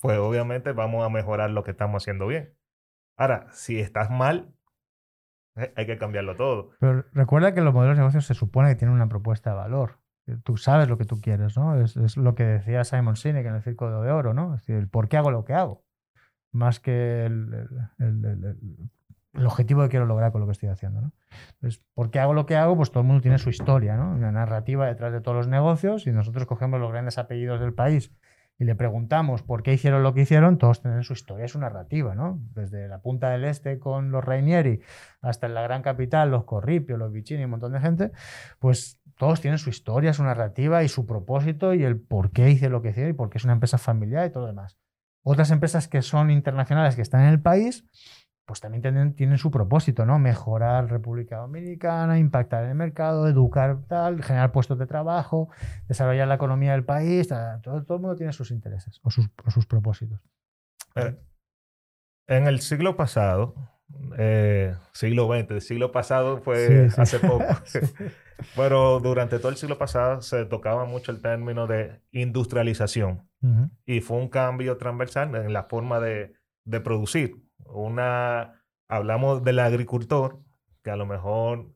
pues 0.00 0.18
obviamente 0.18 0.72
vamos 0.72 1.04
a 1.04 1.08
mejorar 1.08 1.50
lo 1.50 1.62
que 1.62 1.70
estamos 1.72 2.02
haciendo 2.02 2.26
bien. 2.26 2.54
Ahora, 3.16 3.46
si 3.52 3.78
estás 3.78 4.10
mal, 4.10 4.54
eh, 5.56 5.72
hay 5.76 5.86
que 5.86 5.98
cambiarlo 5.98 6.34
todo. 6.36 6.70
Pero 6.80 7.04
recuerda 7.12 7.54
que 7.54 7.60
los 7.60 7.74
modelos 7.74 7.96
de 7.96 8.00
negocios 8.00 8.26
se 8.26 8.34
supone 8.34 8.70
que 8.70 8.76
tienen 8.76 8.94
una 8.94 9.08
propuesta 9.08 9.50
de 9.50 9.56
valor. 9.56 9.98
Tú 10.44 10.56
sabes 10.56 10.88
lo 10.88 10.98
que 10.98 11.04
tú 11.04 11.20
quieres, 11.20 11.56
¿no? 11.56 11.80
Es, 11.80 12.16
lo 12.16 12.34
que 12.34 12.44
decía 12.44 12.84
Simon 12.84 13.16
Sinek 13.16 13.44
en 13.44 13.56
el 13.56 13.62
Círculo 13.62 14.02
de 14.02 14.12
Oro, 14.12 14.34
¿no? 14.34 14.54
Es 14.54 14.60
decir, 14.60 14.76
el 14.76 14.88
por 14.88 15.08
qué 15.08 15.16
hago 15.16 15.32
lo 15.32 15.44
que 15.44 15.52
hago, 15.52 15.84
más 16.52 16.78
que 16.78 17.26
el, 17.26 17.68
el, 17.98 19.46
objetivo 19.46 19.82
que 19.82 19.88
quiero 19.88 20.06
lograr 20.06 20.30
con 20.30 20.40
lo 20.40 20.46
que 20.46 20.52
estoy 20.52 20.68
haciendo, 20.68 21.00
¿no? 21.00 21.12
Entonces, 21.54 21.82
¿por 21.94 22.10
qué 22.10 22.18
hago 22.18 22.34
lo 22.34 22.46
que 22.46 22.56
hago? 22.56 22.76
Pues 22.76 22.90
todo 22.90 23.00
el 23.00 23.06
mundo 23.06 23.22
tiene 23.22 23.38
su 23.38 23.50
historia, 23.50 23.96
¿no? 23.96 24.12
Una 24.12 24.32
narrativa 24.32 24.86
detrás 24.86 25.12
de 25.12 25.20
todos 25.20 25.36
los 25.36 25.48
negocios 25.48 26.06
y 26.06 26.12
nosotros 26.12 26.46
cogemos 26.46 26.80
los 26.80 26.90
grandes 26.90 27.18
apellidos 27.18 27.60
del 27.60 27.74
país 27.74 28.12
y 28.58 28.64
le 28.64 28.76
preguntamos 28.76 29.42
por 29.42 29.62
qué 29.62 29.72
hicieron 29.72 30.02
lo 30.02 30.14
que 30.14 30.22
hicieron, 30.22 30.58
todos 30.58 30.82
tienen 30.82 31.02
su 31.02 31.14
historia, 31.14 31.48
su 31.48 31.58
narrativa, 31.58 32.14
¿no? 32.14 32.38
Desde 32.54 32.86
la 32.86 33.00
punta 33.00 33.30
del 33.30 33.44
este 33.44 33.78
con 33.78 34.10
los 34.10 34.24
Rainieri 34.24 34.80
hasta 35.20 35.46
en 35.46 35.54
la 35.54 35.62
gran 35.62 35.82
capital, 35.82 36.30
los 36.30 36.44
Corripio, 36.44 36.96
los 36.96 37.12
Vicini, 37.12 37.44
un 37.44 37.50
montón 37.50 37.72
de 37.72 37.80
gente, 37.80 38.12
pues 38.60 39.00
todos 39.18 39.40
tienen 39.40 39.58
su 39.58 39.70
historia, 39.70 40.12
su 40.12 40.22
narrativa 40.22 40.84
y 40.84 40.88
su 40.88 41.06
propósito 41.06 41.74
y 41.74 41.82
el 41.82 42.00
por 42.00 42.30
qué 42.30 42.50
hice 42.50 42.68
lo 42.68 42.82
que 42.82 42.90
hice 42.90 43.08
y 43.08 43.12
por 43.12 43.30
qué 43.30 43.38
es 43.38 43.44
una 43.44 43.54
empresa 43.54 43.78
familiar 43.78 44.26
y 44.26 44.30
todo 44.30 44.44
lo 44.44 44.48
demás. 44.48 44.78
Otras 45.24 45.50
empresas 45.50 45.88
que 45.88 46.02
son 46.02 46.30
internacionales, 46.30 46.96
que 46.96 47.02
están 47.02 47.22
en 47.22 47.28
el 47.28 47.40
país, 47.40 47.84
pues 48.44 48.60
también 48.60 49.14
tienen, 49.14 49.38
su 49.38 49.50
propósito, 49.50 50.04
¿no? 50.04 50.18
Mejorar 50.18 50.90
República 50.90 51.38
Dominicana, 51.38 52.18
impactar 52.18 52.64
en 52.64 52.70
el 52.70 52.76
mercado, 52.76 53.28
educar 53.28 53.82
tal, 53.88 54.22
generar 54.22 54.52
puestos 54.52 54.78
de 54.78 54.86
trabajo, 54.86 55.48
desarrollar 55.88 56.28
la 56.28 56.34
economía 56.34 56.72
del 56.72 56.84
país. 56.84 57.28
Todo, 57.62 57.76
el 57.78 58.00
mundo 58.00 58.16
tiene 58.16 58.32
sus 58.32 58.50
intereses 58.50 59.00
o 59.02 59.10
sus, 59.10 59.28
propósitos. 59.66 60.20
Eh, 60.96 61.16
en 62.26 62.46
el 62.46 62.60
siglo 62.60 62.96
pasado, 62.96 63.54
eh, 64.18 64.74
siglo 64.92 65.28
XX, 65.28 65.50
el 65.50 65.60
siglo 65.60 65.92
pasado 65.92 66.38
fue 66.38 66.88
hace 66.96 67.18
poco. 67.20 67.44
Pero 68.56 69.00
durante 69.00 69.38
todo 69.38 69.50
el 69.50 69.56
siglo 69.56 69.78
pasado 69.78 70.20
se 70.20 70.44
tocaba 70.46 70.84
mucho 70.84 71.12
el 71.12 71.20
término 71.20 71.66
de 71.66 72.00
industrialización 72.10 73.28
y 73.86 74.00
fue 74.00 74.18
un 74.18 74.28
cambio 74.28 74.76
transversal 74.76 75.34
en 75.34 75.52
la 75.52 75.64
forma 75.64 75.98
de, 75.98 76.34
de, 76.64 76.80
producir. 76.80 77.42
Una, 77.66 78.64
hablamos 78.88 79.44
del 79.44 79.58
agricultor 79.58 80.40
que 80.82 80.90
a 80.90 80.96
lo 80.96 81.06
mejor 81.06 81.74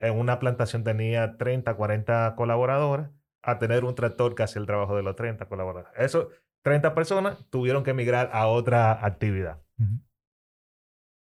en 0.00 0.18
una 0.18 0.38
plantación 0.38 0.84
tenía 0.84 1.36
30, 1.36 1.74
40 1.74 2.34
colaboradores 2.36 3.08
a 3.42 3.58
tener 3.58 3.84
un 3.84 3.94
tractor 3.94 4.34
que 4.34 4.42
hacía 4.42 4.60
el 4.60 4.66
trabajo 4.66 4.96
de 4.96 5.02
los 5.02 5.16
30 5.16 5.46
colaboradores. 5.46 5.92
Eso, 5.96 6.30
30 6.62 6.94
personas 6.94 7.46
tuvieron 7.50 7.84
que 7.84 7.90
emigrar 7.90 8.30
a 8.32 8.46
otra 8.48 9.04
actividad 9.04 9.60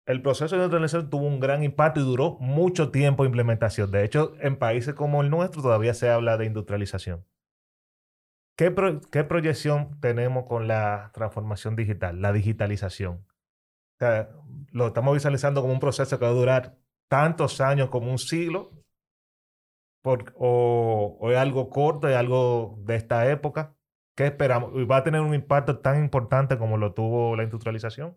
el 0.08 0.22
proceso 0.22 0.56
de 0.56 0.64
industrialización 0.64 1.10
tuvo 1.10 1.28
un 1.28 1.42
gran 1.42 1.64
impacto 1.64 2.00
y 2.00 2.04
duró 2.04 2.38
mucho 2.40 2.92
tiempo 2.92 3.26
implementación. 3.26 3.92
De 3.92 4.06
hecho, 4.06 4.36
en 4.40 4.56
países 4.56 4.96
como 4.96 5.22
el 5.22 5.30
nuestro 5.30 5.62
todavía 5.62 5.94
se 5.94 6.10
habla 6.10 6.38
de 6.38 6.46
industrialización. 6.46 7.26
¿Qué, 8.56 8.72
proyección 8.72 10.00
tenemos 10.00 10.46
con 10.46 10.68
la 10.68 11.12
transformación 11.14 11.76
digital, 11.76 12.22
la 12.22 12.32
digitalización? 12.32 13.28
Lo 14.72 14.88
estamos 14.88 15.14
visualizando 15.14 15.62
como 15.62 15.74
un 15.74 15.80
proceso 15.80 16.18
que 16.18 16.26
va 16.26 16.32
a 16.32 16.36
durar 16.36 16.78
tantos 17.10 17.62
años 17.62 17.90
como 17.90 18.12
un 18.12 18.18
siglo, 18.18 18.72
o, 20.04 21.18
o, 21.20 21.32
es 21.32 21.38
algo 21.38 21.70
corto, 21.70 22.08
es 22.08 22.16
algo 22.16 22.80
de 22.86 22.96
esta 22.96 23.30
época. 23.30 23.76
¿Qué 24.16 24.28
esperamos? 24.28 24.72
¿Va 24.90 24.98
a 24.98 25.04
tener 25.04 25.22
un 25.22 25.34
impacto 25.34 25.80
tan 25.80 26.02
importante 26.02 26.58
como 26.58 26.78
lo 26.78 26.94
tuvo 26.94 27.36
la 27.36 27.44
industrialización? 27.44 28.16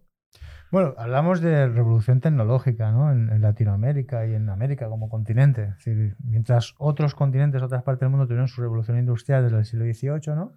Bueno, 0.71 0.95
hablamos 0.99 1.41
de 1.41 1.67
revolución 1.69 2.21
tecnológica 2.21 2.93
¿no? 2.93 3.11
en, 3.11 3.41
Latinoamérica 3.41 4.25
y 4.27 4.35
en 4.35 4.49
América 4.49 4.89
como 4.89 5.09
continente. 5.09 5.75
Mientras 6.23 6.75
otros 6.79 7.17
continentes, 7.17 7.61
otras 7.61 7.83
partes 7.83 8.01
del 8.03 8.11
mundo 8.11 8.27
tuvieron 8.27 8.47
su 8.47 8.61
revolución 8.63 8.97
industrial 8.99 9.43
desde 9.43 9.59
el 9.59 9.65
siglo 9.65 9.85
XVIII, 9.85 10.37
¿no? 10.37 10.53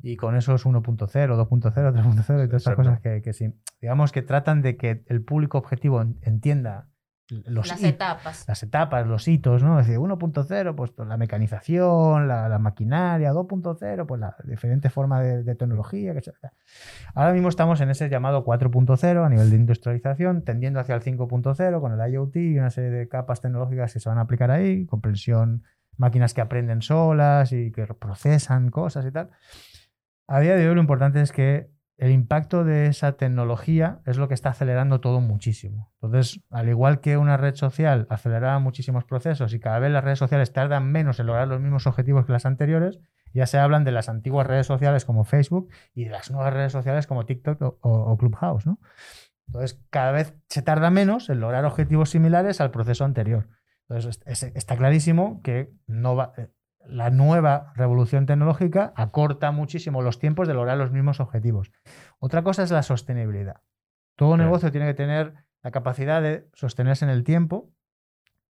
Y 0.00 0.16
con 0.16 0.36
esos 0.36 0.66
1.0, 0.66 0.82
2.0, 0.82 1.48
3.0 1.48 2.44
y 2.44 2.46
todas 2.46 2.62
esas 2.62 2.76
cosas 2.76 3.00
que, 3.00 3.22
que 3.22 3.32
sí, 3.32 3.52
digamos 3.80 4.12
que 4.12 4.22
tratan 4.22 4.62
de 4.62 4.76
que 4.76 5.04
el 5.06 5.22
público 5.22 5.58
objetivo 5.58 6.00
entienda 6.22 6.88
las 7.30 7.82
etapas. 7.82 8.44
Las 8.48 8.62
etapas, 8.62 9.06
los 9.06 9.28
hitos, 9.28 9.62
¿no? 9.62 9.78
Es 9.78 9.86
decir, 9.86 10.00
1.0, 10.00 10.74
pues 10.74 10.92
la 10.96 11.16
mecanización, 11.18 12.26
la, 12.26 12.58
maquinaria, 12.58 13.32
2.0, 13.32 14.06
pues 14.06 14.20
la 14.20 14.34
diferente 14.44 14.88
forma 14.88 15.20
de, 15.20 15.54
tecnología. 15.54 16.14
Que 16.14 16.22
Ahora 17.14 17.32
mismo 17.32 17.50
estamos 17.50 17.80
en 17.82 17.90
ese 17.90 18.08
llamado 18.08 18.44
4.0 18.44 19.24
a 19.24 19.28
nivel 19.28 19.50
de 19.50 19.56
industrialización, 19.56 20.42
tendiendo 20.42 20.80
hacia 20.80 20.94
el 20.94 21.02
5.0 21.02 21.80
con 21.80 22.00
el 22.00 22.12
IoT 22.12 22.36
y 22.36 22.58
una 22.58 22.70
serie 22.70 22.90
de 22.90 23.08
capas 23.08 23.42
tecnológicas 23.42 23.92
que 23.92 24.00
se 24.00 24.08
van 24.08 24.18
a 24.18 24.22
aplicar 24.22 24.50
ahí, 24.50 24.86
comprensión, 24.86 25.64
máquinas 25.98 26.34
que 26.34 26.40
aprenden 26.40 26.82
solas 26.82 27.52
y 27.52 27.70
que 27.72 27.86
procesan 27.86 28.70
cosas 28.70 29.04
y 29.06 29.12
tal. 29.12 29.30
A 30.26 30.40
día 30.40 30.56
de 30.56 30.68
hoy 30.68 30.74
lo 30.74 30.80
importante 30.80 31.20
es 31.20 31.32
que 31.32 31.70
el 31.98 32.12
impacto 32.12 32.64
de 32.64 32.86
esa 32.86 33.12
tecnología 33.16 34.00
es 34.06 34.18
lo 34.18 34.28
que 34.28 34.34
está 34.34 34.50
acelerando 34.50 35.00
todo 35.00 35.20
muchísimo. 35.20 35.92
Entonces, 36.00 36.40
al 36.50 36.68
igual 36.68 37.00
que 37.00 37.16
una 37.16 37.36
red 37.36 37.56
social 37.56 38.06
aceleraba 38.08 38.60
muchísimos 38.60 39.04
procesos 39.04 39.52
y 39.52 39.58
cada 39.58 39.80
vez 39.80 39.90
las 39.90 40.04
redes 40.04 40.20
sociales 40.20 40.52
tardan 40.52 40.90
menos 40.92 41.18
en 41.18 41.26
lograr 41.26 41.48
los 41.48 41.60
mismos 41.60 41.88
objetivos 41.88 42.24
que 42.24 42.32
las 42.32 42.46
anteriores, 42.46 43.00
ya 43.34 43.46
se 43.46 43.58
hablan 43.58 43.84
de 43.84 43.90
las 43.92 44.08
antiguas 44.08 44.46
redes 44.46 44.66
sociales 44.66 45.04
como 45.04 45.24
Facebook 45.24 45.70
y 45.92 46.04
de 46.04 46.10
las 46.10 46.30
nuevas 46.30 46.54
redes 46.54 46.72
sociales 46.72 47.08
como 47.08 47.26
TikTok 47.26 47.78
o, 47.80 48.16
Clubhouse. 48.16 48.64
¿no? 48.64 48.78
Entonces, 49.48 49.82
cada 49.90 50.12
vez 50.12 50.34
se 50.48 50.62
tarda 50.62 50.90
menos 50.90 51.28
en 51.30 51.40
lograr 51.40 51.64
objetivos 51.64 52.10
similares 52.10 52.60
al 52.60 52.70
proceso 52.70 53.04
anterior. 53.04 53.48
Entonces, 53.88 54.20
está 54.54 54.76
clarísimo 54.76 55.40
que 55.42 55.72
no 55.86 56.14
va, 56.14 56.34
la 56.88 57.10
nueva 57.10 57.72
revolución 57.76 58.26
tecnológica 58.26 58.92
acorta 58.96 59.50
muchísimo 59.52 60.02
los 60.02 60.18
tiempos 60.18 60.48
de 60.48 60.54
lograr 60.54 60.78
los 60.78 60.90
mismos 60.90 61.20
objetivos. 61.20 61.70
Otra 62.18 62.42
cosa 62.42 62.62
es 62.62 62.70
la 62.70 62.82
sostenibilidad. 62.82 63.62
Todo 64.16 64.36
negocio 64.36 64.72
tiene 64.72 64.86
que 64.86 64.94
tener 64.94 65.34
la 65.62 65.70
capacidad 65.70 66.22
de 66.22 66.48
sostenerse 66.54 67.04
en 67.04 67.10
el 67.10 67.24
tiempo 67.24 67.70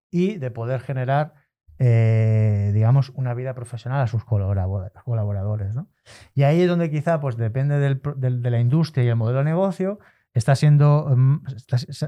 y 0.09 0.37
de 0.37 0.51
poder 0.51 0.81
generar, 0.81 1.33
eh, 1.77 2.71
digamos, 2.73 3.09
una 3.09 3.33
vida 3.33 3.53
profesional 3.53 4.01
a 4.01 4.07
sus 4.07 4.25
colaboradores. 4.25 5.75
¿no? 5.75 5.89
Y 6.33 6.43
ahí 6.43 6.61
es 6.61 6.67
donde 6.67 6.89
quizá, 6.89 7.19
pues 7.19 7.37
depende 7.37 7.77
del, 7.77 8.01
del, 8.15 8.41
de 8.41 8.49
la 8.49 8.59
industria 8.59 9.03
y 9.03 9.09
el 9.09 9.15
modelo 9.15 9.39
de 9.39 9.45
negocio, 9.45 9.99
está 10.33 10.55
siendo, 10.55 11.13
mm, 11.15 11.43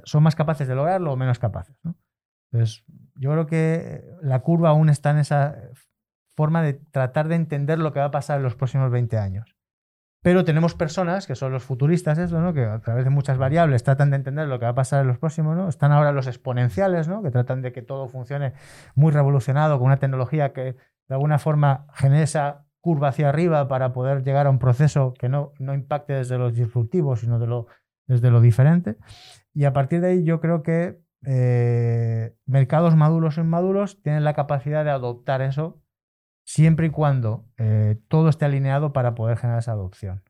son 0.06 0.24
más 0.24 0.36
capaces 0.36 0.68
de 0.68 0.76
lograrlo 0.76 1.14
o 1.14 1.18
menos 1.18 1.40
capaces. 1.40 1.78
¿no? 1.84 1.96
Entonces, 2.52 2.84
yo 3.22 3.32
creo 3.32 3.46
que 3.46 4.04
la 4.24 4.40
curva 4.40 4.70
aún 4.70 4.90
está 4.90 5.12
en 5.12 5.20
esa 5.20 5.56
forma 6.36 6.64
de 6.64 6.74
tratar 6.74 7.28
de 7.28 7.36
entender 7.36 7.78
lo 7.78 7.94
que 7.94 8.00
va 8.00 8.06
a 8.06 8.12
pasar 8.12 8.38
en 8.38 8.44
los 8.44 8.56
próximos 8.56 8.90
20 8.90 9.16
años. 9.20 9.56
Pero 10.24 10.44
tenemos 10.44 10.74
personas, 10.74 11.28
que 11.28 11.36
son 11.36 11.52
los 11.52 11.64
futuristas, 11.64 12.18
eso, 12.18 12.42
¿no? 12.42 12.52
que 12.52 12.66
a 12.66 12.80
través 12.80 13.04
de 13.04 13.12
muchas 13.12 13.38
variables 13.38 13.84
tratan 13.84 14.10
de 14.10 14.16
entender 14.16 14.48
lo 14.48 14.58
que 14.58 14.66
va 14.66 14.72
a 14.72 14.76
pasar 14.76 15.02
en 15.02 15.08
los 15.08 15.20
próximos. 15.20 15.56
¿no? 15.56 15.70
Están 15.70 15.92
ahora 15.92 16.12
los 16.12 16.26
exponenciales, 16.26 17.08
¿no? 17.08 17.22
que 17.22 17.30
tratan 17.30 17.62
de 17.62 17.72
que 17.72 17.84
todo 17.84 18.08
funcione 18.08 18.54
muy 18.96 19.12
revolucionado 19.12 19.78
con 19.78 19.88
una 19.88 19.98
tecnología 19.98 20.52
que 20.52 20.64
de 21.08 21.16
alguna 21.16 21.38
forma 21.38 21.86
genere 21.94 22.24
esa 22.24 22.66
curva 22.80 23.10
hacia 23.10 23.30
arriba 23.30 23.68
para 23.68 23.94
poder 23.94 24.24
llegar 24.24 24.48
a 24.48 24.50
un 24.50 24.58
proceso 24.58 25.14
que 25.14 25.30
no, 25.30 25.54
no 25.60 25.76
impacte 25.76 26.14
desde 26.14 26.40
lo 26.40 26.50
disruptivo, 26.50 27.16
sino 27.16 27.38
de 27.38 27.46
lo, 27.46 27.68
desde 28.08 28.32
lo 28.32 28.42
diferente. 28.42 28.98
Y 29.54 29.66
a 29.66 29.74
partir 29.74 30.02
de 30.02 30.08
ahí 30.08 30.24
yo 30.24 30.40
creo 30.40 30.64
que 30.64 31.00
eh, 31.26 32.36
mercados 32.46 32.96
maduros 32.96 33.38
o 33.38 33.42
inmaduros 33.42 34.02
tienen 34.02 34.24
la 34.24 34.34
capacidad 34.34 34.84
de 34.84 34.92
adoptar 34.92 35.42
eso 35.42 35.82
siempre 36.44 36.88
y 36.88 36.90
cuando 36.90 37.46
eh, 37.58 38.00
todo 38.08 38.30
esté 38.30 38.46
alineado 38.46 38.94
para 38.94 39.16
poder 39.16 39.38
generar 39.38 39.60
esa 39.60 39.74
adopción. 39.74 40.24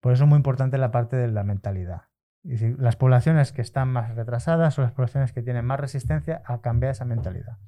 Por 0.00 0.12
eso 0.12 0.24
es 0.24 0.28
muy 0.28 0.36
importante 0.36 0.78
la 0.78 0.90
parte 0.90 1.16
de 1.16 1.28
la 1.28 1.44
mentalidad. 1.44 2.08
Y 2.44 2.56
las 2.76 2.96
poblaciones 2.96 3.52
que 3.52 3.62
están 3.62 3.88
más 3.88 4.16
retrasadas 4.16 4.74
son 4.74 4.84
las 4.84 4.92
poblaciones 4.92 5.32
que 5.32 5.42
tienen 5.42 5.64
más 5.64 5.78
resistencia 5.78 6.42
a 6.44 6.60
cambiar 6.60 6.92
esa 6.92 7.04
mentalidad. 7.04 7.58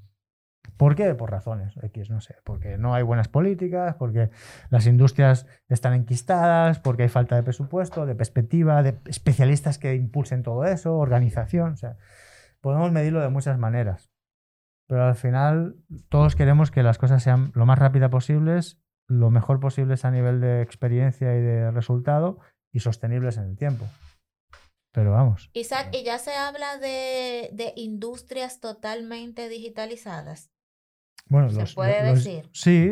¿Por 0.76 0.96
qué? 0.96 1.14
Por 1.14 1.30
razones 1.30 1.76
X, 1.80 2.10
no 2.10 2.20
sé. 2.20 2.34
Porque 2.42 2.78
no 2.78 2.94
hay 2.94 3.04
buenas 3.04 3.28
políticas, 3.28 3.94
porque 3.94 4.30
las 4.70 4.86
industrias 4.86 5.46
están 5.68 5.94
enquistadas, 5.94 6.80
porque 6.80 7.04
hay 7.04 7.08
falta 7.08 7.36
de 7.36 7.44
presupuesto, 7.44 8.06
de 8.06 8.16
perspectiva, 8.16 8.82
de 8.82 8.98
especialistas 9.06 9.78
que 9.78 9.94
impulsen 9.94 10.42
todo 10.42 10.64
eso, 10.64 10.96
organización. 10.96 11.74
O 11.74 11.76
sea, 11.76 11.96
podemos 12.64 12.90
medirlo 12.92 13.20
de 13.20 13.28
muchas 13.28 13.58
maneras. 13.58 14.10
Pero 14.88 15.04
al 15.04 15.16
final 15.16 15.76
todos 16.08 16.34
queremos 16.34 16.70
que 16.70 16.82
las 16.82 16.96
cosas 16.96 17.22
sean 17.22 17.52
lo 17.54 17.66
más 17.66 17.78
rápidas 17.78 18.08
posibles, 18.10 18.80
lo 19.06 19.30
mejor 19.30 19.60
posibles 19.60 20.06
a 20.06 20.10
nivel 20.10 20.40
de 20.40 20.62
experiencia 20.62 21.36
y 21.36 21.42
de 21.42 21.70
resultado 21.72 22.38
y 22.72 22.80
sostenibles 22.80 23.36
en 23.36 23.50
el 23.50 23.56
tiempo. 23.58 23.84
Pero 24.92 25.12
vamos. 25.12 25.50
Isaac, 25.52 25.90
¿y 25.92 26.04
ya 26.04 26.18
se 26.18 26.34
habla 26.36 26.78
de, 26.78 27.50
de 27.52 27.74
industrias 27.76 28.60
totalmente 28.60 29.50
digitalizadas? 29.50 30.50
Bueno, 31.26 31.50
¿Se 31.50 31.74
puede 31.74 32.02
decir? 32.02 32.48
Sí, 32.54 32.90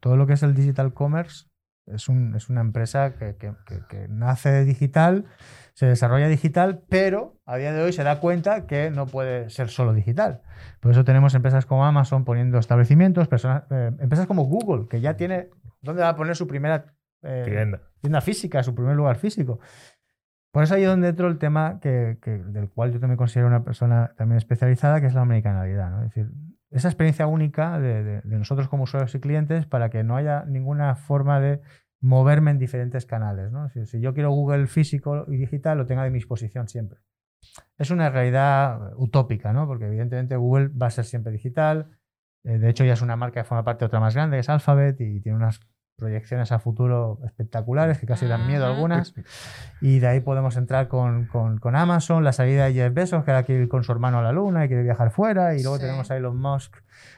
todo 0.00 0.16
lo 0.16 0.26
que 0.26 0.34
es 0.34 0.42
el 0.42 0.54
digital 0.54 0.94
commerce 0.94 1.51
es, 1.94 2.08
un, 2.08 2.34
es 2.34 2.48
una 2.48 2.60
empresa 2.60 3.14
que, 3.14 3.36
que, 3.36 3.52
que, 3.88 4.08
nace 4.08 4.64
digital, 4.64 5.26
se 5.74 5.86
desarrolla 5.86 6.28
digital, 6.28 6.82
pero 6.88 7.40
a 7.46 7.56
día 7.56 7.72
de 7.72 7.82
hoy 7.82 7.92
se 7.92 8.04
da 8.04 8.20
cuenta 8.20 8.66
que 8.66 8.90
no 8.90 9.06
puede 9.06 9.50
ser 9.50 9.68
solo 9.68 9.92
digital. 9.92 10.42
Por 10.80 10.90
eso 10.92 11.04
tenemos 11.04 11.34
empresas 11.34 11.66
como 11.66 11.84
Amazon 11.84 12.24
poniendo 12.24 12.58
establecimientos, 12.58 13.28
personas, 13.28 13.64
eh, 13.70 13.90
empresas 14.00 14.26
como 14.26 14.44
Google, 14.44 14.88
que 14.88 15.00
ya 15.00 15.16
tiene 15.16 15.50
dónde 15.80 16.02
va 16.02 16.10
a 16.10 16.16
poner 16.16 16.36
su 16.36 16.46
primera 16.46 16.94
eh, 17.22 17.42
tienda. 17.44 17.80
tienda. 18.00 18.20
física, 18.20 18.62
su 18.62 18.74
primer 18.74 18.96
lugar 18.96 19.16
físico. 19.16 19.60
Por 20.52 20.62
eso 20.62 20.74
ahí 20.74 20.82
es 20.82 20.88
donde 20.88 21.08
entro 21.08 21.28
el 21.28 21.38
tema 21.38 21.80
que, 21.80 22.18
del 22.22 22.68
cual 22.68 22.92
yo 22.92 23.00
también 23.00 23.16
considero 23.16 23.48
una 23.48 23.64
persona 23.64 24.12
también 24.18 24.36
especializada, 24.36 25.00
que 25.00 25.06
es 25.06 25.14
la 25.14 25.22
americanalidad. 25.22 25.90
¿no? 25.90 26.02
Es 26.02 26.14
decir, 26.14 26.30
esa 26.72 26.88
experiencia 26.88 27.26
única 27.26 27.78
de, 27.78 28.22
nosotros 28.24 28.68
como 28.68 28.84
usuarios 28.84 29.14
y 29.14 29.20
clientes 29.20 29.66
para 29.66 29.90
que 29.90 30.04
no 30.04 30.16
haya 30.16 30.44
ninguna 30.46 30.94
forma 30.94 31.40
de 31.40 31.60
moverme 32.02 32.50
en 32.50 32.58
diferentes 32.58 33.06
canales. 33.06 33.50
¿no? 33.50 33.70
Si, 33.70 34.00
yo 34.00 34.12
quiero 34.12 34.30
Google 34.30 34.66
físico 34.66 35.24
y 35.28 35.36
digital, 35.36 35.78
lo 35.78 35.86
tenga 35.86 36.02
a 36.02 36.08
mi 36.08 36.14
disposición 36.14 36.68
siempre. 36.68 37.00
Es 37.78 37.90
una 37.90 38.10
realidad 38.10 38.92
utópica, 38.96 39.52
¿no? 39.52 39.66
porque 39.66 39.86
evidentemente 39.86 40.36
Google 40.36 40.68
va 40.68 40.88
a 40.88 40.90
ser 40.90 41.04
siempre 41.04 41.32
digital. 41.32 41.98
Eh, 42.44 42.58
de 42.58 42.68
hecho, 42.68 42.84
ya 42.84 42.92
es 42.92 43.02
una 43.02 43.16
marca 43.16 43.40
que 43.40 43.48
forma 43.48 43.64
parte 43.64 43.80
de 43.80 43.86
otra 43.86 44.00
más 44.00 44.14
grande, 44.14 44.36
que 44.36 44.40
es 44.40 44.48
Alphabet, 44.48 45.00
y 45.00 45.20
tiene 45.20 45.36
unas 45.36 45.60
proyecciones 45.96 46.52
a 46.52 46.58
futuro 46.58 47.20
espectaculares 47.24 47.98
que 47.98 48.06
casi 48.06 48.26
dan 48.26 48.46
miedo 48.46 48.66
algunas. 48.66 49.14
Y 49.80 50.00
de 50.00 50.08
ahí 50.08 50.20
podemos 50.20 50.56
entrar 50.56 50.88
con, 50.88 51.26
con, 51.26 51.76
Amazon, 51.76 52.24
la 52.24 52.32
salida 52.32 52.66
de 52.66 52.74
Jeff 52.74 52.92
Bezos, 52.92 53.24
que 53.24 53.30
ahora 53.30 53.44
quiere 53.44 53.62
ir 53.62 53.68
con 53.68 53.84
su 53.84 53.92
hermano 53.92 54.18
a 54.18 54.22
la 54.22 54.32
luna 54.32 54.64
y 54.64 54.68
quiere 54.68 54.82
viajar 54.82 55.10
fuera. 55.10 55.54
Y 55.54 55.62
luego 55.62 55.78
tenemos 55.78 56.10
a 56.10 56.16
Elon 56.16 56.36
Musk 56.36 56.76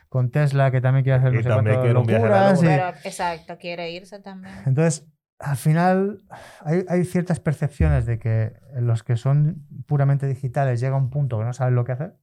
con 0.09 0.31
Tesla, 0.31 0.71
que 0.71 0.81
también 0.81 1.05
quiere 1.05 1.19
hacer 1.19 1.33
no 1.33 1.43
sé 1.43 1.93
locuras. 1.93 2.63
exacto, 3.05 3.59
quiere 3.59 3.91
irse 3.91 4.21
también. 4.21 4.55
Entonces, 4.67 5.07
al 5.39 5.57
final 5.57 6.23
hay, 6.61 6.85
hay, 6.89 7.05
ciertas 7.05 7.41
percepciones 7.41 8.07
de 8.07 8.19
que 8.19 8.53
los 8.77 9.03
que 9.03 9.17
son 9.17 9.67
puramente 9.87 10.27
digitales 10.27 10.81
llega 10.81 10.97
un 10.97 11.11
punto 11.11 11.39
que 11.39 11.45
no 11.45 11.53
saben 11.53 11.75
lo 11.75 11.85
que 11.85 11.93
hacer 11.93 12.15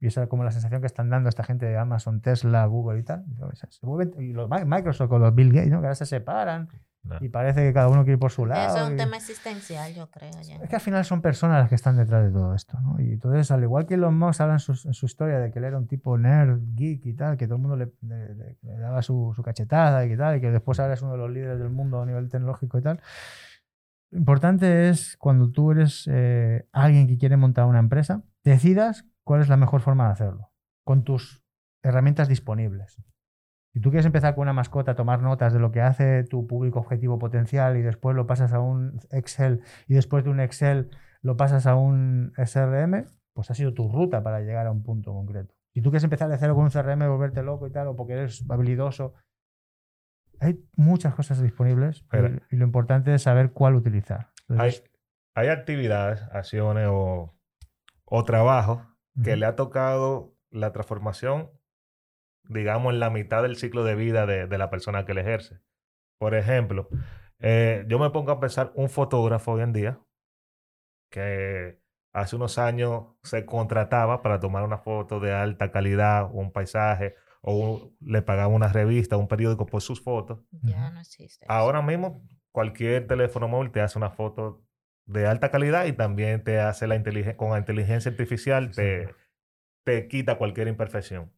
y 0.00 0.06
esa 0.06 0.22
es 0.22 0.28
como 0.28 0.44
la 0.44 0.50
sensación 0.50 0.80
que 0.80 0.86
están 0.86 1.10
dando 1.10 1.28
esta 1.28 1.44
gente 1.44 1.66
de 1.66 1.76
Amazon, 1.76 2.20
Tesla, 2.20 2.64
Google 2.66 3.00
y 3.00 3.02
tal. 3.02 3.24
y 4.18 4.32
los 4.32 4.48
Microsoft 4.48 5.08
con 5.08 5.22
los 5.22 5.34
Bill 5.34 5.52
Gates, 5.52 5.70
¿no? 5.70 5.80
que 5.80 5.86
ahora 5.86 5.94
se 5.94 6.06
separan 6.06 6.68
y 7.20 7.28
parece 7.28 7.62
que 7.62 7.72
cada 7.72 7.88
uno 7.88 8.02
quiere 8.02 8.14
ir 8.14 8.18
por 8.18 8.30
su 8.30 8.44
lado. 8.44 8.76
es 8.76 8.90
un 8.90 8.96
tema 8.96 9.16
existencial, 9.16 9.94
yo 9.94 10.10
creo. 10.10 10.30
Es 10.30 10.68
que 10.68 10.76
al 10.76 10.80
final 10.80 11.04
son 11.04 11.22
personas 11.22 11.60
las 11.60 11.68
que 11.68 11.74
están 11.74 11.96
detrás 11.96 12.24
de 12.24 12.30
todo 12.30 12.54
esto. 12.54 12.78
¿no? 12.80 13.00
Y 13.00 13.12
entonces, 13.12 13.50
al 13.50 13.62
igual 13.62 13.86
que 13.86 13.96
los 13.96 14.12
Musk 14.12 14.40
hablan 14.40 14.58
su, 14.58 14.72
en 14.72 14.94
su 14.94 15.06
historia 15.06 15.38
de 15.38 15.50
que 15.50 15.58
él 15.58 15.64
era 15.64 15.78
un 15.78 15.86
tipo 15.86 16.18
nerd, 16.18 16.60
geek 16.74 17.06
y 17.06 17.14
tal, 17.14 17.36
que 17.36 17.46
todo 17.46 17.56
el 17.56 17.62
mundo 17.62 17.76
le, 17.76 18.56
daba 18.62 19.02
su, 19.02 19.32
su, 19.34 19.42
cachetada 19.42 20.04
y 20.04 20.16
tal, 20.16 20.36
y 20.36 20.40
que 20.40 20.50
después 20.50 20.78
ahora 20.80 20.94
es 20.94 21.02
uno 21.02 21.12
de 21.12 21.18
los 21.18 21.30
líderes 21.30 21.58
del 21.58 21.70
mundo 21.70 22.02
a 22.02 22.06
nivel 22.06 22.28
tecnológico 22.28 22.78
y 22.78 22.82
tal. 22.82 23.00
Lo 24.10 24.18
importante 24.18 24.88
es 24.88 25.16
cuando 25.18 25.50
tú 25.50 25.72
eres 25.72 26.08
eh, 26.10 26.66
alguien 26.72 27.06
que 27.06 27.18
quiere 27.18 27.36
montar 27.36 27.66
una 27.66 27.78
empresa, 27.78 28.22
decidas 28.42 29.06
¿cuál 29.28 29.42
es 29.42 29.50
la 29.50 29.58
mejor 29.58 29.82
forma 29.82 30.06
de 30.06 30.12
hacerlo? 30.12 30.52
Con 30.84 31.04
tus 31.04 31.44
herramientas 31.82 32.28
disponibles. 32.28 32.96
Si 33.74 33.80
tú 33.80 33.90
quieres 33.90 34.06
empezar 34.06 34.34
con 34.34 34.40
una 34.40 34.54
mascota, 34.54 34.94
tomar 34.94 35.20
notas 35.20 35.52
de 35.52 35.58
lo 35.58 35.70
que 35.70 35.82
hace 35.82 36.24
tu 36.24 36.46
público 36.46 36.78
objetivo 36.78 37.18
potencial 37.18 37.76
y 37.76 37.82
después 37.82 38.16
lo 38.16 38.26
pasas 38.26 38.54
a 38.54 38.60
un 38.60 38.98
Excel 39.10 39.60
y 39.86 39.92
después 39.92 40.24
de 40.24 40.30
un 40.30 40.40
Excel 40.40 40.88
lo 41.20 41.36
pasas 41.36 41.66
a 41.66 41.76
un 41.76 42.32
SRM, 42.38 43.04
pues 43.34 43.50
ha 43.50 43.54
sido 43.54 43.74
tu 43.74 43.92
ruta 43.92 44.22
para 44.22 44.40
llegar 44.40 44.66
a 44.66 44.72
un 44.72 44.82
punto 44.82 45.12
concreto. 45.12 45.54
Si 45.74 45.82
tú 45.82 45.90
quieres 45.90 46.04
empezar 46.04 46.30
de 46.30 46.38
cero 46.38 46.54
con 46.54 46.64
un 46.64 46.70
CRM, 46.70 47.06
volverte 47.06 47.42
loco 47.42 47.66
y 47.66 47.70
tal, 47.70 47.88
o 47.88 47.96
porque 47.96 48.14
eres 48.14 48.46
habilidoso, 48.48 49.12
hay 50.40 50.58
muchas 50.74 51.14
cosas 51.14 51.42
disponibles 51.42 52.02
y, 52.50 52.56
lo 52.56 52.64
importante 52.64 53.12
es 53.12 53.20
saber 53.20 53.52
cuál 53.52 53.74
utilizar. 53.74 54.30
hay, 54.56 54.72
hay 55.34 55.48
actividades, 55.48 56.22
acciones 56.32 56.88
o, 56.90 57.36
o 58.06 58.24
trabajos 58.24 58.88
que 59.22 59.36
le 59.36 59.46
ha 59.46 59.56
tocado 59.56 60.34
la 60.50 60.72
transformación, 60.72 61.50
digamos, 62.44 62.92
en 62.92 63.00
la 63.00 63.10
mitad 63.10 63.42
del 63.42 63.56
ciclo 63.56 63.84
de 63.84 63.94
vida 63.94 64.26
de, 64.26 64.58
la 64.58 64.70
persona 64.70 65.04
que 65.04 65.14
le 65.14 65.22
ejerce. 65.22 65.60
Por 66.18 66.34
ejemplo, 66.34 66.88
eh, 67.38 67.84
yo 67.88 67.98
me 67.98 68.10
pongo 68.10 68.32
a 68.32 68.40
pensar 68.40 68.72
un 68.74 68.88
fotógrafo 68.88 69.52
hoy 69.52 69.62
en 69.62 69.72
día 69.72 70.00
que 71.10 71.80
hace 72.12 72.36
unos 72.36 72.58
años 72.58 73.06
se 73.22 73.46
contrataba 73.46 74.22
para 74.22 74.40
tomar 74.40 74.64
una 74.64 74.78
foto 74.78 75.20
de 75.20 75.32
alta 75.32 75.70
calidad, 75.70 76.28
un 76.32 76.52
paisaje, 76.52 77.14
o 77.40 77.92
le 78.00 78.22
pagaba 78.22 78.48
una 78.48 78.68
revista, 78.68 79.16
un 79.16 79.28
periódico 79.28 79.66
por 79.66 79.80
sus 79.80 80.02
fotos. 80.02 80.40
Ya 80.50 80.90
no 80.90 81.00
existe. 81.00 81.46
Ahora 81.48 81.82
mismo, 81.82 82.26
cualquier 82.50 83.06
teléfono 83.06 83.48
móvil 83.48 83.70
te 83.70 83.80
hace 83.80 83.98
una 83.98 84.10
foto 84.10 84.67
de 85.08 85.26
alta 85.26 85.50
calidad 85.50 85.86
y 85.86 85.92
también 85.92 86.44
te 86.44 86.60
hace 86.60 86.86
la 86.86 86.94
inteligencia, 86.94 87.36
con 87.36 87.50
la 87.50 87.58
inteligencia 87.58 88.10
artificial 88.10 88.70
te, 88.70 89.14
te 89.84 90.06
quita 90.06 90.36
cualquier 90.36 90.68
imperfección. 90.68 91.32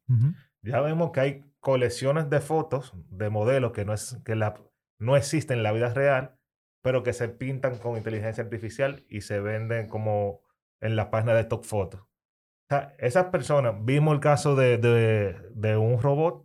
Ya 0.63 0.81
vemos 0.81 1.13
que 1.13 1.21
hay 1.21 1.45
colecciones 1.61 2.29
de 2.29 2.41
fotos 2.41 2.93
de 3.11 3.31
modelos 3.31 3.73
que 3.73 3.85
no, 3.85 3.95
es, 3.95 4.19
que 4.25 4.35
la, 4.35 4.61
no 4.99 5.17
existen 5.17 5.59
en 5.59 5.63
la 5.63 5.73
vida 5.73 5.95
real, 5.95 6.37
pero 6.83 7.05
que 7.05 7.13
se 7.13 7.29
pintan 7.29 7.79
con 7.79 7.97
inteligencia 7.97 8.43
artificial 8.43 9.05
y 9.09 9.21
se 9.21 9.41
venden 9.41 9.87
como 9.87 10.41
en 10.81 10.97
la 10.97 11.11
página 11.11 11.33
de 11.35 11.43
Stock 11.43 11.65
Photos. 11.65 12.01
O 12.01 12.71
sea, 12.71 12.95
esas 12.99 13.27
personas, 13.27 13.75
vimos 13.85 14.15
el 14.15 14.21
caso 14.21 14.57
de, 14.57 14.79
de, 14.79 15.37
de 15.55 15.77
un 15.77 16.03
robot 16.03 16.45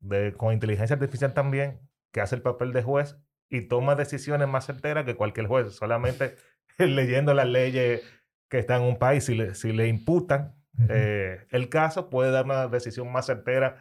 de, 0.00 0.32
con 0.32 0.52
inteligencia 0.52 0.94
artificial 0.94 1.32
también, 1.32 1.80
que 2.12 2.20
hace 2.20 2.34
el 2.34 2.42
papel 2.42 2.72
de 2.72 2.82
juez 2.82 3.16
y 3.50 3.62
toma 3.62 3.96
decisiones 3.96 4.48
más 4.48 4.64
certeras 4.64 5.04
que 5.04 5.16
cualquier 5.16 5.46
juez, 5.46 5.74
solamente 5.74 6.36
leyendo 6.78 7.34
las 7.34 7.48
leyes 7.48 8.02
que 8.48 8.58
están 8.58 8.82
en 8.82 8.88
un 8.88 8.98
país, 8.98 9.24
si 9.24 9.34
le, 9.34 9.54
si 9.54 9.72
le 9.72 9.88
imputan 9.88 10.56
eh, 10.88 11.46
el 11.50 11.68
caso, 11.68 12.08
puede 12.08 12.30
dar 12.30 12.46
una 12.46 12.68
decisión 12.68 13.12
más 13.12 13.26
certera 13.26 13.76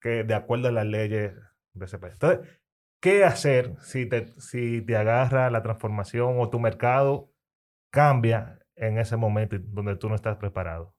que 0.00 0.24
de 0.24 0.34
acuerdo 0.34 0.68
a 0.68 0.72
las 0.72 0.86
leyes 0.86 1.34
de 1.74 1.84
ese 1.84 1.98
país. 1.98 2.14
Entonces, 2.14 2.48
¿qué 3.00 3.24
hacer 3.24 3.74
si 3.80 4.06
te, 4.06 4.32
si 4.40 4.80
te 4.82 4.96
agarra 4.96 5.50
la 5.50 5.62
transformación 5.62 6.36
o 6.38 6.48
tu 6.48 6.58
mercado 6.58 7.32
cambia 7.90 8.60
en 8.76 8.98
ese 8.98 9.16
momento 9.16 9.56
donde 9.60 9.96
tú 9.96 10.08
no 10.08 10.14
estás 10.14 10.36
preparado? 10.36 10.94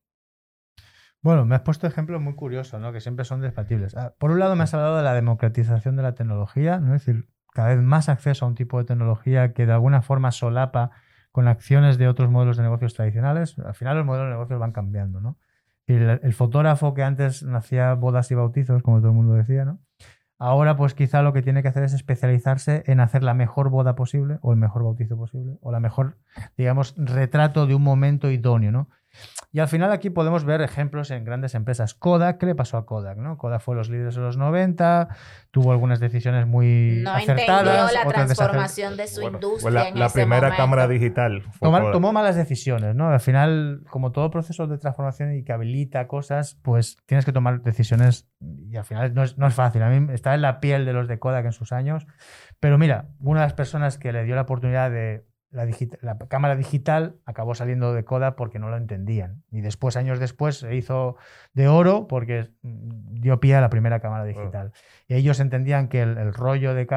Bueno, 1.22 1.46
me 1.46 1.56
has 1.56 1.62
puesto 1.62 1.88
ejemplos 1.88 2.22
muy 2.22 2.36
curiosos, 2.36 2.80
¿no? 2.80 2.94
Que 2.94 3.02
siempre 3.02 3.26
son 3.26 3.42
debatibles. 3.42 3.96
Ah, 3.96 4.14
Por 4.18 4.32
un 4.32 4.40
lado, 4.40 4.56
me 4.56 4.64
has 4.64 4.74
hablado 4.74 4.98
de 4.98 5.04
la 5.04 5.14
democratización 5.14 5.98
de 5.98 6.04
la 6.04 6.16
tecnología, 6.16 6.80
¿no? 6.80 6.96
Es 6.96 7.06
decir, 7.06 7.28
cada 7.60 7.76
vez 7.76 7.84
más 7.84 8.08
acceso 8.08 8.46
a 8.46 8.48
un 8.48 8.56
tipo 8.56 8.78
de 8.78 8.86
tecnología 8.86 9.52
que 9.52 9.66
de 9.66 9.74
alguna 9.74 10.02
forma 10.02 10.32
solapa 10.32 10.92
con 11.34 11.50
acciones 11.50 11.98
de 11.98 12.08
otros 12.08 12.32
modelos 12.32 12.56
de 12.56 12.64
negocios 12.64 12.94
tradicionales. 12.94 13.60
Al 13.60 13.76
final, 13.76 13.98
los 13.98 14.06
modelos 14.06 14.28
de 14.28 14.32
negocios 14.32 14.62
van 14.62 14.72
cambiando, 14.72 15.20
¿no? 15.20 15.38
El, 15.86 16.22
el 16.24 16.34
fotógrafo 16.34 16.94
que 16.94 17.04
antes 17.04 17.44
hacía 17.54 17.96
bodas 17.96 18.32
y 18.32 18.36
bautizos, 18.36 18.82
como 18.82 19.00
todo 19.00 19.10
el 19.10 19.16
mundo 19.16 19.34
decía, 19.34 19.66
¿no? 19.66 19.82
Ahora, 20.38 20.78
pues 20.78 20.94
quizá 20.94 21.22
lo 21.22 21.34
que 21.34 21.42
tiene 21.42 21.62
que 21.62 21.68
hacer 21.68 21.84
es 21.84 21.92
especializarse 21.92 22.84
en 22.86 23.02
hacer 23.02 23.24
la 23.24 23.34
mejor 23.34 23.70
boda 23.70 23.94
posible 23.94 24.38
o 24.42 24.54
el 24.54 24.58
mejor 24.58 24.84
bautizo 24.86 25.18
posible 25.18 25.58
o 25.60 25.74
la 25.74 25.82
mejor, 25.82 26.18
digamos, 26.56 26.96
retrato 26.96 27.68
de 27.68 27.76
un 27.76 27.84
momento 27.84 28.32
idóneo, 28.32 28.72
¿no? 28.72 28.88
Y 29.52 29.60
al 29.60 29.68
final 29.68 29.92
aquí 29.92 30.10
podemos 30.12 30.44
ver 30.46 30.62
ejemplos 30.62 31.10
en 31.10 31.24
grandes 31.26 31.56
empresas. 31.56 31.96
Kodak, 31.96 32.38
¿qué 32.38 32.46
le 32.46 32.54
pasó 32.56 32.78
a 32.78 32.86
Kodak? 32.86 33.18
¿no? 33.18 33.38
Kodak 33.38 33.62
fue 33.62 33.76
los 33.76 33.90
líderes 33.90 34.14
de 34.16 34.22
los 34.22 34.38
90, 34.38 35.08
tuvo 35.50 35.72
algunas 35.72 36.00
decisiones 36.00 36.46
muy 36.46 37.02
No 37.04 37.12
acertadas. 37.12 37.62
entendió 37.90 38.04
la 38.04 38.10
transformación 38.14 38.96
de 38.98 39.08
su 39.08 39.22
Bueno, 39.22 39.38
industria 39.38 39.62
fue 39.62 39.72
la, 39.72 39.90
en 39.90 40.00
la 40.00 40.06
ese 40.06 40.14
primera 40.20 40.42
momento. 40.42 40.58
cámara 40.58 40.88
digital. 40.88 41.44
Tomar- 41.60 41.92
tomó 41.92 42.14
malas 42.14 42.36
decisiones, 42.36 42.94
¿no? 42.96 43.10
Al 43.10 43.20
final, 43.20 43.82
como 43.90 44.12
todo 44.12 44.30
proceso 44.30 44.68
de 44.68 44.78
transformación 44.78 45.34
y 45.34 45.44
que 45.44 45.52
habilita 45.52 46.08
cosas, 46.08 46.60
pues 46.62 46.98
tienes 47.08 47.26
que 47.26 47.34
tomar 47.34 47.62
decisiones 47.64 48.28
y 48.40 48.78
al 48.78 48.86
final 48.86 49.14
no 49.16 49.24
es, 49.24 49.38
no 49.40 49.48
es 49.48 49.54
fácil. 49.56 49.82
A 49.82 49.90
mí 49.90 50.14
está 50.14 50.36
en 50.36 50.44
la 50.44 50.60
piel 50.60 50.86
de 50.86 50.94
los 50.94 51.08
de 51.08 51.18
Kodak 51.18 51.46
en 51.46 51.54
sus 51.54 51.72
años. 51.72 52.06
Pero 52.60 52.78
mira, 52.78 53.08
una 53.20 53.40
de 53.42 53.46
las 53.48 53.54
personas 53.54 53.98
que 53.98 54.12
le 54.14 54.26
dio 54.26 54.36
la 54.36 54.42
oportunidad 54.42 54.92
de 54.92 55.26
la, 55.52 56.18
cámara 56.28 56.56
digital 56.56 57.16
acabó 57.26 57.56
saliendo 57.56 57.94
de 57.94 58.04
Kodak 58.06 58.36
porque 58.36 58.60
no 58.60 58.70
lo 58.70 58.78
entendían. 58.78 59.44
Y 59.52 59.62
después, 59.62 59.98
años 59.98 60.20
después, 60.20 60.58
se 60.58 60.76
hizo 60.76 61.16
de 61.54 61.68
oro 61.68 62.08
porque 62.08 62.50
mm, 62.62 63.22
dio 63.22 63.40
pie 63.40 63.56
a 63.56 63.62
la 63.62 63.70
primera 63.70 64.00
cámara 64.00 64.26
digital. 64.26 64.74
Y 65.08 65.16
ellos 65.16 65.40
entendían 65.40 65.88
que 65.88 66.02
el, 66.02 66.18
el 66.18 66.34
rollo 66.34 66.74
de, 66.76 66.88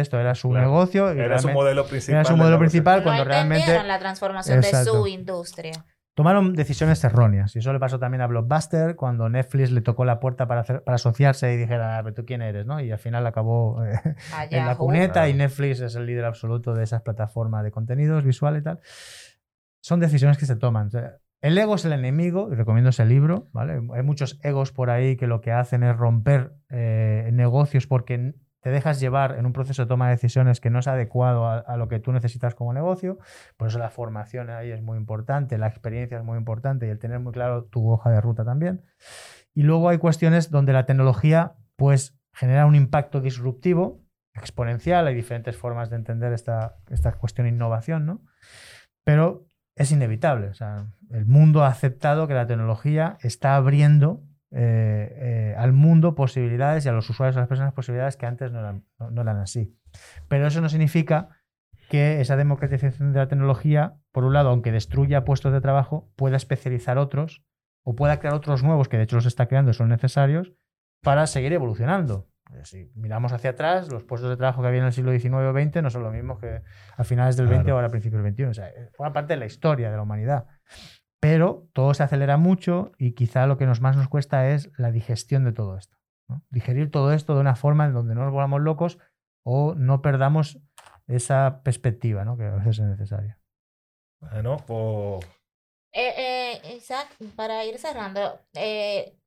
esto 0.00 0.18
era 0.18 0.34
su 0.34 0.50
Claro. 0.50 0.66
negocio. 0.66 1.14
Y 1.14 1.20
Era 1.20 1.38
su 1.38 1.50
modelo 1.50 1.86
principal. 1.86 2.16
era 2.16 2.24
su 2.24 2.32
de 2.32 2.38
modelo 2.38 2.58
principal 2.58 2.98
No 2.98 3.04
cuando 3.04 3.22
entendieron 3.22 3.58
realmente 3.58 3.88
la 3.88 3.98
transformación 3.98 4.58
Exacto. 4.58 4.92
de 4.92 4.98
su 4.98 5.06
industria. 5.06 5.84
Tomaron 6.14 6.54
decisiones 6.54 7.02
erróneas. 7.04 7.54
Y 7.56 7.60
eso 7.60 7.72
le 7.72 7.78
pasó 7.78 7.98
también 7.98 8.20
a 8.20 8.26
Blockbuster 8.26 8.96
cuando 8.96 9.28
Netflix 9.28 9.70
le 9.70 9.80
tocó 9.80 10.04
la 10.04 10.20
puerta 10.20 10.46
para, 10.46 10.60
hacer- 10.62 10.82
para 10.82 10.96
asociarse 10.96 11.52
y 11.54 11.56
dijera, 11.56 11.98
"Ah, 11.98 12.02
pero 12.02 12.14
tú 12.14 12.24
quién 12.26 12.42
eres, 12.42 12.66
¿no? 12.66 12.80
Y 12.80 12.90
al 12.90 12.98
final 12.98 13.26
acabó 13.26 13.84
eh, 13.84 13.92
A 14.34 14.44
en 14.50 14.50
la 14.66 14.72
Yahoo. 14.72 14.78
cuneta 14.86 15.28
y. 15.28 15.34
Netflix 15.34 15.80
es 15.80 15.94
el 15.94 16.06
líder 16.06 16.24
absoluto 16.26 16.74
de 16.74 16.84
esas 16.84 17.02
plataformas 17.02 17.62
de 17.64 17.70
contenidos 17.70 18.24
visual 18.24 18.56
y 18.56 18.62
tal. 18.62 18.80
Son 19.82 20.00
decisiones 20.00 20.36
que 20.36 20.46
se 20.46 20.56
toman. 20.56 20.88
O 20.88 20.90
sea, 20.90 21.16
el 21.40 21.56
ego 21.56 21.76
es 21.76 21.84
el 21.86 21.92
enemigo, 21.94 22.50
y 22.52 22.54
recomiendo 22.54 22.90
ese 22.90 23.06
libro, 23.06 23.48
¿vale? 23.52 23.80
Hay 23.94 24.02
muchos 24.02 24.38
egos 24.42 24.72
por 24.72 24.90
ahí 24.90 25.16
que 25.16 25.26
lo 25.26 25.40
que 25.40 25.52
hacen 25.52 25.82
es 25.84 25.96
romper 25.96 26.52
eh, 26.68 27.30
negocios 27.32 27.86
porque 27.86 28.34
te 28.60 28.70
dejas 28.70 29.00
llevar 29.00 29.36
en 29.38 29.46
un 29.46 29.52
proceso 29.52 29.82
de 29.82 29.88
toma 29.88 30.06
de 30.06 30.12
decisiones 30.12 30.60
que 30.60 30.70
no 30.70 30.78
es 30.78 30.86
adecuado 30.86 31.46
a, 31.48 31.76
lo 31.76 31.88
que 31.88 31.98
tú 31.98 32.12
necesitas 32.12 32.54
como 32.54 32.72
negocio. 32.72 33.18
Por 33.56 33.68
eso 33.68 33.78
la 33.78 33.90
formación 33.90 34.50
ahí 34.50 34.70
es 34.70 34.82
muy 34.82 34.98
importante, 34.98 35.58
la 35.58 35.66
experiencia 35.66 36.18
es 36.18 36.24
muy 36.24 36.36
importante 36.36 36.86
y 36.86 36.90
el 36.90 36.98
tener 36.98 37.20
muy 37.20 37.32
claro 37.32 37.64
tu 37.64 37.90
hoja 37.90 38.10
de 38.10 38.20
ruta 38.20 38.44
también. 38.44 38.82
Y 39.54 39.62
luego 39.62 39.88
hay 39.88 39.98
cuestiones 39.98 40.50
donde 40.50 40.72
la 40.72 40.86
tecnología 40.86 41.54
pues 41.76 42.18
genera 42.32 42.66
un 42.66 42.74
impacto 42.74 43.20
disruptivo, 43.20 44.04
exponencial, 44.34 45.06
hay 45.06 45.14
diferentes 45.14 45.56
formas 45.56 45.90
de 45.90 45.96
entender 45.96 46.32
esta, 46.32 46.76
esta 46.90 47.12
cuestión 47.12 47.46
de 47.46 47.52
innovación, 47.52 48.06
¿no? 48.06 48.22
Pero 49.04 49.46
es 49.74 49.90
inevitable. 49.90 50.48
O 50.48 50.54
sea, 50.54 50.86
el 51.10 51.26
mundo 51.26 51.64
ha 51.64 51.68
aceptado 51.68 52.28
que 52.28 52.34
la 52.34 52.46
tecnología 52.46 53.16
está 53.22 53.56
abriendo 53.56 54.22
eh, 54.52 55.52
eh, 55.52 55.54
al 55.56 55.72
mundo 55.72 56.14
posibilidades 56.14 56.84
y 56.84 56.88
a 56.88 56.92
los 56.92 57.08
usuarios, 57.08 57.36
a 57.36 57.40
las 57.40 57.48
personas 57.48 57.72
posibilidades 57.72 58.16
que 58.16 58.26
antes 58.26 58.50
no 58.52 58.58
eran, 58.60 58.84
no- 58.98 59.10
no 59.10 59.22
eran 59.22 59.38
así. 59.38 59.76
Pero 60.28 60.46
eso 60.46 60.60
no 60.60 60.68
significa 60.68 61.28
que 61.88 62.20
esa 62.20 62.36
democratización 62.36 63.12
de 63.12 63.18
la 63.18 63.28
tecnología, 63.28 63.94
por 64.12 64.24
un 64.24 64.32
lado, 64.32 64.50
aunque 64.50 64.70
destruya 64.72 65.24
puestos 65.24 65.52
de 65.52 65.60
trabajo, 65.60 66.10
pueda 66.16 66.36
especializar 66.36 66.98
otros 66.98 67.44
o 67.84 67.94
pueda 67.96 68.18
crear 68.20 68.34
otros 68.34 68.62
nuevos, 68.62 68.88
que 68.88 68.96
de 68.96 69.04
hecho 69.04 69.16
los 69.16 69.26
está 69.26 69.46
creando 69.46 69.70
y 69.72 69.74
son 69.74 69.88
necesarios, 69.88 70.52
para 71.02 71.26
seguir 71.26 71.52
evolucionando. 71.52 72.28
Eh, 72.52 72.60
Si 72.64 72.92
miramos 72.94 73.32
hacia 73.32 73.50
atrás, 73.50 73.90
los 73.90 74.04
puestos 74.04 74.28
de 74.30 74.36
trabajo 74.36 74.60
que 74.62 74.68
había 74.68 74.80
en 74.80 74.86
el 74.86 74.92
siglo 74.92 75.12
XIX 75.12 75.34
o 75.46 75.52
XX 75.52 75.82
no 75.82 75.90
son 75.90 76.02
los 76.02 76.12
mismos 76.12 76.38
que 76.38 76.62
a 76.96 77.04
finales 77.04 77.36
del 77.36 77.46
XX 77.46 77.54
Claro. 77.62 77.72
o 77.72 77.76
ahora 77.76 77.86
a 77.88 77.90
principios 77.90 78.22
del 78.22 78.32
XXI. 78.34 78.44
O 78.46 78.54
sea, 78.54 78.68
forma 78.96 79.12
parte 79.12 79.32
de 79.34 79.38
la 79.40 79.46
historia 79.46 79.90
de 79.90 79.96
la 79.96 80.02
humanidad. 80.02 80.46
Pero 81.20 81.68
todo 81.74 81.92
se 81.94 82.02
acelera 82.02 82.36
mucho 82.38 82.92
y 82.98 83.12
quizá 83.12 83.46
lo 83.46 83.58
que 83.58 83.66
nos 83.66 83.80
más 83.80 83.96
nos 83.96 84.08
cuesta 84.08 84.48
es 84.50 84.70
la 84.78 84.90
digestión 84.90 85.44
de 85.44 85.52
todo 85.52 85.76
esto. 85.76 85.98
¿no? 86.28 86.42
Digerir 86.50 86.90
todo 86.90 87.12
esto 87.12 87.34
de 87.34 87.40
una 87.40 87.56
forma 87.56 87.84
en 87.86 87.92
donde 87.92 88.14
no 88.14 88.24
nos 88.24 88.32
volvamos 88.32 88.62
locos 88.62 88.98
o 89.44 89.74
no 89.74 90.00
perdamos 90.00 90.58
esa 91.06 91.62
perspectiva 91.62 92.24
¿no? 92.24 92.36
que 92.36 92.44
a 92.44 92.56
veces 92.56 92.78
es 92.78 92.86
necesaria. 92.86 93.38
Bueno, 94.20 94.56
pues 94.66 95.26
Eh, 95.92 96.14
eh, 96.64 96.76
Isaac, 96.76 97.08
para 97.36 97.64
ir 97.64 97.78
cerrando, 97.78 98.40
eh, 98.54 99.18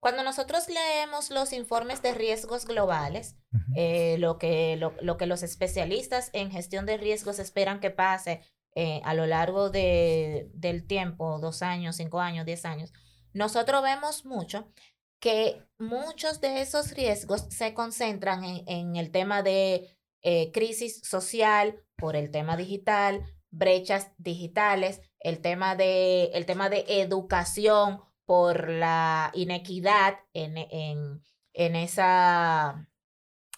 cuando 0.00 0.22
nosotros 0.22 0.68
leemos 0.68 1.30
los 1.30 1.52
informes 1.52 2.02
de 2.02 2.12
riesgos 2.14 2.66
globales, 2.66 3.36
eh, 3.74 4.16
lo, 4.18 4.38
que, 4.38 4.76
lo, 4.76 4.94
lo 5.00 5.16
que 5.16 5.26
los 5.26 5.42
especialistas 5.42 6.30
en 6.32 6.50
gestión 6.50 6.86
de 6.86 6.96
riesgos 6.96 7.38
esperan 7.38 7.80
que 7.80 7.90
pase 7.90 8.42
eh, 8.74 9.00
a 9.04 9.14
lo 9.14 9.26
largo 9.26 9.70
de, 9.70 10.50
del 10.54 10.86
tiempo, 10.86 11.38
dos 11.40 11.62
años, 11.62 11.96
cinco 11.96 12.20
años, 12.20 12.46
diez 12.46 12.64
años, 12.64 12.92
nosotros 13.32 13.82
vemos 13.82 14.24
mucho 14.24 14.72
que 15.20 15.62
muchos 15.78 16.40
de 16.40 16.62
esos 16.62 16.92
riesgos 16.92 17.46
se 17.50 17.74
concentran 17.74 18.44
en, 18.44 18.64
en 18.66 18.96
el 18.96 19.10
tema 19.10 19.42
de 19.42 19.96
eh, 20.22 20.50
crisis 20.52 21.00
social 21.02 21.82
por 21.96 22.16
el 22.16 22.30
tema 22.30 22.56
digital, 22.56 23.22
brechas 23.50 24.12
digitales, 24.16 25.00
el 25.18 25.40
tema 25.40 25.76
de, 25.76 26.26
el 26.32 26.46
tema 26.46 26.70
de 26.70 26.84
educación 26.88 28.00
por 28.24 28.70
la 28.70 29.30
inequidad 29.34 30.18
en, 30.32 30.56
en, 30.56 31.22
en 31.52 31.76
esa, 31.76 32.88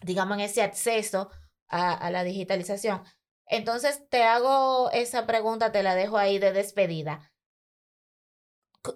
digamos, 0.02 0.38
en 0.38 0.44
ese 0.44 0.62
acceso 0.62 1.30
a, 1.68 1.92
a 1.92 2.10
la 2.10 2.24
digitalización. 2.24 3.02
Entonces, 3.53 4.09
te 4.09 4.22
hago 4.22 4.90
esa 4.92 5.26
pregunta, 5.26 5.72
te 5.72 5.82
la 5.82 5.94
dejo 5.94 6.16
ahí 6.16 6.38
de 6.38 6.53
despedida. 6.53 7.30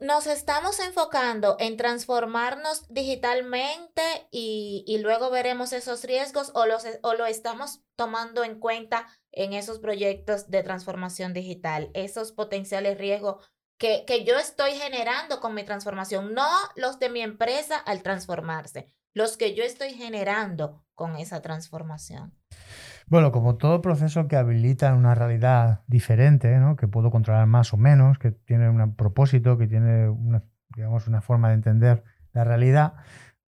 Nos 0.00 0.26
estamos 0.26 0.80
enfocando 0.80 1.56
en 1.60 1.76
transformarnos 1.76 2.88
digitalmente 2.88 4.02
y, 4.30 4.82
y 4.86 4.96
luego 4.98 5.28
veremos 5.28 5.74
esos 5.74 6.04
riesgos 6.04 6.52
o, 6.54 6.64
los, 6.64 6.84
o 7.02 7.12
lo 7.12 7.26
estamos 7.26 7.82
tomando 7.96 8.44
en 8.44 8.58
cuenta 8.58 9.06
en 9.30 9.52
esos 9.52 9.78
proyectos 9.78 10.48
de 10.48 10.62
transformación 10.62 11.34
digital, 11.34 11.90
esos 11.92 12.32
potenciales 12.32 12.96
riesgos 12.96 13.46
que, 13.78 14.06
que 14.06 14.24
yo 14.24 14.38
estoy 14.38 14.72
generando 14.72 15.38
con 15.38 15.54
mi 15.54 15.64
transformación, 15.64 16.32
no 16.32 16.48
los 16.76 16.98
de 16.98 17.10
mi 17.10 17.20
empresa 17.20 17.76
al 17.76 18.02
transformarse, 18.02 18.90
los 19.12 19.36
que 19.36 19.54
yo 19.54 19.64
estoy 19.64 19.92
generando 19.92 20.82
con 20.94 21.16
esa 21.16 21.42
transformación. 21.42 22.34
Bueno, 23.08 23.30
como 23.30 23.56
todo 23.56 23.82
proceso 23.82 24.26
que 24.26 24.36
habilita 24.36 24.92
una 24.94 25.14
realidad 25.14 25.82
diferente, 25.86 26.58
¿no? 26.58 26.74
que 26.74 26.88
puedo 26.88 27.10
controlar 27.10 27.46
más 27.46 27.72
o 27.72 27.76
menos, 27.76 28.18
que 28.18 28.32
tiene 28.32 28.68
un 28.68 28.96
propósito, 28.96 29.56
que 29.56 29.68
tiene 29.68 30.08
una, 30.08 30.42
digamos, 30.74 31.06
una 31.06 31.20
forma 31.20 31.48
de 31.48 31.54
entender 31.54 32.02
la 32.32 32.42
realidad, 32.42 32.94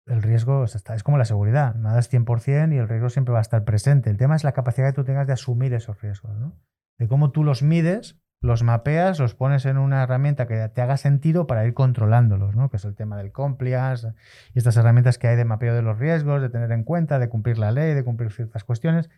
el 0.07 0.23
riesgo 0.23 0.65
es, 0.65 0.77
es 0.77 1.03
como 1.03 1.19
la 1.19 1.25
seguridad, 1.25 1.75
nada 1.75 1.99
es 1.99 2.09
100% 2.13 2.75
y 2.75 2.79
el 2.79 2.89
riesgo 2.89 3.11
siempre 3.11 3.33
va 3.33 3.39
a 3.39 3.43
estar 3.43 3.65
presente. 3.65 4.09
El 4.09 4.17
tema 4.17 4.37
es 4.37 4.45
la 4.45 4.53
capacidad 4.53 4.89
que 4.89 4.95
tú 4.95 5.05
tengas 5.05 5.27
de 5.27 5.33
asumir 5.33 5.75
esos 5.75 6.01
riesgos, 6.01 6.37
¿no? 6.39 6.57
de 6.99 7.09
cómo 7.09 7.33
tú 7.33 7.43
los 7.43 7.63
mides, 7.63 8.21
los 8.43 8.63
mapeas, 8.63 9.19
los 9.19 9.35
pones 9.35 9.67
en 9.67 9.77
una 9.77 10.03
herramienta 10.03 10.47
que 10.47 10.69
te 10.69 10.81
haga 10.81 10.97
sentido 10.97 11.47
para 11.47 11.67
ir 11.67 11.75
controlándolos, 11.75 12.57
¿no? 12.57 12.71
que 12.71 12.79
es 12.79 12.85
el 12.87 12.95
tema 12.95 13.19
del 13.19 13.33
compliance 13.33 14.15
y 14.55 14.59
estas 14.59 14.77
herramientas 14.79 15.19
que 15.19 15.29
hay 15.29 15.37
de 15.37 15.45
mapeo 15.45 15.75
de 15.75 15.83
los 15.83 15.99
riesgos, 15.99 16.41
de 16.41 16.49
tener 16.49 16.73
en 16.73 16.85
cuenta, 16.85 17.19
de 17.19 17.29
cumplir 17.29 17.59
la 17.59 17.71
ley, 17.71 17.93
de 17.93 18.03
cumplir 18.03 18.33
ciertas 18.33 18.65
cuestiones. 18.65 19.11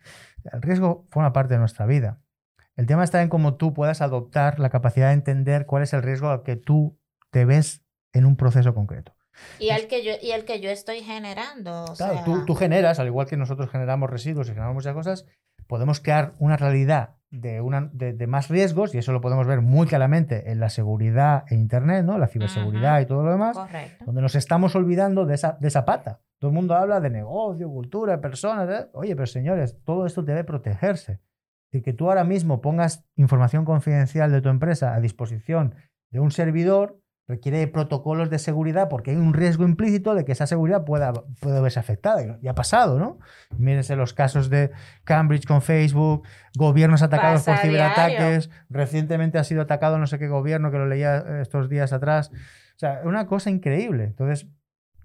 El 0.53 0.61
riesgo 0.61 1.07
forma 1.11 1.33
parte 1.33 1.55
de 1.55 1.61
nuestra 1.61 1.87
vida. 1.87 2.19
El 2.77 2.87
tema 2.87 3.05
está 3.05 3.23
en 3.23 3.29
cómo 3.29 3.55
tú 3.55 3.75
puedas 3.75 4.01
adoptar 4.01 4.59
la 4.59 4.71
capacidad 4.71 5.09
de 5.09 5.15
entender 5.15 5.67
cuál 5.67 5.85
es 5.85 5.93
el 5.93 6.03
riesgo 6.03 6.29
al 6.29 6.43
que 6.43 6.57
tú 6.57 6.99
te 7.31 7.45
ves 7.45 7.85
en 8.13 8.27
un 8.27 8.37
proceso 8.37 8.75
concreto. 8.75 9.15
Y 9.59 9.71
el 9.71 9.87
que 9.87 10.05
yo, 10.05 10.13
y 10.21 10.33
el 10.33 10.45
que 10.45 10.61
yo 10.61 10.71
estoy 10.71 11.01
generando. 11.01 11.85
o 11.85 11.95
Claro, 11.95 12.15
sea, 12.15 12.25
tú, 12.25 12.45
tú 12.45 12.55
generas, 12.55 12.99
al 12.99 13.07
igual 13.07 13.27
que 13.27 13.37
nosotros 13.37 13.71
generamos 13.71 14.11
residuos 14.11 14.49
y 14.49 14.51
generamos 14.51 14.75
muchas 14.75 14.95
cosas, 14.95 15.27
podemos 15.67 16.01
crear 16.01 16.35
una 16.39 16.57
realidad 16.57 17.17
de, 17.33 17.63
una, 17.63 17.89
de, 17.93 18.13
de 18.13 18.27
más 18.27 18.49
riesgos, 18.49 18.95
y 18.95 18.99
eso 18.99 19.11
lo 19.11 19.21
podemos 19.23 19.47
ver 19.47 19.63
muy 19.63 19.87
claramente 19.87 20.53
en 20.53 20.61
la 20.61 20.69
seguridad 20.69 21.45
en 21.49 21.61
Internet, 21.61 22.05
¿no? 22.05 22.19
la 22.19 22.29
ciberseguridad 22.29 23.01
y 23.01 23.07
todo 23.07 23.25
lo 23.25 23.33
demás, 23.33 23.57
Correcto. 23.57 24.05
donde 24.05 24.21
nos 24.21 24.35
estamos 24.35 24.77
olvidando 24.77 25.25
de 25.25 25.35
esa, 25.35 25.57
de 25.59 25.69
esa 25.69 25.85
pata. 25.85 26.21
Todo 26.39 26.51
el 26.51 26.55
mundo 26.55 26.75
habla 26.75 27.01
de 27.01 27.09
negocio, 27.09 27.69
cultura, 27.71 28.21
personas. 28.21 28.69
¿eh? 28.69 28.89
Oye, 28.93 29.17
pero 29.17 29.27
señores, 29.27 29.79
todo 29.85 30.07
esto 30.07 30.23
debe 30.23 30.45
protegerse. 30.45 31.21
Y 31.73 31.81
que 31.81 31.95
tú 31.95 32.09
ahora 32.09 32.25
mismo 32.25 32.61
pongas 32.61 33.07
información 33.17 33.65
confidencial 33.65 34.31
de 34.31 34.43
tu 34.43 34.51
empresa 34.51 34.95
a 34.95 35.01
disposición 35.01 35.75
de 36.11 36.21
un 36.21 36.31
servidor, 36.31 37.01
requiere 37.29 37.67
protocolos 37.67 38.31
de 38.31 38.39
seguridad 38.39 38.89
porque 38.89 39.13
hay 39.13 39.17
un 39.17 39.33
riesgo 39.33 39.65
implícito 39.65 40.15
de 40.15 40.25
que 40.25 40.33
esa 40.33 40.47
seguridad 40.47 40.85
pueda, 40.85 41.13
pueda 41.41 41.61
verse 41.61 41.79
afectada. 41.79 42.39
Y 42.43 42.49
ha 42.49 42.55
pasado, 42.55 42.99
¿no? 42.99 43.19
Mírense 43.57 43.97
los 43.97 44.13
casos 44.13 44.51
de 44.51 44.71
Cambridge 45.05 45.47
con 45.47 45.63
Facebook, 45.63 46.27
gobiernos 46.57 47.03
atacados 47.03 47.43
por 47.43 47.57
ciberataques. 47.59 48.51
Recientemente 48.69 49.39
ha 49.39 49.45
sido 49.45 49.63
atacado 49.63 49.99
no 49.99 50.07
sé 50.07 50.19
qué 50.19 50.29
gobierno, 50.29 50.71
que 50.71 50.79
lo 50.79 50.87
leía 50.87 51.41
estos 51.41 51.69
días 51.69 51.93
atrás. 51.93 52.31
O 52.33 52.79
sea, 52.79 53.01
una 53.05 53.27
cosa 53.27 53.51
increíble. 53.51 54.05
Entonces, 54.05 54.49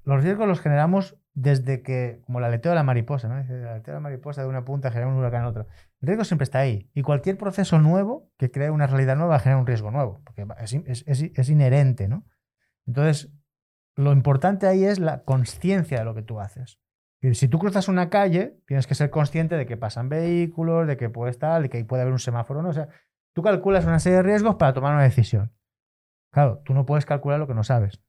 los 0.04 0.24
riesgos 0.24 0.48
los 0.48 0.60
generamos 0.60 1.18
desde 1.40 1.84
que, 1.84 2.20
como 2.26 2.40
la 2.40 2.48
aleteo 2.48 2.72
de 2.72 2.76
la 2.76 2.84
mariposa, 2.84 3.28
¿no? 3.28 3.36
La 3.36 3.74
aleteo 3.74 3.94
de 3.94 3.98
la 3.98 4.00
mariposa 4.00 4.42
de 4.42 4.48
una 4.48 4.66
punta 4.66 4.90
genera 4.90 5.08
un 5.08 5.18
huracán 5.18 5.42
en 5.42 5.48
otra. 5.48 5.68
El 6.02 6.08
riesgo 6.08 6.24
siempre 6.24 6.46
está 6.46 6.58
ahí. 6.58 6.90
Y 6.96 7.04
cualquier 7.04 7.38
proceso 7.38 7.78
nuevo 7.78 8.32
que 8.40 8.50
cree 8.50 8.72
una 8.72 8.88
realidad 8.88 9.16
nueva 9.16 9.38
genera 9.38 9.60
un 9.60 9.68
riesgo 9.68 9.92
nuevo, 9.92 10.20
porque 10.24 10.48
es, 10.88 11.50
inherente, 11.50 12.08
¿no? 12.08 12.26
Entonces, 12.88 13.32
lo 13.96 14.14
importante 14.14 14.66
ahí 14.66 14.84
es 14.84 14.98
la 14.98 15.26
conciencia 15.26 16.00
de 16.00 16.06
lo 16.06 16.16
que 16.16 16.24
tú 16.24 16.40
haces. 16.40 16.80
Y 17.22 17.36
si 17.36 17.48
tú 17.48 17.60
cruzas 17.60 17.88
una 17.88 18.10
calle, 18.10 18.58
tienes 18.66 18.88
que 18.88 18.96
ser 18.96 19.12
consciente 19.12 19.58
de 19.58 19.68
que 19.68 19.78
pasan 19.78 20.10
vehículos, 20.10 20.88
de 20.88 20.98
que 20.98 21.12
puede 21.12 21.30
estar, 21.30 21.62
de 21.62 21.70
que 21.70 21.86
puede 21.86 22.02
haber 22.02 22.14
un 22.14 22.20
semáforo, 22.20 22.64
¿no? 22.64 22.70
O 22.70 22.74
sea, 22.74 22.88
tú 23.36 23.44
calculas 23.44 23.86
una 23.86 24.00
serie 24.00 24.18
de 24.18 24.24
riesgos 24.24 24.56
para 24.56 24.74
tomar 24.74 24.96
una 24.96 25.04
decisión. 25.04 25.54
Claro, 26.32 26.64
tú 26.66 26.74
no 26.74 26.88
puedes 26.88 27.06
calcular 27.06 27.38
lo 27.38 27.46
que 27.46 27.54
no 27.54 27.64
sabes. 27.64 28.02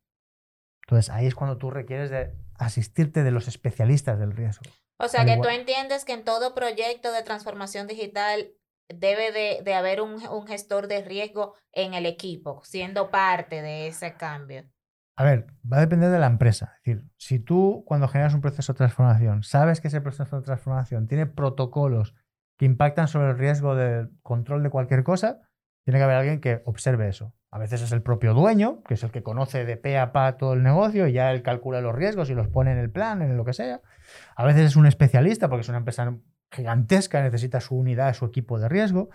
Entonces, 0.87 1.11
ahí 1.11 1.27
es 1.27 1.35
cuando 1.35 1.59
tú 1.59 1.71
requieres 1.71 2.09
de 2.09 2.48
asistirte 2.59 3.23
de 3.23 3.31
los 3.31 3.49
especialistas 3.49 4.19
del 4.19 4.33
riesgo. 4.33 4.63
O 4.99 5.09
sea, 5.09 5.25
que 5.25 5.37
tú 5.37 5.49
entiendes 5.49 6.05
que 6.05 6.13
en 6.13 6.25
todo 6.25 6.55
proyecto 6.55 7.13
de 7.13 7.23
transformación 7.23 7.87
digital 7.87 8.51
debe 8.89 9.63
de, 9.63 9.75
haber 9.75 10.01
un, 10.01 10.19
gestor 10.47 10.89
de 10.89 11.03
riesgo 11.03 11.55
en 11.73 11.95
el 11.95 12.07
equipo, 12.07 12.63
siendo 12.65 13.11
parte 13.11 13.63
de 13.63 13.87
ese 13.87 14.15
cambio. 14.15 14.65
A 15.17 15.25
ver, 15.25 15.47
va 15.71 15.79
a 15.79 15.81
depender 15.81 16.11
de 16.11 16.19
la 16.19 16.27
empresa. 16.27 16.77
Es 16.77 16.85
decir, 16.97 17.11
si 17.17 17.39
tú 17.39 17.85
cuando 17.87 18.09
generas 18.09 18.35
un 18.35 18.41
proceso 18.41 18.73
de 18.73 18.79
transformación, 18.79 19.43
sabes 19.43 19.81
que 19.81 19.89
ese 19.89 20.01
proceso 20.01 20.37
de 20.37 20.43
transformación 20.43 21.07
tiene 21.07 21.27
protocolos 21.27 22.15
que 22.57 22.67
impactan 22.67 23.09
sobre 23.09 23.31
el 23.31 23.39
riesgo 23.39 23.75
de 23.75 24.09
control 24.23 24.63
de 24.63 24.71
cualquier 24.71 25.05
cosa, 25.05 25.41
tiene 25.85 25.99
que 25.99 26.05
haber 26.05 26.17
alguien 26.17 26.41
que 26.41 26.63
observe 26.65 27.09
eso. 27.09 27.35
A 27.51 27.59
veces 27.59 27.81
es 27.81 27.93
el 27.93 28.03
propio 28.03 28.35
dueño, 28.35 28.83
que 28.85 28.95
es 28.95 29.03
el 29.03 29.11
que 29.11 29.23
conoce 29.23 29.65
de 29.65 29.77
pe 29.77 29.99
a 29.99 30.13
pa 30.13 30.37
todo 30.37 30.53
el 30.53 30.63
negocio 30.63 31.07
y 31.07 31.13
ya 31.13 31.33
él 31.33 31.43
calcula 31.43 31.81
los 31.81 31.95
riesgos 31.95 32.29
y 32.29 32.35
los 32.35 32.49
pone 32.49 32.73
en 32.73 32.79
el 32.79 32.91
plan, 32.91 33.23
en 33.23 33.37
lo 33.37 33.45
que 33.45 33.55
sea. 33.55 33.81
A 34.37 34.45
veces 34.45 34.63
es 34.67 34.77
un 34.77 34.87
especialista 34.87 35.49
porque 35.49 35.63
es 35.63 35.69
una 35.69 35.79
empresa 35.79 36.15
gigantesca, 36.51 37.23
necesita 37.23 37.61
su 37.61 37.77
unidad, 37.77 38.15
su 38.15 38.27
equipo 38.27 38.59
de 38.59 38.69
riesgo. 38.69 39.09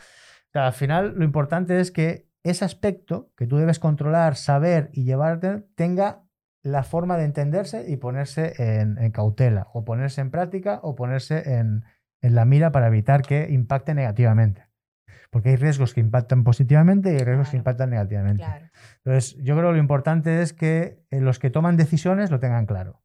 al 0.53 0.73
final 0.73 1.13
lo 1.15 1.23
importante 1.23 1.79
es 1.79 1.91
que 1.91 2.27
ese 2.43 2.65
aspecto 2.65 3.31
que 3.37 3.47
tú 3.47 3.57
debes 3.57 3.79
controlar, 3.79 4.35
saber 4.35 4.89
y 4.93 5.03
llevarte 5.03 5.63
tenga 5.75 6.23
la 6.63 6.83
forma 6.83 7.17
de 7.17 7.25
entenderse 7.25 7.89
y 7.89 7.97
ponerse 7.97 8.53
en, 8.57 9.11
cautela, 9.11 9.67
o 9.73 9.85
ponerse 9.85 10.21
en 10.21 10.31
práctica, 10.31 10.79
o 10.81 10.95
ponerse 10.95 11.53
en 11.59 11.83
la 12.21 12.45
mira 12.45 12.71
para 12.71 12.87
evitar 12.87 13.21
que 13.21 13.47
impacte 13.49 13.93
negativamente. 13.93 14.72
Porque 15.33 15.49
hay 15.49 15.55
riesgos 15.55 15.95
que 15.95 15.99
impactan 15.99 16.43
positivamente 16.43 17.11
y 17.11 17.15
hay 17.15 17.23
riesgos 17.23 17.49
que 17.49 17.57
impactan 17.57 17.89
negativamente. 17.89 18.45
Entonces, 19.03 19.35
yo 19.43 19.55
creo 19.57 19.69
que 19.69 19.73
lo 19.73 19.79
importante 19.79 20.43
es 20.43 20.53
que 20.53 21.03
eh, 21.09 21.19
los 21.21 21.39
que 21.39 21.49
toman 21.49 21.75
decisiones 21.75 22.29
lo 22.29 22.39
tengan 22.39 22.67
claro. 22.67 23.01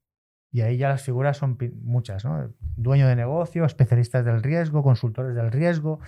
Y 0.51 0.61
ahí 0.61 0.77
ya 0.77 0.91
las 0.91 1.03
figuras 1.03 1.39
son 1.39 1.57
muchas, 1.81 2.27
¿no? 2.27 2.55
Dueño 2.77 3.09
de 3.09 3.17
negocio, 3.17 3.65
especialistas 3.65 4.27
del 4.27 4.43
riesgo, 4.43 4.83
consultores 4.83 5.35
del 5.35 5.51
riesgo, 5.51 6.01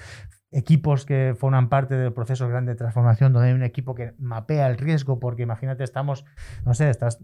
equipos 0.51 1.07
que 1.07 1.35
forman 1.39 1.71
parte 1.71 1.95
del 1.95 2.12
proceso 2.12 2.49
grande 2.49 2.73
de 2.73 2.77
transformación, 2.77 3.33
donde 3.33 3.49
hay 3.49 3.55
un 3.55 3.62
equipo 3.62 3.95
que 3.95 4.14
mapea 4.18 4.66
el 4.68 4.77
riesgo, 4.77 5.18
porque 5.21 5.43
imagínate, 5.43 5.85
estamos, 5.85 6.27
no 6.66 6.75
sé, 6.75 6.91
estás, 6.91 7.18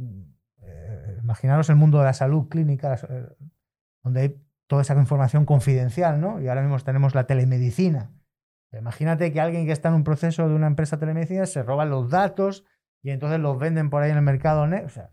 eh, 0.63 1.19
imaginaros 1.23 1.69
el 1.69 1.77
mundo 1.77 1.99
de 1.99 2.05
la 2.05 2.15
salud 2.15 2.49
clínica, 2.49 2.95
eh, 2.95 3.29
donde 4.03 4.21
hay 4.21 4.43
toda 4.67 4.83
esa 4.83 4.95
información 4.95 5.45
confidencial, 5.45 6.21
¿no? 6.21 6.41
Y 6.41 6.49
ahora 6.49 6.63
mismo 6.63 6.79
tenemos 6.81 7.15
la 7.15 7.27
telemedicina, 7.27 8.11
Imagínate 8.79 9.33
que 9.33 9.41
alguien 9.41 9.67
que 9.67 9.73
está 9.73 9.89
en 9.89 9.95
un 9.97 10.05
proceso 10.05 10.49
de 10.49 10.55
una 10.55 10.67
empresa 10.67 10.97
de 10.97 11.01
telemedicina 11.01 11.47
se 11.47 11.63
roba 11.63 11.85
los 11.85 12.11
datos 12.11 12.65
y 13.03 13.11
entonces 13.11 13.41
los 13.41 13.59
venden 13.59 13.91
por 13.91 14.03
ahí 14.03 14.11
en 14.11 14.17
el 14.17 14.23
mercado. 14.23 14.63
O 14.63 14.89
sea, 14.89 15.11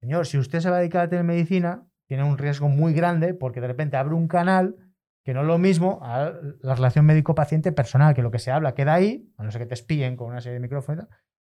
señor, 0.00 0.26
si 0.26 0.38
usted 0.38 0.60
se 0.60 0.70
va 0.70 0.76
a 0.76 0.80
dedicar 0.80 1.06
a 1.06 1.08
telemedicina, 1.08 1.86
tiene 2.08 2.24
un 2.24 2.38
riesgo 2.38 2.68
muy 2.68 2.92
grande 2.92 3.34
porque 3.34 3.60
de 3.60 3.68
repente 3.68 3.96
abre 3.96 4.14
un 4.14 4.28
canal 4.28 4.76
que 5.24 5.34
no 5.34 5.42
es 5.42 5.46
lo 5.46 5.58
mismo 5.58 6.00
a 6.02 6.32
la 6.60 6.74
relación 6.74 7.04
médico-paciente 7.04 7.72
personal, 7.72 8.14
que 8.14 8.22
lo 8.22 8.30
que 8.30 8.38
se 8.38 8.50
habla 8.50 8.74
queda 8.74 8.94
ahí, 8.94 9.30
a 9.36 9.44
no 9.44 9.50
ser 9.50 9.60
que 9.60 9.66
te 9.66 9.74
espíen 9.74 10.16
con 10.16 10.28
una 10.28 10.40
serie 10.40 10.54
de 10.54 10.60
micrófonos, 10.60 11.06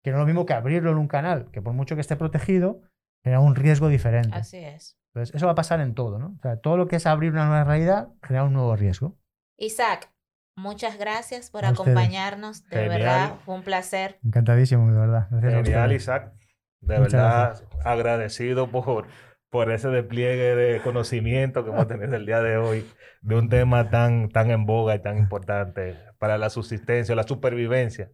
que 0.03 0.11
no 0.11 0.17
es 0.17 0.21
lo 0.21 0.27
mismo 0.27 0.45
que 0.47 0.53
abrirlo 0.53 0.91
en 0.91 0.99
un 0.99 1.09
canal, 1.09 1.51
que 1.53 1.63
por 1.63 1.73
mucho 1.73 1.95
que 1.95 2.01
esté 2.01 2.17
protegido, 2.17 2.83
genera 3.23 3.41
un 3.41 3.55
riesgo 3.55 3.89
diferente. 3.89 4.37
Así 4.37 4.59
es. 4.59 4.99
Entonces, 5.15 5.35
eso 5.35 5.47
va 5.47 5.53
a 5.53 5.55
pasar 5.55 5.81
en 5.81 5.95
todo, 5.95 6.19
¿no? 6.19 6.35
O 6.39 6.43
sea, 6.43 6.57
todo 6.57 6.77
lo 6.77 6.89
que 6.89 6.97
es 6.97 7.07
abrir 7.07 7.33
una 7.33 7.47
nueva 7.47 7.65
realidad 7.65 8.09
genera 8.23 8.45
un 8.45 8.53
nuevo 8.53 8.75
riesgo. 8.75 9.17
Isaac, 9.59 10.13
Muchas 10.57 10.99
gracias 10.99 11.51
por 11.51 11.65
acompañarnos. 11.65 12.69
De 12.69 12.89
verdad, 12.89 13.35
fue 13.45 13.55
un 13.55 13.63
placer. 13.63 14.19
Encantadísimo, 14.25 14.91
de 14.93 14.99
verdad. 14.99 15.29
Gracias 15.31 15.65
Genial, 15.65 15.93
Isaac. 15.93 16.33
De 16.81 16.99
verdad, 16.99 17.63
agradecido 17.85 18.69
por, 18.71 19.07
por 19.51 19.71
ese 19.71 19.89
despliegue 19.89 20.57
de 20.57 20.81
conocimiento 20.83 21.65
que 21.65 21.71
hemos 21.71 21.87
tenido 21.87 22.17
el 22.17 22.27
día 22.27 22.43
de 22.43 22.57
hoy 22.57 22.85
de 23.23 23.37
un 23.37 23.49
tema 23.49 23.89
tan, 23.89 24.29
tan 24.29 24.51
en 24.51 24.67
boga 24.67 24.97
y 24.97 24.99
tan 25.01 25.17
importante 25.17 25.97
para 26.19 26.39
la 26.39 26.51
subsistencia, 26.51 27.15
la 27.15 27.23
supervivencia. 27.23 28.11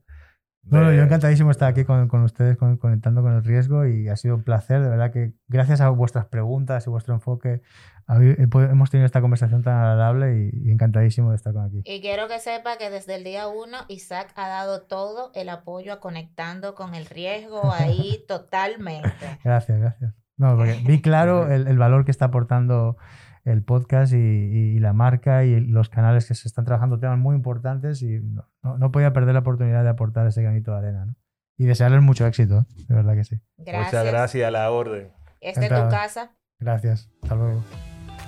Bueno, 0.70 0.92
yo 0.92 1.02
encantadísimo 1.02 1.50
estar 1.50 1.68
aquí 1.68 1.84
con, 1.84 2.08
con 2.08 2.22
ustedes, 2.22 2.56
conectando 2.56 3.22
con 3.22 3.32
el 3.32 3.44
riesgo 3.44 3.86
y 3.86 4.08
ha 4.08 4.16
sido 4.16 4.34
un 4.34 4.42
placer, 4.42 4.82
de 4.82 4.88
verdad 4.88 5.12
que 5.12 5.32
gracias 5.48 5.80
a 5.80 5.88
vuestras 5.88 6.26
preguntas 6.26 6.86
y 6.86 6.90
vuestro 6.90 7.14
enfoque 7.14 7.62
hemos 8.08 8.90
tenido 8.90 9.04
esta 9.04 9.20
conversación 9.20 9.62
tan 9.62 9.74
agradable 9.74 10.50
y, 10.52 10.70
encantadísimo 10.70 11.30
de 11.30 11.36
estar 11.36 11.52
con 11.52 11.64
aquí. 11.64 11.82
Y 11.84 12.00
quiero 12.00 12.26
que 12.28 12.38
sepa 12.38 12.78
que 12.78 12.90
desde 12.90 13.16
el 13.16 13.24
día 13.24 13.48
uno 13.48 13.78
Isaac 13.88 14.32
ha 14.34 14.48
dado 14.48 14.82
todo 14.82 15.30
el 15.34 15.48
apoyo 15.48 15.92
a 15.92 16.00
conectando 16.00 16.74
con 16.74 16.94
el 16.94 17.06
riesgo 17.06 17.72
ahí 17.72 18.24
totalmente. 18.28 19.10
Gracias, 19.44 19.78
gracias. 19.78 20.14
No, 20.36 20.56
porque 20.56 20.80
vi 20.86 21.02
claro 21.02 21.50
el, 21.50 21.66
el 21.66 21.78
valor 21.78 22.04
que 22.04 22.10
está 22.10 22.26
aportando 22.26 22.96
el 23.44 23.62
podcast 23.62 24.12
y, 24.12 24.16
y, 24.16 24.78
la 24.78 24.92
marca 24.92 25.44
y 25.44 25.60
los 25.60 25.88
canales 25.88 26.26
que 26.26 26.34
se 26.34 26.48
están 26.48 26.64
trabajando 26.64 26.98
temas 26.98 27.18
muy 27.18 27.34
importantes 27.34 28.02
y 28.02 28.20
no, 28.68 28.78
no, 28.78 28.92
podía 28.92 29.12
perder 29.12 29.34
la 29.34 29.40
oportunidad 29.40 29.82
de 29.82 29.88
aportar 29.88 30.26
ese 30.26 30.42
granito 30.42 30.72
de 30.72 30.78
arena. 30.78 31.06
¿no? 31.06 31.14
Y 31.56 31.64
desearles 31.64 32.02
mucho 32.02 32.26
éxito, 32.26 32.66
de 32.88 32.94
verdad 32.94 33.14
que 33.14 33.24
sí. 33.24 33.40
Muchas 33.56 34.04
gracias 34.04 34.46
a 34.46 34.50
la 34.50 34.70
orden. 34.70 35.10
Esta 35.40 35.60
es 35.62 35.68
tu 35.68 35.90
casa. 35.90 36.36
Gracias. 36.60 37.10
Hasta 37.22 37.34
luego. 37.34 37.62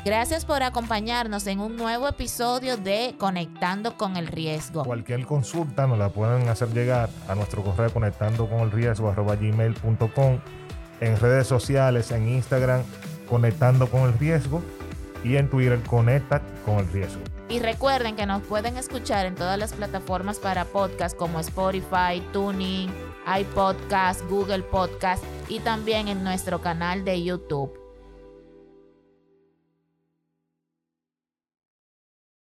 Gracias 0.05 0.47
por 0.47 0.63
acompañarnos 0.63 1.47
en 1.47 1.61
un 1.61 1.77
nuevo 1.77 2.09
episodio 2.09 2.79
de 2.79 3.15
Conectando 3.19 3.99
con 3.99 4.17
el 4.17 4.29
Riesgo. 4.29 4.85
Cualquier 4.85 5.27
consulta 5.27 5.87
nos 5.87 5.99
la 5.99 6.09
pueden 6.09 6.49
hacer 6.49 6.71
llegar 6.71 7.11
a 7.29 7.35
nuestro 7.35 7.63
correo 7.63 7.93
conectando 7.93 8.49
con 8.49 8.61
el 8.61 8.71
riesgo 8.71 9.13
gmail.com, 9.15 10.41
en 11.01 11.21
redes 11.21 11.47
sociales, 11.47 12.11
en 12.13 12.29
Instagram, 12.29 12.83
conectando 13.29 13.89
con 13.89 14.03
el 14.03 14.19
riesgo 14.19 14.63
y 15.23 15.37
en 15.37 15.51
Twitter, 15.51 15.79
conecta 15.83 16.41
con 16.65 16.79
el 16.79 16.91
riesgo. 16.91 17.21
Y 17.51 17.59
recuerden 17.59 18.15
que 18.15 18.27
nos 18.27 18.43
pueden 18.43 18.77
escuchar 18.77 19.27
en 19.27 19.35
todas 19.35 19.59
las 19.59 19.73
plataformas 19.73 20.39
para 20.39 20.65
podcast 20.67 21.17
como 21.17 21.41
Spotify, 21.41 22.23
Tuning, 22.33 22.89
iPodcast, 23.27 24.23
Google 24.31 24.63
Podcast 24.63 25.25
y 25.49 25.59
también 25.59 26.07
en 26.07 26.23
nuestro 26.23 26.61
canal 26.61 27.05
de 27.05 27.25
YouTube. 27.25 27.80